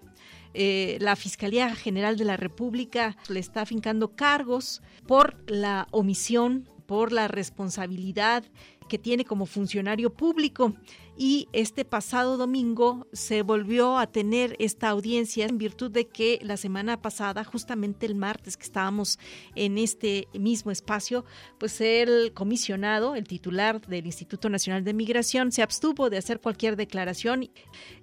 Eh, 0.55 0.98
la 1.00 1.16
Fiscalía 1.16 1.74
General 1.74 2.16
de 2.16 2.24
la 2.24 2.36
República 2.36 3.16
le 3.28 3.40
está 3.40 3.62
afincando 3.62 4.14
cargos 4.14 4.82
por 5.07 5.36
la 5.50 5.88
omisión, 5.90 6.68
por 6.86 7.12
la 7.12 7.28
responsabilidad 7.28 8.44
que 8.88 8.98
tiene 8.98 9.24
como 9.24 9.46
funcionario 9.46 10.12
público 10.12 10.74
y 11.16 11.48
este 11.52 11.84
pasado 11.84 12.36
domingo 12.36 13.06
se 13.12 13.42
volvió 13.42 13.98
a 13.98 14.06
tener 14.06 14.56
esta 14.58 14.88
audiencia 14.88 15.46
en 15.46 15.58
virtud 15.58 15.90
de 15.90 16.08
que 16.08 16.38
la 16.42 16.56
semana 16.56 17.02
pasada, 17.02 17.44
justamente 17.44 18.06
el 18.06 18.14
martes 18.14 18.56
que 18.56 18.64
estábamos 18.64 19.18
en 19.54 19.76
este 19.76 20.28
mismo 20.32 20.70
espacio, 20.70 21.24
pues 21.58 21.80
el 21.80 22.32
comisionado, 22.32 23.14
el 23.14 23.28
titular 23.28 23.80
del 23.86 24.06
Instituto 24.06 24.48
Nacional 24.48 24.84
de 24.84 24.94
Migración, 24.94 25.52
se 25.52 25.62
abstuvo 25.62 26.08
de 26.08 26.16
hacer 26.16 26.40
cualquier 26.40 26.76
declaración. 26.76 27.50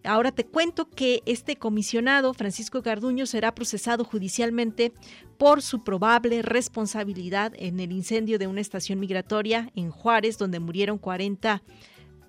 Ahora 0.03 0.31
te 0.31 0.45
cuento 0.45 0.89
que 0.89 1.23
este 1.25 1.55
comisionado, 1.55 2.33
Francisco 2.35 2.81
Garduño, 2.81 3.25
será 3.25 3.55
procesado 3.55 4.03
judicialmente 4.03 4.93
por 5.39 5.61
su 5.63 5.83
probable 5.83 6.41
responsabilidad 6.43 7.53
en 7.55 7.79
el 7.79 7.91
incendio 7.91 8.37
de 8.37 8.47
una 8.47 8.61
estación 8.61 8.99
migratoria 8.99 9.71
en 9.75 9.89
Juárez, 9.89 10.37
donde 10.37 10.59
murieron 10.59 10.99
40 10.99 11.63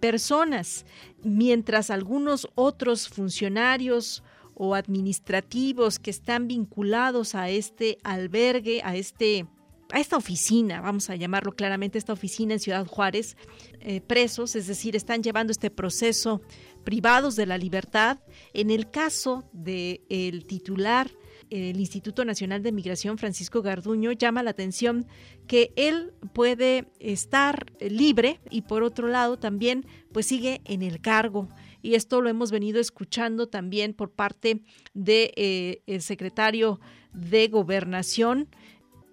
personas, 0.01 0.87
mientras 1.23 1.91
algunos 1.91 2.49
otros 2.55 3.09
funcionarios 3.09 4.23
o 4.55 4.75
administrativos 4.75 5.99
que 5.99 6.11
están 6.11 6.49
vinculados 6.49 7.35
a 7.35 7.49
este 7.49 7.99
albergue, 8.03 8.83
a 8.85 8.97
este 8.97 9.47
a 9.93 9.99
esta 9.99 10.17
oficina, 10.17 10.81
vamos 10.81 11.11
a 11.11 11.17
llamarlo 11.17 11.53
claramente, 11.53 11.99
esta 11.99 12.13
oficina 12.13 12.55
en 12.55 12.61
Ciudad 12.61 12.87
Juárez, 12.87 13.37
eh, 13.81 14.01
presos, 14.01 14.55
es 14.55 14.69
decir, 14.69 14.95
están 14.95 15.23
llevando 15.23 15.51
este 15.51 15.69
proceso 15.69 16.43
privados 16.85 17.37
de 17.37 17.47
la 17.47 17.59
libertad. 17.59 18.19
En 18.53 18.71
el 18.71 18.91
caso 18.91 19.45
del 19.53 20.01
el 20.09 20.47
titular 20.47 21.11
el 21.51 21.79
Instituto 21.79 22.25
Nacional 22.25 22.63
de 22.63 22.73
Migración, 22.73 23.19
Francisco 23.19 23.63
Garduño, 23.63 24.13
llama 24.13 24.43
la 24.43 24.51
atención 24.51 25.07
que 25.47 25.73
él 25.77 26.13
puede 26.33 26.87
estar 26.99 27.67
libre 27.81 28.41
y 28.51 28.63
por 28.63 28.83
otro 28.83 29.09
lado 29.09 29.39
también 29.39 29.87
pues 30.13 30.27
sigue 30.27 30.61
en 30.65 30.83
el 30.83 31.01
cargo. 31.01 31.49
Y 31.83 31.95
esto 31.95 32.21
lo 32.21 32.29
hemos 32.29 32.51
venido 32.51 32.81
escuchando 32.81 33.49
también 33.49 33.95
por 33.95 34.11
parte 34.11 34.63
del 34.95 35.05
de, 35.05 35.83
eh, 35.87 36.01
secretario 36.01 36.81
de 37.13 37.49
Gobernación. 37.49 38.49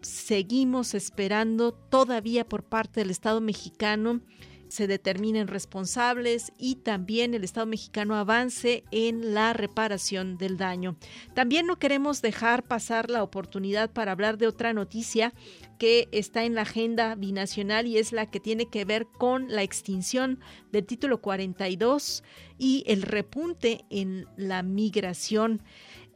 Seguimos 0.01 0.93
esperando 0.93 1.73
todavía 1.73 2.47
por 2.47 2.63
parte 2.63 2.99
del 2.99 3.09
Estado 3.09 3.41
mexicano 3.41 4.21
se 4.69 4.87
determinen 4.87 5.47
responsables 5.47 6.51
y 6.57 6.75
también 6.75 7.33
el 7.33 7.43
Estado 7.43 7.65
mexicano 7.65 8.15
avance 8.15 8.83
en 8.91 9.33
la 9.33 9.53
reparación 9.53 10.37
del 10.37 10.57
daño. 10.57 10.97
También 11.33 11.67
no 11.67 11.77
queremos 11.79 12.21
dejar 12.21 12.63
pasar 12.63 13.09
la 13.09 13.23
oportunidad 13.23 13.91
para 13.91 14.11
hablar 14.11 14.37
de 14.37 14.47
otra 14.47 14.73
noticia 14.73 15.33
que 15.77 16.07
está 16.11 16.43
en 16.43 16.55
la 16.55 16.61
agenda 16.61 17.15
binacional 17.15 17.87
y 17.87 17.97
es 17.97 18.11
la 18.11 18.25
que 18.29 18.39
tiene 18.39 18.67
que 18.69 18.85
ver 18.85 19.07
con 19.07 19.49
la 19.49 19.63
extinción 19.63 20.39
del 20.71 20.85
título 20.85 21.21
42 21.21 22.23
y 22.57 22.83
el 22.87 23.03
repunte 23.03 23.85
en 23.89 24.25
la 24.37 24.63
migración. 24.63 25.61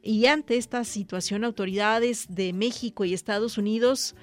Y 0.03 0.25
ante 0.25 0.57
esta 0.57 0.83
situación, 0.83 1.43
autoridades 1.43 2.25
de 2.29 2.53
México 2.53 3.05
y 3.05 3.13
Estados 3.13 3.59
Unidos 3.59 4.15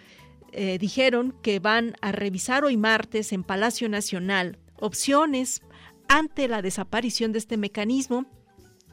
eh, 0.53 0.79
dijeron 0.79 1.35
que 1.43 1.59
van 1.61 1.95
a 2.01 2.13
revisar 2.13 2.65
hoy 2.65 2.77
martes 2.77 3.33
en 3.33 3.45
Palacio 3.45 3.89
Nacional 3.89 4.59
opciones 4.81 5.63
ante 6.09 6.49
la 6.49 6.63
desaparición 6.63 7.33
de 7.33 7.39
este 7.39 7.57
mecanismo, 7.57 8.27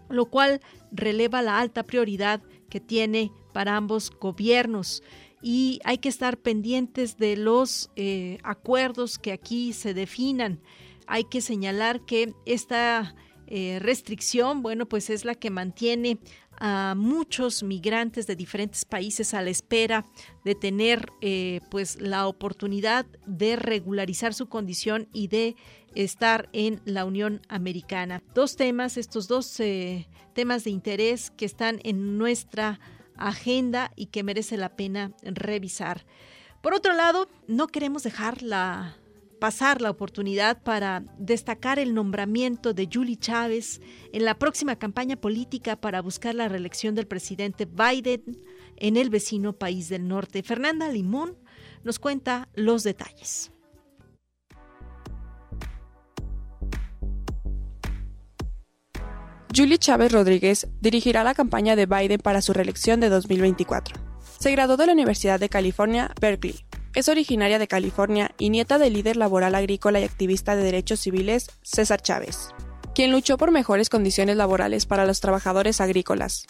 lo 0.10 0.26
cual 0.26 0.62
releva 0.92 1.42
la 1.42 1.60
alta 1.60 1.84
prioridad 1.84 2.42
que 2.70 2.80
tiene 2.80 3.32
para 3.54 3.76
ambos 3.76 4.12
gobiernos. 4.12 5.02
Y 5.42 5.80
hay 5.84 6.00
que 6.00 6.10
estar 6.10 6.38
pendientes 6.38 7.18
de 7.18 7.38
los 7.38 7.92
eh, 7.96 8.40
acuerdos 8.44 9.18
que 9.18 9.32
aquí 9.32 9.74
se 9.74 9.94
definan. 9.94 10.60
Hay 11.08 11.24
que 11.24 11.42
señalar 11.42 12.02
que 12.02 12.34
esta 12.46 13.16
eh, 13.48 13.78
restricción, 13.80 14.64
bueno, 14.64 14.88
pues 14.88 15.10
es 15.12 15.24
la 15.24 15.36
que 15.36 15.52
mantiene 15.52 16.18
a 16.60 16.94
muchos 16.96 17.64
migrantes 17.64 18.28
de 18.28 18.36
diferentes 18.36 18.86
países 18.86 19.34
a 19.34 19.42
la 19.42 19.50
espera 19.50 20.06
de 20.44 20.56
tener 20.56 21.12
eh, 21.22 21.62
pues 21.70 22.00
la 22.00 22.28
oportunidad 22.28 23.06
de 23.26 23.56
regularizar 23.56 24.34
su 24.34 24.48
condición 24.48 25.08
y 25.14 25.28
de 25.28 25.56
estar 25.96 26.50
en 26.54 26.82
la 26.86 27.06
Unión 27.06 27.42
Americana. 27.50 28.22
Dos 28.34 28.56
temas, 28.56 28.98
estos 28.98 29.28
dos 29.28 29.60
eh, 29.60 30.08
temas 30.34 30.64
de 30.64 30.72
interés 30.72 31.32
que 31.32 31.46
están 31.46 31.80
en 31.84 32.18
nuestra 32.18 32.80
agenda 33.18 33.92
y 33.96 34.08
que 34.08 34.24
merece 34.24 34.58
la 34.58 34.76
pena 34.76 35.14
revisar. 35.24 36.06
Por 36.62 36.74
otro 36.74 36.94
lado, 36.94 37.30
no 37.48 37.68
queremos 37.68 38.04
dejar 38.04 38.42
la 38.42 38.98
pasar 39.40 39.82
la 39.82 39.90
oportunidad 39.90 40.62
para 40.64 41.04
destacar 41.18 41.80
el 41.80 41.94
nombramiento 41.94 42.74
de 42.74 42.90
Julie 42.92 43.18
Chávez 43.18 43.82
en 44.12 44.26
la 44.26 44.38
próxima 44.38 44.76
campaña 44.78 45.16
política 45.16 45.76
para 45.76 46.02
buscar 46.02 46.36
la 46.36 46.48
reelección 46.48 46.96
del 46.96 47.08
presidente 47.08 47.66
Biden 47.66 48.24
en 48.78 48.98
el 48.98 49.10
vecino 49.10 49.54
país 49.54 49.90
del 49.90 50.08
norte. 50.08 50.44
Fernanda 50.44 50.90
Limón 50.90 51.38
nos 51.84 52.00
cuenta 52.00 52.50
los 52.54 52.84
detalles. 52.84 53.52
Julie 59.56 59.78
Chávez 59.78 60.12
Rodríguez 60.12 60.68
dirigirá 60.82 61.24
la 61.24 61.34
campaña 61.34 61.78
de 61.78 61.86
Biden 61.86 62.20
para 62.20 62.42
su 62.42 62.52
reelección 62.52 63.00
de 63.00 63.08
2024. 63.08 63.96
Se 64.38 64.52
graduó 64.52 64.76
de 64.76 64.88
la 64.88 64.92
Universidad 64.92 65.40
de 65.40 65.48
California, 65.48 66.12
Berkeley, 66.20 66.66
es 66.96 67.10
originaria 67.10 67.60
de 67.60 67.68
California 67.68 68.32
y 68.40 68.50
nieta 68.50 68.78
del 68.78 68.94
líder 68.94 69.18
laboral 69.18 69.54
agrícola 69.54 70.00
y 70.00 70.04
activista 70.04 70.56
de 70.56 70.64
derechos 70.64 71.02
civiles 71.02 71.52
César 71.62 72.02
Chávez, 72.02 72.50
quien 72.96 73.12
luchó 73.12 73.38
por 73.38 73.52
mejores 73.52 73.90
condiciones 73.90 74.38
laborales 74.38 74.86
para 74.86 75.06
los 75.06 75.20
trabajadores 75.20 75.82
agrícolas. 75.82 76.48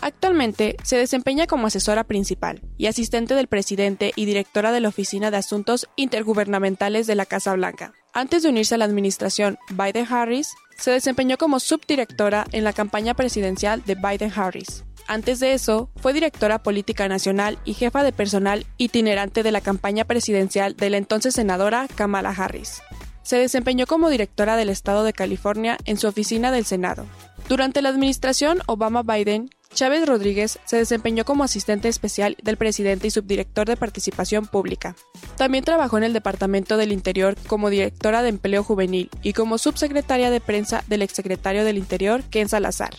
Actualmente 0.00 0.76
se 0.82 0.96
desempeña 0.96 1.46
como 1.46 1.66
asesora 1.66 2.04
principal 2.04 2.62
y 2.78 2.86
asistente 2.86 3.34
del 3.34 3.48
presidente 3.48 4.12
y 4.16 4.24
directora 4.24 4.72
de 4.72 4.80
la 4.80 4.88
Oficina 4.88 5.30
de 5.30 5.36
Asuntos 5.36 5.88
Intergubernamentales 5.96 7.06
de 7.06 7.16
la 7.16 7.26
Casa 7.26 7.52
Blanca. 7.54 7.92
Antes 8.14 8.42
de 8.42 8.48
unirse 8.48 8.74
a 8.74 8.78
la 8.78 8.86
administración 8.86 9.58
Biden-Harris, 9.70 10.48
se 10.80 10.90
desempeñó 10.90 11.36
como 11.36 11.60
subdirectora 11.60 12.46
en 12.52 12.64
la 12.64 12.72
campaña 12.72 13.14
presidencial 13.14 13.84
de 13.84 13.96
Biden-Harris. 13.96 14.84
Antes 15.06 15.38
de 15.38 15.52
eso, 15.52 15.90
fue 15.96 16.12
directora 16.12 16.62
política 16.62 17.06
nacional 17.06 17.58
y 17.64 17.74
jefa 17.74 18.02
de 18.02 18.12
personal 18.12 18.66
itinerante 18.78 19.42
de 19.42 19.52
la 19.52 19.60
campaña 19.60 20.04
presidencial 20.04 20.76
de 20.76 20.90
la 20.90 20.96
entonces 20.96 21.34
senadora 21.34 21.86
Kamala 21.94 22.30
Harris. 22.30 22.80
Se 23.22 23.36
desempeñó 23.36 23.86
como 23.86 24.08
directora 24.08 24.56
del 24.56 24.70
Estado 24.70 25.04
de 25.04 25.12
California 25.12 25.76
en 25.84 25.98
su 25.98 26.08
oficina 26.08 26.50
del 26.50 26.64
Senado. 26.64 27.06
Durante 27.48 27.82
la 27.82 27.90
administración 27.90 28.60
Obama-Biden, 28.66 29.50
Chávez 29.72 30.06
Rodríguez 30.06 30.58
se 30.64 30.76
desempeñó 30.76 31.24
como 31.24 31.44
asistente 31.44 31.88
especial 31.88 32.36
del 32.42 32.56
presidente 32.56 33.06
y 33.06 33.10
subdirector 33.10 33.66
de 33.66 33.76
participación 33.76 34.46
pública. 34.46 34.96
También 35.36 35.64
trabajó 35.64 35.96
en 35.96 36.04
el 36.04 36.12
Departamento 36.12 36.76
del 36.76 36.92
Interior 36.92 37.36
como 37.46 37.70
directora 37.70 38.22
de 38.22 38.30
empleo 38.30 38.64
juvenil 38.64 39.10
y 39.22 39.32
como 39.32 39.58
subsecretaria 39.58 40.30
de 40.30 40.40
prensa 40.40 40.84
del 40.88 41.02
exsecretario 41.02 41.64
del 41.64 41.78
Interior, 41.78 42.22
Ken 42.24 42.48
Salazar. 42.48 42.90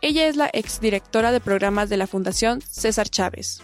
Ella 0.00 0.26
es 0.26 0.36
la 0.36 0.50
exdirectora 0.52 1.32
de 1.32 1.40
programas 1.40 1.88
de 1.88 1.96
la 1.96 2.06
Fundación 2.06 2.60
César 2.62 3.08
Chávez. 3.08 3.62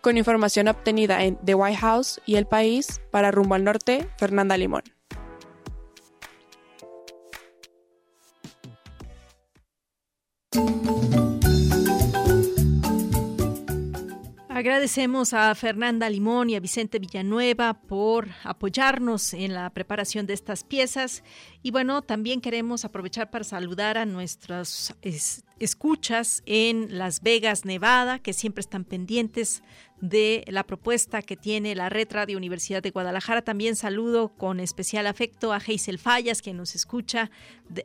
Con 0.00 0.16
información 0.16 0.68
obtenida 0.68 1.24
en 1.24 1.36
The 1.44 1.54
White 1.54 1.76
House 1.78 2.20
y 2.24 2.36
El 2.36 2.46
País, 2.46 3.00
para 3.10 3.30
Rumbo 3.30 3.54
al 3.54 3.64
Norte, 3.64 4.08
Fernanda 4.16 4.56
Limón. 4.56 4.82
Agradecemos 14.60 15.32
a 15.32 15.54
Fernanda 15.54 16.10
Limón 16.10 16.50
y 16.50 16.54
a 16.54 16.60
Vicente 16.60 16.98
Villanueva 16.98 17.80
por 17.80 18.28
apoyarnos 18.44 19.32
en 19.32 19.54
la 19.54 19.70
preparación 19.70 20.26
de 20.26 20.34
estas 20.34 20.64
piezas. 20.64 21.24
Y 21.62 21.70
bueno, 21.70 22.02
también 22.02 22.42
queremos 22.42 22.84
aprovechar 22.84 23.30
para 23.30 23.42
saludar 23.42 23.96
a 23.96 24.04
nuestras 24.04 24.94
escuchas 25.58 26.42
en 26.44 26.98
Las 26.98 27.22
Vegas, 27.22 27.64
Nevada, 27.64 28.18
que 28.18 28.34
siempre 28.34 28.60
están 28.60 28.84
pendientes 28.84 29.62
de 30.02 30.44
la 30.46 30.64
propuesta 30.64 31.22
que 31.22 31.38
tiene 31.38 31.74
la 31.74 31.88
Red 31.88 32.08
Radio 32.10 32.36
Universidad 32.36 32.82
de 32.82 32.90
Guadalajara. 32.90 33.40
También 33.40 33.76
saludo 33.76 34.36
con 34.36 34.60
especial 34.60 35.06
afecto 35.06 35.54
a 35.54 35.60
Geisel 35.60 35.98
Fallas, 35.98 36.42
que 36.42 36.52
nos 36.52 36.74
escucha 36.74 37.30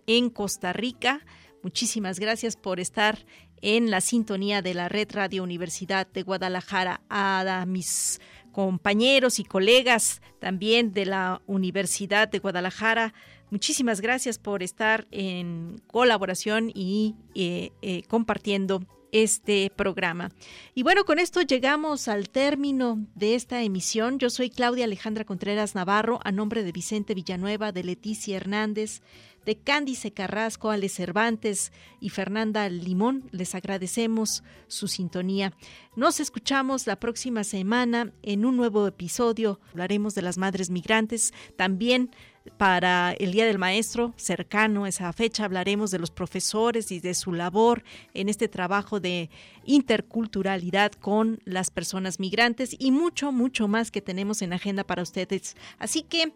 en 0.07 0.29
Costa 0.29 0.73
Rica. 0.73 1.21
Muchísimas 1.63 2.19
gracias 2.19 2.57
por 2.57 2.81
estar 2.81 3.25
en 3.65 3.89
la 3.89 3.99
sintonía 3.99 4.61
de 4.61 4.75
la 4.75 4.89
Red 4.89 5.09
Radio 5.13 5.41
Universidad 5.41 6.05
de 6.05 6.21
Guadalajara. 6.21 7.01
A 7.09 7.65
mis 7.67 8.21
compañeros 8.51 9.39
y 9.39 9.43
colegas 9.43 10.21
también 10.39 10.93
de 10.93 11.07
la 11.07 11.41
Universidad 11.47 12.27
de 12.27 12.37
Guadalajara, 12.37 13.15
muchísimas 13.49 14.01
gracias 14.01 14.37
por 14.37 14.61
estar 14.61 15.07
en 15.09 15.81
colaboración 15.87 16.71
y 16.75 17.15
eh, 17.33 17.71
eh, 17.81 18.03
compartiendo 18.07 18.83
este 19.11 19.71
programa. 19.75 20.29
Y 20.75 20.83
bueno, 20.83 21.03
con 21.03 21.17
esto 21.17 21.41
llegamos 21.41 22.07
al 22.07 22.29
término 22.29 23.07
de 23.15 23.33
esta 23.33 23.63
emisión. 23.63 24.19
Yo 24.19 24.29
soy 24.29 24.51
Claudia 24.51 24.85
Alejandra 24.85 25.25
Contreras 25.25 25.73
Navarro, 25.73 26.19
a 26.23 26.31
nombre 26.31 26.63
de 26.63 26.71
Vicente 26.71 27.15
Villanueva, 27.15 27.71
de 27.71 27.83
Leticia 27.83 28.37
Hernández, 28.37 29.01
de 29.45 29.57
Cándice 29.57 30.11
Carrasco, 30.11 30.71
Ale 30.71 30.89
Cervantes 30.89 31.71
y 31.99 32.09
Fernanda 32.09 32.67
Limón. 32.69 33.29
Les 33.31 33.55
agradecemos 33.55 34.43
su 34.67 34.87
sintonía. 34.87 35.53
Nos 35.95 36.19
escuchamos 36.19 36.87
la 36.87 36.99
próxima 36.99 37.43
semana 37.43 38.11
en 38.23 38.45
un 38.45 38.57
nuevo 38.57 38.87
episodio. 38.87 39.59
Hablaremos 39.71 40.15
de 40.15 40.23
las 40.23 40.37
madres 40.37 40.69
migrantes. 40.69 41.33
También 41.55 42.11
para 42.57 43.13
el 43.13 43.31
Día 43.31 43.45
del 43.45 43.57
Maestro, 43.57 44.13
cercano 44.17 44.85
a 44.85 44.89
esa 44.89 45.11
fecha, 45.13 45.45
hablaremos 45.45 45.91
de 45.91 45.99
los 45.99 46.11
profesores 46.11 46.91
y 46.91 46.99
de 46.99 47.13
su 47.13 47.33
labor 47.33 47.83
en 48.13 48.29
este 48.29 48.47
trabajo 48.47 48.99
de 48.99 49.29
interculturalidad 49.65 50.91
con 50.91 51.39
las 51.45 51.71
personas 51.71 52.19
migrantes 52.19 52.75
y 52.77 52.91
mucho, 52.91 53.31
mucho 53.31 53.67
más 53.67 53.89
que 53.89 54.01
tenemos 54.01 54.41
en 54.41 54.53
agenda 54.53 54.83
para 54.83 55.01
ustedes. 55.01 55.55
Así 55.79 56.03
que 56.03 56.33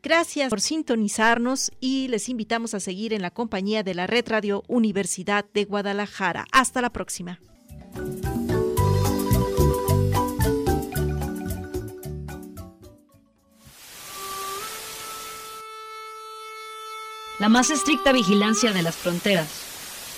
Gracias 0.00 0.48
por 0.48 0.60
sintonizarnos 0.60 1.72
y 1.80 2.06
les 2.08 2.28
invitamos 2.28 2.72
a 2.74 2.80
seguir 2.80 3.12
en 3.12 3.20
la 3.20 3.32
compañía 3.32 3.82
de 3.82 3.94
la 3.94 4.06
Red 4.06 4.28
Radio 4.28 4.62
Universidad 4.68 5.44
de 5.52 5.64
Guadalajara. 5.64 6.46
Hasta 6.52 6.80
la 6.80 6.90
próxima. 6.90 7.40
La 17.40 17.48
más 17.48 17.70
estricta 17.70 18.12
vigilancia 18.12 18.72
de 18.72 18.82
las 18.82 18.96
fronteras, 18.96 19.48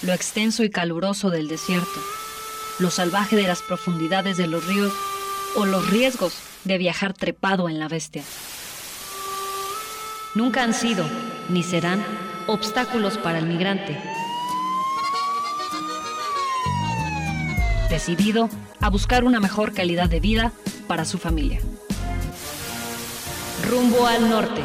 lo 0.03 0.13
extenso 0.13 0.63
y 0.63 0.71
caluroso 0.71 1.31
del 1.31 1.49
desierto, 1.49 2.01
lo 2.79 2.91
salvaje 2.91 3.37
de 3.37 3.43
las 3.43 3.63
profundidades 3.63 4.37
de 4.37 4.47
los 4.47 4.67
ríos 4.67 4.93
o 5.57 5.65
los 5.67 5.91
riesgos 5.91 6.35
de 6.65 6.79
viajar 6.79 7.13
trepado 7.13 7.69
en 7.69 7.79
la 7.79 7.89
bestia 7.89 8.25
nunca 10.35 10.63
han 10.63 10.75
sido 10.75 11.05
ni 11.49 11.63
serán 11.63 12.05
obstáculos 12.47 13.19
para 13.19 13.39
el 13.39 13.47
migrante. 13.47 13.99
Decidido 17.89 18.49
a 18.81 18.89
buscar 18.89 19.25
una 19.25 19.41
mejor 19.41 19.73
calidad 19.73 20.09
de 20.09 20.21
vida 20.21 20.53
para 20.87 21.05
su 21.05 21.19
familia. 21.19 21.61
Rumbo 23.69 24.07
al 24.07 24.29
norte. 24.29 24.63